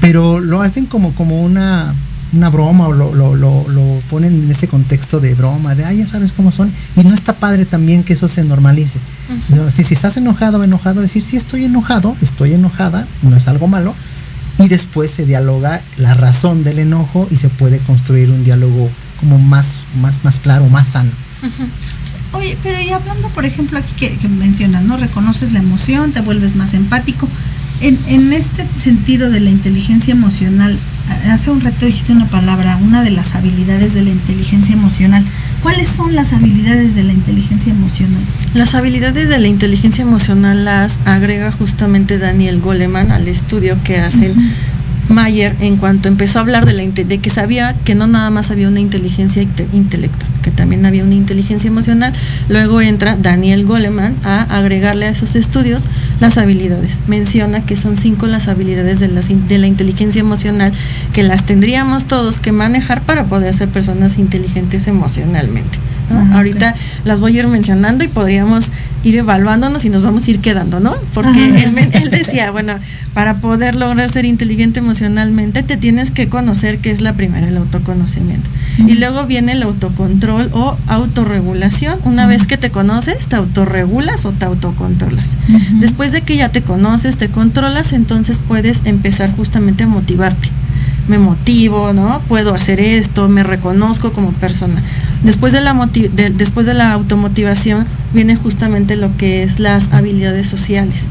pero 0.00 0.40
lo 0.40 0.60
hacen 0.60 0.86
como, 0.86 1.14
como 1.14 1.40
una, 1.40 1.94
una 2.32 2.50
broma 2.50 2.88
o 2.88 2.92
lo, 2.92 3.14
lo, 3.14 3.34
lo, 3.34 4.02
ponen 4.10 4.44
en 4.44 4.50
ese 4.50 4.68
contexto 4.68 5.20
de 5.20 5.34
broma, 5.34 5.74
de, 5.74 5.84
ah, 5.84 5.92
ya 5.92 6.06
sabes 6.06 6.32
cómo 6.32 6.52
son, 6.52 6.72
y 6.96 7.04
no 7.04 7.14
está 7.14 7.34
padre 7.34 7.64
también 7.64 8.04
que 8.04 8.12
eso 8.12 8.28
se 8.28 8.44
normalice. 8.44 8.98
si, 9.74 9.82
si, 9.82 9.94
estás 9.94 10.16
enojado 10.16 10.58
o 10.58 10.64
enojado, 10.64 11.00
decir, 11.00 11.24
sí 11.24 11.36
estoy 11.36 11.64
enojado, 11.64 12.16
estoy 12.20 12.52
enojada, 12.52 13.06
no 13.22 13.36
es 13.36 13.48
algo 13.48 13.66
malo, 13.66 13.94
y 14.58 14.68
después 14.68 15.10
se 15.10 15.24
dialoga 15.24 15.80
la 15.96 16.14
razón 16.14 16.64
del 16.64 16.80
enojo 16.80 17.28
y 17.30 17.36
se 17.36 17.48
puede 17.48 17.78
construir 17.78 18.30
un 18.30 18.44
diálogo 18.44 18.90
como 19.20 19.38
más, 19.38 19.80
más, 20.00 20.24
más 20.24 20.40
claro, 20.40 20.68
más 20.68 20.88
sano. 20.88 21.10
Oye, 22.32 22.58
pero 22.62 22.80
y 22.80 22.90
hablando, 22.90 23.28
por 23.28 23.46
ejemplo, 23.46 23.78
aquí 23.78 23.94
que, 23.96 24.18
que, 24.18 24.28
mencionas, 24.28 24.84
¿no? 24.84 24.96
Reconoces 24.96 25.52
la 25.52 25.60
emoción, 25.60 26.12
te 26.12 26.20
vuelves 26.20 26.56
más 26.56 26.74
empático. 26.74 27.28
En, 27.80 27.98
en 28.08 28.32
este 28.32 28.66
sentido 28.78 29.30
de 29.30 29.40
la 29.40 29.50
inteligencia 29.50 30.12
emocional, 30.12 30.78
hace 31.30 31.50
un 31.50 31.60
rato 31.60 31.86
dijiste 31.86 32.12
una 32.12 32.26
palabra, 32.26 32.76
una 32.76 33.02
de 33.02 33.10
las 33.10 33.34
habilidades 33.34 33.94
de 33.94 34.02
la 34.02 34.10
inteligencia 34.10 34.74
emocional. 34.74 35.24
¿Cuáles 35.62 35.88
son 35.88 36.14
las 36.14 36.32
habilidades 36.32 36.94
de 36.94 37.04
la 37.04 37.12
inteligencia 37.12 37.72
emocional? 37.72 38.20
Las 38.54 38.74
habilidades 38.74 39.28
de 39.28 39.38
la 39.38 39.48
inteligencia 39.48 40.02
emocional 40.02 40.64
las 40.64 40.98
agrega 41.04 41.50
justamente 41.52 42.18
Daniel 42.18 42.60
Goleman 42.60 43.10
al 43.10 43.28
estudio 43.28 43.76
que 43.82 43.98
hacen 43.98 44.34
Mayer 45.08 45.56
en 45.60 45.76
cuanto 45.76 46.08
empezó 46.08 46.38
a 46.38 46.42
hablar 46.42 46.66
de, 46.66 46.74
la, 46.74 46.82
de 46.84 47.18
que 47.18 47.30
sabía 47.30 47.74
que 47.84 47.94
no 47.94 48.06
nada 48.06 48.30
más 48.30 48.50
había 48.50 48.68
una 48.68 48.80
inteligencia 48.80 49.42
intelectual, 49.42 50.27
también 50.50 50.86
había 50.86 51.04
una 51.04 51.14
inteligencia 51.14 51.68
emocional. 51.68 52.12
Luego 52.48 52.80
entra 52.80 53.16
Daniel 53.16 53.64
Goleman 53.64 54.14
a 54.24 54.42
agregarle 54.58 55.06
a 55.06 55.10
esos 55.10 55.36
estudios 55.36 55.86
las 56.20 56.38
habilidades. 56.38 57.00
Menciona 57.06 57.64
que 57.64 57.76
son 57.76 57.96
cinco 57.96 58.26
las 58.26 58.48
habilidades 58.48 59.00
de, 59.00 59.08
de 59.08 59.58
la 59.58 59.66
inteligencia 59.66 60.20
emocional 60.20 60.72
que 61.12 61.22
las 61.22 61.44
tendríamos 61.44 62.04
todos 62.04 62.40
que 62.40 62.52
manejar 62.52 63.02
para 63.02 63.24
poder 63.24 63.54
ser 63.54 63.68
personas 63.68 64.18
inteligentes 64.18 64.86
emocionalmente. 64.86 65.78
Ah, 66.10 66.36
Ahorita 66.36 66.74
las 67.04 67.20
voy 67.20 67.36
a 67.36 67.40
ir 67.40 67.46
mencionando 67.48 68.04
y 68.04 68.08
podríamos 68.08 68.70
ir 69.04 69.16
evaluándonos 69.16 69.84
y 69.84 69.90
nos 69.90 70.02
vamos 70.02 70.26
a 70.26 70.30
ir 70.30 70.40
quedando, 70.40 70.80
¿no? 70.80 70.94
Porque 71.14 71.44
él, 71.44 72.10
decía, 72.10 72.50
bueno, 72.50 72.74
para 73.14 73.34
poder 73.34 73.74
lograr 73.74 74.10
ser 74.10 74.24
inteligente 74.24 74.80
emocionalmente 74.80 75.62
te 75.62 75.76
tienes 75.76 76.10
que 76.10 76.28
conocer 76.28 76.78
que 76.78 76.90
es 76.90 77.00
la 77.00 77.12
primera, 77.14 77.48
el 77.48 77.56
autoconocimiento. 77.56 78.48
Y 78.78 78.94
luego 78.94 79.26
viene 79.26 79.52
el 79.52 79.62
autocontrol 79.64 80.50
o 80.52 80.76
autorregulación. 80.86 81.98
Una 82.04 82.26
vez 82.26 82.46
que 82.46 82.56
te 82.56 82.70
conoces, 82.70 83.26
te 83.26 83.36
autorregulas 83.36 84.24
o 84.24 84.32
te 84.32 84.44
autocontrolas. 84.44 85.36
Después 85.80 86.12
de 86.12 86.22
que 86.22 86.36
ya 86.36 86.50
te 86.50 86.62
conoces, 86.62 87.16
te 87.16 87.28
controlas, 87.28 87.92
entonces 87.92 88.40
puedes 88.46 88.82
empezar 88.84 89.34
justamente 89.34 89.84
a 89.84 89.86
motivarte 89.88 90.48
me 91.08 91.18
motivo, 91.18 91.92
¿no? 91.92 92.20
Puedo 92.28 92.54
hacer 92.54 92.80
esto, 92.80 93.28
me 93.28 93.42
reconozco 93.42 94.12
como 94.12 94.32
persona. 94.32 94.82
Después 95.22 95.52
de 95.52 95.60
la, 95.60 95.74
después 96.34 96.66
de 96.66 96.74
la 96.74 96.92
automotivación 96.92 97.86
viene 98.12 98.36
justamente 98.36 98.96
lo 98.96 99.16
que 99.16 99.42
es 99.42 99.58
las 99.58 99.92
habilidades 99.92 100.48
sociales 100.48 101.08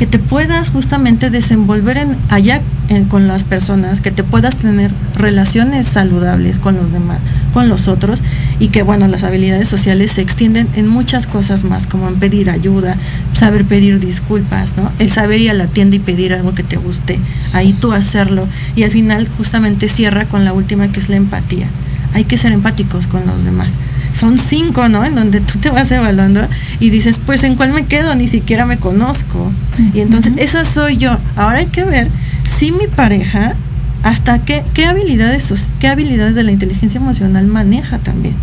que 0.00 0.06
te 0.06 0.18
puedas 0.18 0.70
justamente 0.70 1.28
desenvolver 1.28 1.98
en, 1.98 2.16
allá 2.30 2.62
con 3.08 3.28
las 3.28 3.44
personas, 3.44 4.00
que 4.00 4.10
te 4.10 4.24
puedas 4.24 4.56
tener 4.56 4.90
relaciones 5.14 5.86
saludables 5.86 6.58
con 6.58 6.74
los 6.76 6.90
demás, 6.90 7.20
con 7.54 7.68
los 7.68 7.86
otros, 7.86 8.20
y 8.58 8.68
que 8.68 8.82
bueno, 8.82 9.06
las 9.06 9.22
habilidades 9.22 9.68
sociales 9.68 10.10
se 10.10 10.22
extienden 10.22 10.66
en 10.74 10.88
muchas 10.88 11.28
cosas 11.28 11.62
más, 11.62 11.86
como 11.86 12.08
en 12.08 12.16
pedir 12.16 12.50
ayuda, 12.50 12.96
saber 13.32 13.64
pedir 13.64 14.00
disculpas, 14.00 14.76
¿no? 14.76 14.90
El 14.98 15.12
saber 15.12 15.40
ir 15.40 15.50
a 15.50 15.54
la 15.54 15.68
tienda 15.68 15.96
y 15.96 16.00
pedir 16.00 16.32
algo 16.32 16.52
que 16.52 16.64
te 16.64 16.78
guste, 16.78 17.20
ahí 17.52 17.72
tú 17.74 17.92
hacerlo, 17.92 18.48
y 18.74 18.82
al 18.82 18.90
final 18.90 19.28
justamente 19.38 19.88
cierra 19.88 20.24
con 20.24 20.44
la 20.44 20.52
última 20.52 20.88
que 20.88 20.98
es 20.98 21.08
la 21.08 21.16
empatía. 21.16 21.68
Hay 22.12 22.24
que 22.24 22.38
ser 22.38 22.50
empáticos 22.50 23.06
con 23.06 23.24
los 23.24 23.44
demás 23.44 23.76
son 24.12 24.38
cinco, 24.38 24.88
¿no? 24.88 25.04
En 25.04 25.14
donde 25.14 25.40
tú 25.40 25.60
te 25.60 25.70
vas 25.70 25.88
evaluando 25.92 26.48
y 26.80 26.90
dices, 26.90 27.20
pues 27.24 27.44
en 27.44 27.54
cuál 27.54 27.72
me 27.72 27.86
quedo, 27.86 28.16
ni 28.16 28.26
siquiera 28.26 28.66
me 28.66 28.76
conozco. 28.76 29.52
Y 29.94 30.00
entonces, 30.00 30.32
esa 30.36 30.64
soy 30.64 30.96
yo. 30.96 31.16
Ahora 31.36 31.58
hay 31.58 31.66
que 31.66 31.84
ver 31.84 32.08
si 32.50 32.72
mi 32.72 32.86
pareja, 32.88 33.54
hasta 34.02 34.40
qué, 34.40 34.64
qué 34.74 34.86
habilidades, 34.86 35.72
qué 35.78 35.88
habilidades 35.88 36.34
de 36.34 36.42
la 36.42 36.52
inteligencia 36.52 36.98
emocional 36.98 37.46
maneja 37.46 37.98
también. 37.98 38.34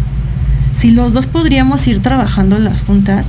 Si 0.76 0.92
los 0.92 1.14
dos 1.14 1.28
podríamos 1.28 1.86
ir 1.88 2.02
trabajando 2.02 2.58
las 2.58 2.82
juntas, 2.82 3.28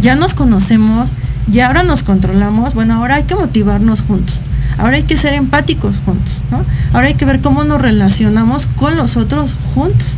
ya 0.00 0.16
nos 0.16 0.34
conocemos, 0.34 1.12
ya 1.50 1.68
ahora 1.68 1.82
nos 1.82 2.02
controlamos, 2.02 2.74
bueno, 2.74 2.94
ahora 2.94 3.16
hay 3.16 3.24
que 3.24 3.34
motivarnos 3.34 4.02
juntos. 4.02 4.42
Ahora 4.76 4.96
hay 4.96 5.02
que 5.04 5.16
ser 5.16 5.34
empáticos 5.34 6.00
juntos, 6.04 6.42
¿no? 6.50 6.64
Ahora 6.92 7.08
hay 7.08 7.14
que 7.14 7.24
ver 7.24 7.40
cómo 7.40 7.64
nos 7.64 7.80
relacionamos 7.80 8.66
con 8.66 8.96
los 8.96 9.16
otros 9.16 9.54
juntos. 9.74 10.16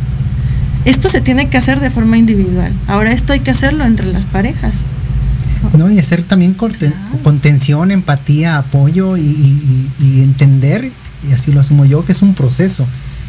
Esto 0.85 1.09
se 1.09 1.21
tiene 1.21 1.49
que 1.49 1.57
hacer 1.57 1.79
de 1.79 1.89
forma 1.89 2.17
individual. 2.17 2.71
Ahora 2.87 3.11
esto 3.11 3.33
hay 3.33 3.39
que 3.39 3.51
hacerlo 3.51 3.85
entre 3.85 4.11
las 4.11 4.25
parejas. 4.25 4.83
No, 5.77 5.89
y 5.89 5.99
hacer 5.99 6.23
también 6.23 6.55
contención, 7.23 7.91
empatía, 7.91 8.57
apoyo 8.57 9.17
y, 9.17 9.87
entender, 10.21 10.91
y 11.29 11.33
así 11.33 11.51
lo 11.51 11.59
asumo 11.59 11.85
yo, 11.85 12.05
que 12.05 12.11
es 12.11 12.21
un 12.21 12.33
proceso. 12.33 12.85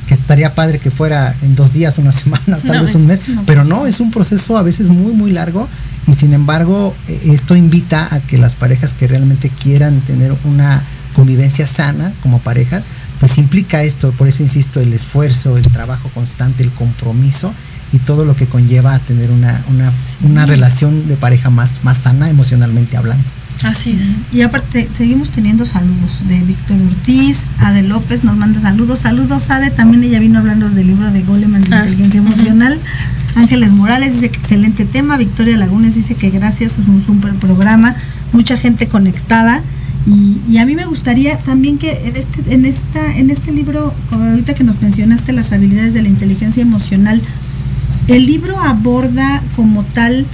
Que 0.06 0.14
estaría 0.14 0.54
padre 0.54 0.80
que 0.80 0.90
fuera 0.90 1.34
en 1.42 1.54
dos 1.54 1.72
días, 1.72 1.98
una 1.98 2.12
semana, 2.12 2.58
tal 2.58 2.84
vez 2.84 2.94
un 2.94 3.06
mes, 3.06 3.20
pero 3.46 3.64
no, 3.64 3.86
es 3.86 4.00
un 4.00 4.10
proceso 4.10 4.56
a 4.56 4.62
veces 4.62 4.88
muy, 4.88 5.12
muy 5.12 5.30
largo. 5.30 5.68
Y 6.08 6.14
sin 6.14 6.32
embargo, 6.32 6.94
e, 7.06 7.32
esto 7.32 7.54
invita 7.54 8.12
a 8.12 8.20
que 8.20 8.36
las 8.36 8.54
parejas 8.54 8.94
que 8.94 9.06
realmente 9.06 9.48
quieran 9.48 10.00
tener 10.00 10.34
una 10.44 10.82
convivencia 11.14 11.66
sana 11.66 12.12
como 12.22 12.40
parejas, 12.40 12.84
pues 13.20 13.38
implica 13.38 13.84
esto, 13.84 14.10
por 14.12 14.26
eso 14.26 14.42
insisto, 14.42 14.80
el 14.80 14.92
esfuerzo, 14.92 15.56
el 15.56 15.68
trabajo 15.68 16.10
constante, 16.12 16.64
el 16.64 16.70
compromiso 16.72 17.54
y 17.92 17.98
todo 17.98 18.24
lo 18.24 18.34
que 18.34 18.46
conlleva 18.46 18.94
a 18.94 18.98
tener 18.98 19.30
una, 19.30 19.62
una, 20.22 20.46
relación 20.46 21.08
de 21.08 21.16
pareja 21.16 21.50
más, 21.50 21.84
más 21.84 21.98
sana 21.98 22.30
emocionalmente 22.30 22.96
hablando. 22.96 23.22
Así 23.62 23.92
es. 24.00 24.16
Y 24.34 24.42
aparte, 24.42 24.88
seguimos 24.96 25.30
teniendo 25.30 25.66
saludos 25.66 26.26
de 26.26 26.40
Víctor 26.40 26.78
Ortiz, 26.82 27.48
Ade 27.58 27.82
López 27.82 28.24
nos 28.24 28.36
manda 28.36 28.60
saludos. 28.60 29.00
Saludos, 29.00 29.50
Ade. 29.50 29.70
También 29.70 30.02
ella 30.02 30.18
vino 30.18 30.40
hablando 30.40 30.68
del 30.68 30.88
libro 30.88 31.10
de 31.10 31.22
Goleman 31.22 31.62
de 31.62 31.74
ah, 31.74 31.78
Inteligencia 31.78 32.18
Emocional. 32.18 32.80
Ángeles 33.34 33.72
Morales 33.72 34.14
dice 34.14 34.30
que 34.30 34.38
excelente 34.38 34.84
tema. 34.84 35.16
Victoria 35.16 35.56
Lagunes 35.56 35.94
dice 35.94 36.14
que 36.14 36.30
gracias, 36.30 36.78
es 36.78 36.88
un 36.88 37.04
super 37.04 37.34
programa. 37.34 37.94
Mucha 38.32 38.56
gente 38.56 38.88
conectada. 38.88 39.62
Y, 40.06 40.58
a 40.58 40.66
mí 40.66 40.74
me 40.74 40.84
gustaría 40.84 41.38
también 41.38 41.78
que 41.78 42.08
en 42.08 42.16
este, 42.16 42.54
en 42.54 42.64
esta, 42.64 43.18
en 43.18 43.30
este 43.30 43.52
libro, 43.52 43.94
como 44.10 44.24
ahorita 44.24 44.54
que 44.54 44.64
nos 44.64 44.82
mencionaste 44.82 45.32
las 45.32 45.52
habilidades 45.52 45.94
de 45.94 46.02
la 46.02 46.08
inteligencia 46.08 46.60
emocional, 46.60 47.22
el 48.08 48.26
libro 48.26 48.58
aborda 48.58 49.42
como 49.56 49.84
tal 49.84 50.26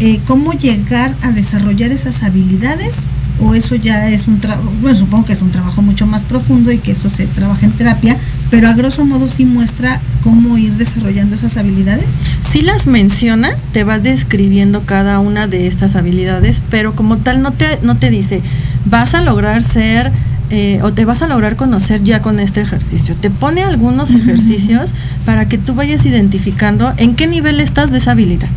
eh, 0.00 0.20
cómo 0.26 0.52
llegar 0.52 1.14
a 1.22 1.30
desarrollar 1.30 1.92
esas 1.92 2.22
habilidades 2.22 3.10
o 3.42 3.54
eso 3.54 3.74
ya 3.74 4.08
es 4.08 4.28
un 4.28 4.40
trabajo, 4.40 4.70
bueno, 4.80 4.98
supongo 4.98 5.24
que 5.24 5.32
es 5.32 5.42
un 5.42 5.50
trabajo 5.50 5.82
mucho 5.82 6.06
más 6.06 6.24
profundo 6.24 6.72
y 6.72 6.78
que 6.78 6.92
eso 6.92 7.08
se 7.08 7.26
trabaja 7.26 7.66
en 7.66 7.72
terapia, 7.72 8.16
pero 8.50 8.68
a 8.68 8.74
grosso 8.74 9.04
modo 9.04 9.28
sí 9.28 9.44
muestra 9.44 10.00
cómo 10.22 10.58
ir 10.58 10.72
desarrollando 10.74 11.36
esas 11.36 11.56
habilidades. 11.56 12.20
Sí 12.42 12.60
las 12.60 12.86
menciona, 12.86 13.56
te 13.72 13.84
va 13.84 13.98
describiendo 13.98 14.84
cada 14.84 15.18
una 15.20 15.46
de 15.46 15.66
estas 15.66 15.96
habilidades, 15.96 16.62
pero 16.70 16.94
como 16.94 17.18
tal 17.18 17.42
no 17.42 17.52
te, 17.52 17.78
no 17.82 17.96
te 17.96 18.10
dice, 18.10 18.42
vas 18.84 19.14
a 19.14 19.22
lograr 19.22 19.62
ser 19.62 20.12
eh, 20.50 20.80
o 20.82 20.92
te 20.92 21.04
vas 21.04 21.22
a 21.22 21.28
lograr 21.28 21.56
conocer 21.56 22.02
ya 22.02 22.22
con 22.22 22.40
este 22.40 22.60
ejercicio. 22.60 23.14
Te 23.14 23.30
pone 23.30 23.62
algunos 23.62 24.14
ejercicios 24.14 24.92
para 25.24 25.48
que 25.48 25.58
tú 25.58 25.74
vayas 25.74 26.04
identificando 26.06 26.92
en 26.96 27.14
qué 27.14 27.26
nivel 27.26 27.60
estás 27.60 27.90
de 27.90 27.98
esa 27.98 28.12
habilidad. 28.12 28.48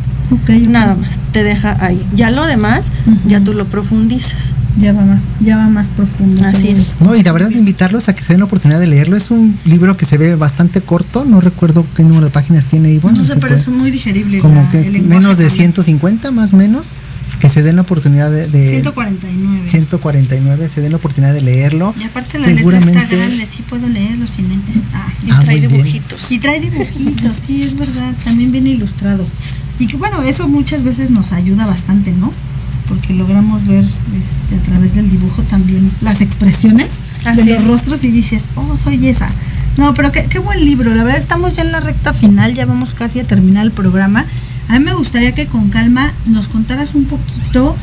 Nada 0.68 0.96
más, 0.96 1.20
te 1.32 1.44
deja 1.44 1.78
ahí. 1.80 2.02
Ya 2.16 2.32
lo 2.32 2.46
demás, 2.46 2.92
ya 3.26 3.42
tú 3.42 3.54
lo 3.54 3.66
profundizas. 3.66 4.54
Ya 4.80 4.92
va 4.92 5.06
más, 5.06 5.26
ya 5.40 5.58
va 5.58 5.70
más 5.70 5.88
profundo. 5.90 6.44
Así 6.48 6.70
es. 6.70 6.98
No, 7.00 7.16
y 7.16 7.22
la 7.22 7.32
verdad 7.32 7.52
invitarlos 7.52 8.10
a 8.10 8.16
que 8.16 8.24
se 8.24 8.34
den 8.34 8.40
la 8.40 8.46
oportunidad 8.46 8.80
de 8.80 8.88
leerlo. 8.88 9.16
Es 9.16 9.30
un 9.30 9.58
libro 9.66 9.96
que 9.98 10.06
se 10.06 10.18
ve 10.18 10.36
bastante 10.36 10.82
corto, 10.82 11.26
no 11.26 11.42
recuerdo 11.42 11.86
qué 11.96 12.02
número 12.04 12.26
de 12.26 12.32
páginas 12.32 12.66
tiene 12.66 12.92
y 12.92 12.98
bueno. 12.98 13.20
No 13.20 13.26
sé, 13.26 13.36
pero 13.36 13.54
es 13.54 13.68
muy 13.68 13.92
digerible. 13.92 14.40
Como 14.40 14.68
que 14.72 14.82
menos 15.02 15.38
de 15.38 15.52
150 15.52 16.32
más 16.32 16.54
o 16.54 16.58
menos 16.58 16.88
que 17.44 17.50
se 17.50 17.62
den 17.62 17.76
la 17.76 17.82
oportunidad 17.82 18.32
de, 18.32 18.48
149 18.48 19.70
149 19.70 20.70
se 20.74 20.80
den 20.80 20.92
la 20.92 20.98
oportunidad 20.98 21.34
de 21.34 21.42
leerlo. 21.42 21.94
Y 22.00 22.04
aparte 22.04 22.40
la 22.40 22.48
letra 22.48 22.78
está 22.78 23.04
grande 23.04 23.46
sí 23.46 23.64
puedo 23.64 23.90
leerlo 23.90 24.26
sin 24.28 24.46
ah, 24.94 25.12
y 25.22 25.44
trae 25.44 25.60
dibujitos. 25.60 26.32
Y 26.32 26.40
trae 26.40 26.62
dibujitos 26.62 27.36
sí 27.36 27.64
es 27.64 27.76
verdad 27.76 28.16
también 28.24 28.54
viene 28.54 28.70
ilustrado. 28.70 29.28
Y 29.78 29.88
que 29.88 29.98
bueno 29.98 30.22
eso 30.22 30.48
muchas 30.48 30.84
veces 30.84 31.10
nos 31.10 31.34
ayuda 31.34 31.66
bastante 31.66 32.14
no 32.14 32.32
porque 32.88 33.14
logramos 33.14 33.68
ver 33.68 33.84
este, 33.84 34.56
a 34.56 34.64
través 34.64 34.96
del 34.96 35.12
dibujo 35.12 35.44
también 35.44 35.92
las 36.00 36.22
expresiones 36.22 36.94
de 37.36 37.46
los 37.46 37.68
rostros 37.68 38.06
y 38.06 38.12
dices, 38.12 38.46
oh, 38.56 38.78
soy 38.78 39.06
esa. 39.10 39.30
No, 39.76 39.94
pero 39.94 40.14
qué, 40.14 40.28
qué 40.28 40.40
buen 40.40 40.64
libro. 40.64 40.96
La 40.96 41.04
verdad 41.04 41.20
estamos 41.20 41.56
ya 41.56 41.64
en 41.64 41.74
la 41.74 41.82
recta 41.82 42.14
final, 42.14 42.54
ya 42.54 42.66
vamos 42.66 42.94
casi 42.94 43.20
a 43.20 43.28
terminar 43.28 43.66
el 43.66 43.72
programa. 43.72 44.26
A 44.68 44.80
mí 44.80 44.86
me 44.86 44.94
gustaría 44.94 45.34
que 45.34 45.46
con 45.46 45.70
calma 45.70 46.14
nos 46.26 46.48
contaras 46.48 46.96
un 46.96 47.06
poquito 47.06 47.76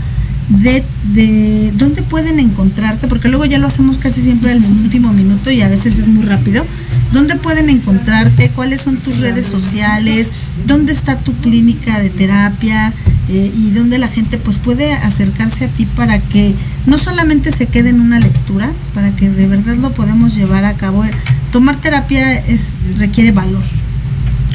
de, 0.48 0.82
de, 1.14 1.72
dónde 1.76 2.02
pueden 2.02 2.38
encontrarte, 2.38 3.06
porque 3.06 3.28
luego 3.28 3.44
ya 3.44 3.58
lo 3.58 3.68
hacemos 3.68 3.98
casi 3.98 4.20
siempre 4.20 4.52
al 4.52 4.64
último 4.64 5.12
minuto 5.12 5.50
y 5.50 5.62
a 5.62 5.68
veces 5.68 5.98
es 5.98 6.08
muy 6.08 6.24
rápido. 6.24 6.64
¿Dónde 7.12 7.36
pueden 7.36 7.70
encontrarte? 7.70 8.50
¿Cuáles 8.50 8.82
son 8.82 8.96
tus 8.96 9.18
redes 9.18 9.46
sociales? 9.46 10.30
¿Dónde 10.66 10.92
está 10.92 11.16
tu 11.16 11.32
clínica 11.34 12.00
de 12.00 12.10
terapia? 12.10 12.92
Eh, 13.28 13.52
y 13.56 13.70
dónde 13.70 13.98
la 13.98 14.08
gente 14.08 14.38
pues 14.38 14.58
puede 14.58 14.92
acercarse 14.92 15.66
a 15.66 15.68
ti 15.68 15.86
para 15.86 16.18
que 16.18 16.52
no 16.86 16.98
solamente 16.98 17.52
se 17.52 17.66
quede 17.66 17.90
en 17.90 18.00
una 18.00 18.18
lectura, 18.18 18.72
para 18.92 19.14
que 19.14 19.30
de 19.30 19.46
verdad 19.46 19.76
lo 19.76 19.92
podamos 19.92 20.34
llevar 20.34 20.64
a 20.64 20.74
cabo. 20.74 21.04
Tomar 21.52 21.80
terapia 21.80 22.38
es, 22.38 22.70
requiere 22.98 23.30
valor. 23.30 23.62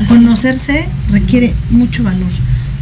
Conocerse 0.08 0.88
requiere 1.10 1.54
mucho 1.70 2.04
valor. 2.04 2.30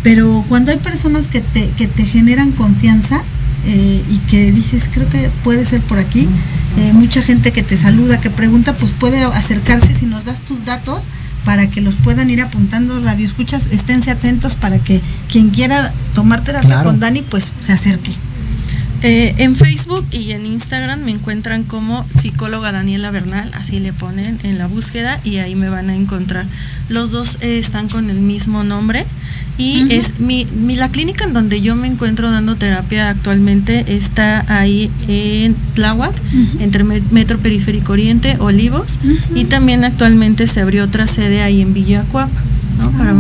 Pero 0.04 0.44
cuando 0.50 0.72
hay 0.72 0.78
personas 0.78 1.28
que 1.28 1.42
te, 1.42 1.70
que 1.72 1.88
te 1.88 2.04
generan 2.06 2.52
confianza 2.52 3.24
eh, 3.66 4.04
y 4.10 4.18
que 4.30 4.52
dices, 4.52 4.90
creo 4.92 5.08
que 5.10 5.30
puede 5.44 5.64
ser 5.64 5.82
por 5.82 6.00
aquí, 6.00 6.28
eh, 6.78 6.92
mucha 6.92 7.22
gente 7.22 7.52
que 7.52 7.64
te 7.64 7.78
saluda, 7.78 8.20
que 8.20 8.30
pregunta, 8.30 8.74
pues 8.74 8.92
puede 8.92 9.24
acercarse 9.24 9.94
si 9.96 10.06
nos 10.06 10.26
das 10.26 10.42
tus 10.42 10.66
datos 10.66 11.08
para 11.46 11.68
que 11.68 11.82
los 11.82 11.96
puedan 11.96 12.30
ir 12.30 12.42
apuntando 12.42 13.00
radio 13.00 13.26
escuchas, 13.26 13.68
esténse 13.72 14.12
atentos 14.12 14.56
para 14.56 14.80
que 14.80 15.02
quien 15.30 15.50
quiera 15.50 15.94
tomar 16.16 16.44
terapia 16.44 16.84
con 16.84 17.00
Dani, 17.00 17.22
pues 17.22 17.52
se 17.60 17.72
acerque. 17.74 18.12
Eh, 19.04 19.36
en 19.40 19.56
Facebook 19.58 20.06
y 20.12 20.32
en 20.32 20.46
Instagram 20.46 21.02
me 21.02 21.12
encuentran 21.12 21.66
como 21.66 22.06
psicóloga 22.18 22.72
Daniela 22.72 23.12
Bernal, 23.12 23.52
así 23.54 23.82
le 23.82 23.92
ponen 23.92 24.40
en 24.44 24.58
la 24.58 24.68
búsqueda 24.68 25.20
y 25.26 25.38
ahí 25.38 25.56
me 25.56 25.68
van 25.70 25.90
a 25.90 25.96
encontrar. 25.96 26.46
Los 26.88 27.12
dos 27.12 27.38
están 27.42 27.90
con 27.90 28.10
el 28.10 28.20
mismo 28.20 28.64
nombre 28.64 29.06
y 29.58 29.94
es 29.94 30.20
mi, 30.20 30.46
la 30.76 30.90
clínica 30.90 31.26
en 31.26 31.34
donde 31.34 31.62
yo 31.62 31.76
me 31.76 31.88
encuentro 31.88 32.32
dando 32.32 32.56
terapia 32.56 33.10
actualmente 33.10 33.84
está 33.88 34.46
ahí 34.48 34.90
en 35.08 35.56
Tláhuac, 35.76 36.14
entre 36.60 36.84
Metro 36.84 37.38
Periférico 37.38 37.92
Oriente, 37.92 38.38
Olivos, 38.40 39.00
y 39.36 39.46
también 39.46 39.84
actualmente 39.84 40.48
se 40.48 40.62
abrió 40.62 40.86
otra 40.86 41.08
sede 41.08 41.44
ahí 41.44 41.62
en 41.62 41.74
Villacuapa. 41.74 42.42
¿No? 42.78 42.92
Para, 42.92 43.14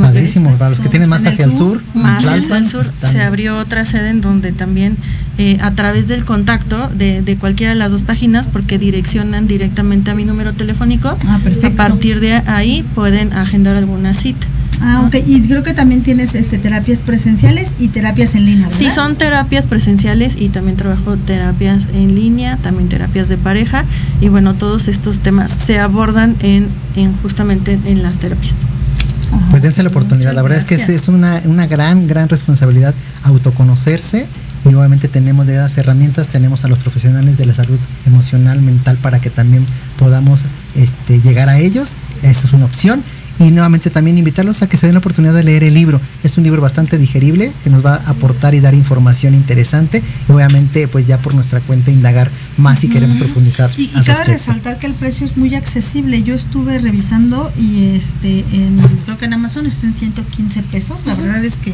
para 0.57 0.69
los 0.69 0.79
que 0.79 0.89
tienen 0.89 1.09
más 1.09 1.25
hacia 1.25 1.45
el 1.45 1.53
sur, 1.53 1.81
más 1.93 2.25
hacia 2.25 2.57
el 2.57 2.65
sur, 2.65 2.85
se 3.03 3.21
abrió 3.21 3.57
otra 3.57 3.85
sede 3.85 4.09
en 4.09 4.21
donde 4.21 4.51
también 4.51 4.97
eh, 5.37 5.57
a 5.61 5.71
través 5.71 6.07
del 6.07 6.25
contacto 6.25 6.89
de, 6.93 7.21
de, 7.21 7.37
cualquiera 7.37 7.73
de 7.73 7.79
las 7.79 7.91
dos 7.91 8.03
páginas, 8.03 8.47
porque 8.47 8.77
direccionan 8.77 9.47
directamente 9.47 10.11
a 10.11 10.15
mi 10.15 10.25
número 10.25 10.53
telefónico, 10.53 11.17
ah, 11.27 11.39
a 11.63 11.69
partir 11.71 12.19
de 12.19 12.35
ahí 12.45 12.85
pueden 12.95 13.33
agendar 13.33 13.75
alguna 13.75 14.13
cita. 14.13 14.47
Ah, 14.81 15.03
ok. 15.07 15.15
Y 15.25 15.41
creo 15.47 15.63
que 15.63 15.73
también 15.73 16.01
tienes 16.01 16.35
este, 16.35 16.57
terapias 16.57 17.01
presenciales 17.01 17.73
y 17.79 17.87
terapias 17.87 18.35
en 18.35 18.45
línea. 18.45 18.65
¿verdad? 18.67 18.77
Sí, 18.77 18.91
son 18.91 19.15
terapias 19.15 19.65
presenciales 19.65 20.35
y 20.37 20.49
también 20.49 20.75
trabajo 20.77 21.15
terapias 21.17 21.87
en 21.93 22.15
línea, 22.15 22.57
también 22.57 22.89
terapias 22.89 23.29
de 23.29 23.37
pareja. 23.37 23.85
Y 24.19 24.27
bueno, 24.27 24.55
todos 24.55 24.87
estos 24.87 25.19
temas 25.19 25.51
se 25.51 25.79
abordan 25.79 26.35
en, 26.41 26.67
en 26.95 27.15
justamente 27.17 27.79
en 27.85 28.03
las 28.03 28.19
terapias. 28.19 28.65
Pues 29.49 29.61
dense 29.61 29.83
la 29.83 29.89
oportunidad. 29.89 30.33
la 30.33 30.41
verdad 30.41 30.59
es 30.59 30.65
que 30.65 30.75
es 30.75 31.07
una, 31.07 31.41
una 31.45 31.67
gran, 31.67 32.07
gran 32.07 32.29
responsabilidad 32.29 32.93
autoconocerse 33.23 34.25
y 34.65 34.73
obviamente 34.73 35.07
tenemos 35.07 35.45
de 35.45 35.57
las 35.57 35.77
herramientas, 35.77 36.27
tenemos 36.27 36.63
a 36.63 36.67
los 36.67 36.79
profesionales 36.79 37.37
de 37.37 37.45
la 37.45 37.53
salud 37.53 37.77
emocional, 38.05 38.61
mental 38.61 38.97
para 38.97 39.19
que 39.19 39.29
también 39.29 39.65
podamos 39.99 40.43
este, 40.75 41.19
llegar 41.19 41.49
a 41.49 41.59
ellos. 41.59 41.91
Esa 42.21 42.47
es 42.47 42.53
una 42.53 42.65
opción 42.65 43.03
y 43.39 43.51
nuevamente 43.51 43.89
también 43.89 44.17
invitarlos 44.17 44.61
a 44.61 44.67
que 44.67 44.77
se 44.77 44.85
den 44.85 44.93
la 44.93 44.99
oportunidad 44.99 45.33
de 45.33 45.43
leer 45.43 45.63
el 45.63 45.73
libro. 45.73 45.99
Es 46.23 46.37
un 46.37 46.43
libro 46.43 46.61
bastante 46.61 46.97
digerible 46.97 47.51
que 47.63 47.69
nos 47.69 47.85
va 47.85 47.95
a 47.95 48.09
aportar 48.09 48.53
y 48.55 48.59
dar 48.59 48.73
información 48.73 49.33
interesante 49.33 50.03
y 50.27 50.31
obviamente 50.31 50.87
pues 50.87 51.07
ya 51.07 51.17
por 51.17 51.33
nuestra 51.33 51.59
cuenta 51.61 51.91
indagar 51.91 52.29
más 52.57 52.79
si 52.79 52.89
queremos 52.89 53.17
profundizar. 53.17 53.71
Y, 53.77 53.83
y 53.83 54.03
cabe 54.03 54.25
resaltar 54.25 54.79
que 54.79 54.87
el 54.87 54.93
precio 54.93 55.25
es 55.25 55.37
muy 55.37 55.55
accesible. 55.55 56.23
Yo 56.23 56.35
estuve 56.35 56.79
revisando 56.79 57.51
y 57.57 57.95
este 57.95 58.39
en, 58.51 58.79
creo 59.05 59.17
que 59.17 59.25
en 59.25 59.33
Amazon 59.33 59.65
está 59.65 59.87
en 59.87 59.93
115 59.93 60.63
pesos. 60.63 61.01
La 61.05 61.15
verdad 61.15 61.43
es 61.43 61.57
que 61.57 61.73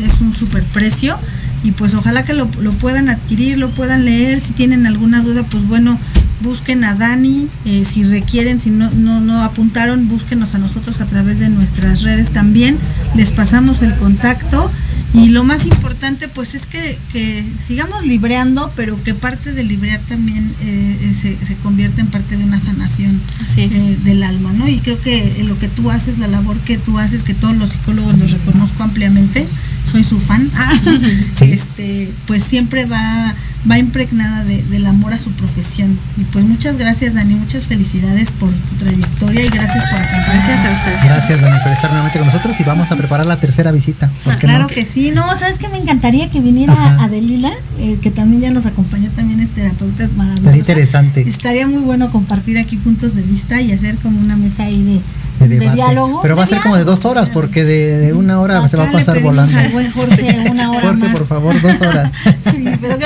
es 0.00 0.20
un 0.20 0.32
super 0.32 0.62
precio 0.64 1.18
y 1.62 1.72
pues 1.72 1.94
ojalá 1.94 2.24
que 2.24 2.32
lo, 2.32 2.48
lo, 2.60 2.72
puedan 2.72 3.08
adquirir, 3.08 3.58
lo 3.58 3.70
puedan 3.70 4.04
leer. 4.04 4.40
Si 4.40 4.52
tienen 4.52 4.86
alguna 4.86 5.22
duda, 5.22 5.42
pues 5.44 5.66
bueno, 5.66 5.98
busquen 6.40 6.84
a 6.84 6.94
Dani, 6.94 7.48
eh, 7.64 7.84
si 7.84 8.04
requieren, 8.04 8.60
si 8.60 8.70
no, 8.70 8.90
no, 8.90 9.20
no 9.20 9.42
apuntaron, 9.42 10.08
búsquenos 10.08 10.54
a 10.54 10.58
nosotros 10.58 11.00
a 11.00 11.06
través 11.06 11.38
de 11.38 11.48
nuestras 11.48 12.02
redes 12.02 12.30
también, 12.30 12.78
les 13.14 13.32
pasamos 13.32 13.82
el 13.82 13.96
contacto 13.96 14.70
y 15.14 15.28
lo 15.28 15.44
más 15.44 15.64
importante 15.64 16.28
pues 16.28 16.54
es 16.54 16.66
que, 16.66 16.98
que 17.12 17.44
sigamos 17.64 18.04
libreando, 18.06 18.70
pero 18.76 19.02
que 19.02 19.14
parte 19.14 19.52
de 19.52 19.64
librear 19.64 20.00
también 20.00 20.54
eh, 20.60 21.14
se, 21.14 21.38
se, 21.46 21.56
convierte 21.56 22.00
en 22.00 22.08
parte 22.08 22.36
de 22.36 22.44
una 22.44 22.60
sanación 22.60 23.20
eh, 23.56 23.98
del 24.04 24.22
alma, 24.22 24.52
¿no? 24.52 24.68
Y 24.68 24.78
creo 24.78 25.00
que 25.00 25.42
lo 25.44 25.58
que 25.58 25.68
tú 25.68 25.90
haces, 25.90 26.18
la 26.18 26.28
labor 26.28 26.58
que 26.58 26.76
tú 26.76 26.98
haces, 26.98 27.22
que 27.22 27.34
todos 27.34 27.56
los 27.56 27.70
psicólogos 27.70 28.18
los 28.18 28.32
reconozco 28.32 28.82
ampliamente, 28.82 29.46
soy 29.84 30.04
su 30.04 30.20
fan, 30.20 30.50
¿Sí? 31.34 31.44
este, 31.52 32.12
pues 32.26 32.44
siempre 32.44 32.84
va 32.84 33.34
va 33.70 33.78
impregnada 33.78 34.44
de, 34.44 34.62
del 34.64 34.86
amor 34.86 35.12
a 35.12 35.18
su 35.18 35.30
profesión. 35.32 35.98
Y 36.16 36.24
pues 36.24 36.44
muchas 36.44 36.76
gracias, 36.76 37.14
Dani, 37.14 37.34
muchas 37.34 37.66
felicidades 37.66 38.30
por 38.32 38.50
tu 38.50 38.76
trayectoria 38.76 39.44
y 39.44 39.48
gracias 39.48 39.84
por 39.90 39.98
Gracias 39.98 40.64
a 40.64 40.72
ustedes. 40.72 41.04
Gracias, 41.04 41.40
Dani, 41.40 41.62
por 41.62 41.72
estar 41.72 41.90
nuevamente 41.90 42.18
con 42.18 42.26
nosotros 42.28 42.56
y 42.60 42.64
vamos 42.64 42.92
a 42.92 42.96
preparar 42.96 43.26
la 43.26 43.36
tercera 43.36 43.72
visita. 43.72 44.10
claro 44.38 44.64
no? 44.64 44.66
que 44.68 44.84
sí. 44.84 45.10
No, 45.10 45.26
¿sabes 45.38 45.58
que 45.58 45.68
Me 45.68 45.78
encantaría 45.78 46.30
que 46.30 46.40
viniera 46.40 46.72
Ajá. 46.72 47.04
Adelila, 47.04 47.52
eh, 47.78 47.98
que 48.00 48.10
también 48.10 48.42
ya 48.42 48.50
nos 48.50 48.66
acompañó, 48.66 49.10
también 49.10 49.40
es 49.40 49.50
terapeuta 49.50 50.08
maravillosa. 50.16 50.36
Estaría 50.36 50.60
interesante. 50.60 51.20
Estaría 51.28 51.66
muy 51.66 51.82
bueno 51.82 52.10
compartir 52.10 52.58
aquí 52.58 52.76
puntos 52.76 53.14
de 53.14 53.22
vista 53.22 53.60
y 53.60 53.72
hacer 53.72 53.96
como 53.96 54.20
una 54.20 54.36
mesa 54.36 54.64
ahí 54.64 54.82
de 54.82 55.00
de, 55.40 55.48
de, 55.48 55.70
diálogo. 55.70 56.20
Pero 56.22 56.36
va 56.36 56.44
a 56.44 56.46
ser 56.46 56.60
como 56.62 56.76
de 56.76 56.84
dos 56.84 57.04
horas, 57.04 57.28
porque 57.30 57.64
de, 57.64 57.98
de 57.98 58.12
una 58.12 58.40
hora 58.40 58.58
Acá 58.58 58.68
se 58.68 58.76
va 58.76 58.84
a 58.84 58.92
pasar 58.92 59.20
volando. 59.20 59.56
Jorge, 59.94 60.44
una 60.50 60.70
hora 60.70 60.80
Jorge, 60.80 60.96
más. 60.96 61.12
por 61.12 61.26
favor, 61.26 61.60
dos 61.60 61.80
horas. 61.80 62.10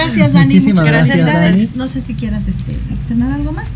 gracias, 0.05 0.32
Dani. 0.32 0.55
Muchísimas 0.55 0.84
muchas 0.84 1.07
gracias, 1.07 1.26
gracias. 1.26 1.76
No 1.76 1.88
sé 1.88 2.01
si 2.01 2.14
quieras 2.14 2.46
este, 2.46 2.72
externar 2.72 3.32
algo 3.32 3.53
más. 3.53 3.72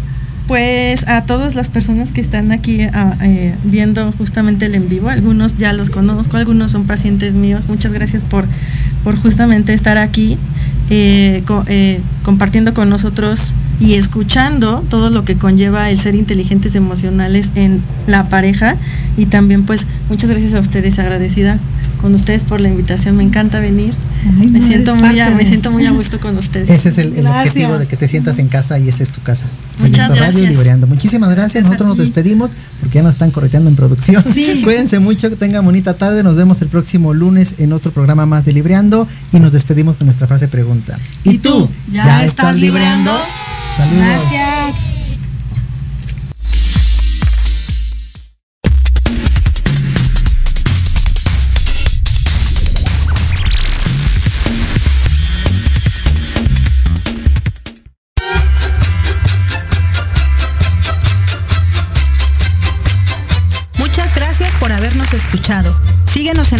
Pues 0.46 1.08
a 1.08 1.24
todas 1.24 1.54
las 1.54 1.70
personas 1.70 2.12
que 2.12 2.20
están 2.20 2.52
aquí 2.52 2.82
a, 2.82 3.16
eh, 3.22 3.54
viendo 3.64 4.12
justamente 4.12 4.66
el 4.66 4.74
en 4.74 4.90
vivo, 4.90 5.08
algunos 5.08 5.56
ya 5.56 5.72
los 5.72 5.88
conozco, 5.88 6.36
algunos 6.36 6.72
son 6.72 6.84
pacientes 6.84 7.34
míos. 7.34 7.66
Muchas 7.66 7.92
gracias 7.92 8.22
por, 8.24 8.44
por 9.04 9.16
justamente 9.16 9.72
estar 9.72 9.96
aquí 9.96 10.36
eh, 10.90 11.42
co 11.46 11.64
eh, 11.66 11.98
compartiendo 12.22 12.74
con 12.74 12.90
nosotros 12.90 13.54
y 13.80 13.94
escuchando 13.94 14.84
todo 14.90 15.08
lo 15.08 15.24
que 15.24 15.36
conlleva 15.36 15.88
el 15.88 15.98
ser 15.98 16.14
inteligentes 16.14 16.74
emocionales 16.74 17.52
en 17.54 17.82
la 18.06 18.28
pareja 18.28 18.76
y 19.16 19.24
también 19.24 19.64
pues 19.64 19.86
muchas 20.10 20.28
gracias 20.28 20.52
a 20.52 20.60
ustedes 20.60 20.98
agradecida 20.98 21.58
con 22.02 22.14
ustedes 22.14 22.44
por 22.44 22.60
la 22.60 22.68
invitación 22.68 23.16
me 23.16 23.24
encanta 23.24 23.60
venir 23.60 23.94
Ay, 24.40 24.48
me 24.48 24.58
no, 24.60 24.66
siento 24.66 24.96
muy 24.96 25.20
a, 25.20 25.30
me 25.30 25.46
siento 25.46 25.70
muy 25.70 25.86
a 25.86 25.90
gusto 25.90 26.18
con 26.20 26.36
ustedes 26.38 26.70
ese 26.70 26.88
es 26.88 26.98
el, 26.98 27.14
el 27.16 27.26
objetivo 27.26 27.78
de 27.78 27.86
que 27.86 27.96
te 27.96 28.08
sientas 28.08 28.38
en 28.38 28.48
casa 28.48 28.78
y 28.78 28.88
esa 28.88 29.02
es 29.02 29.10
tu 29.10 29.20
casa 29.22 29.46
muchas 29.78 30.08
Proyecto 30.08 30.14
gracias 30.14 30.36
Radio 30.36 30.48
Libreando. 30.50 30.86
muchísimas 30.86 31.30
gracias, 31.30 31.62
gracias 31.62 31.64
nosotros 31.66 31.88
nos 31.88 31.98
despedimos 31.98 32.50
porque 32.80 32.96
ya 32.96 33.02
nos 33.02 33.12
están 33.12 33.30
correteando 33.30 33.68
en 33.68 33.76
producción 33.76 34.24
sí. 34.32 34.60
cuídense 34.64 34.98
mucho 34.98 35.30
que 35.30 35.36
tengan 35.36 35.64
bonita 35.64 35.94
tarde 35.94 36.22
nos 36.22 36.36
vemos 36.36 36.60
el 36.62 36.68
próximo 36.68 37.12
lunes 37.14 37.54
en 37.58 37.72
otro 37.72 37.92
programa 37.92 38.26
más 38.26 38.44
de 38.44 38.52
Libreando 38.52 39.06
y 39.32 39.40
nos 39.40 39.52
despedimos 39.52 39.96
con 39.96 40.06
nuestra 40.06 40.26
frase 40.26 40.48
pregunta 40.48 40.98
¿y, 41.24 41.38
tú? 41.38 41.68
¿ya, 41.92 42.04
¿ya 42.04 42.24
estás 42.24 42.56
libreando? 42.56 43.10
Saludos. 43.76 44.06
Gracias. 44.30 44.93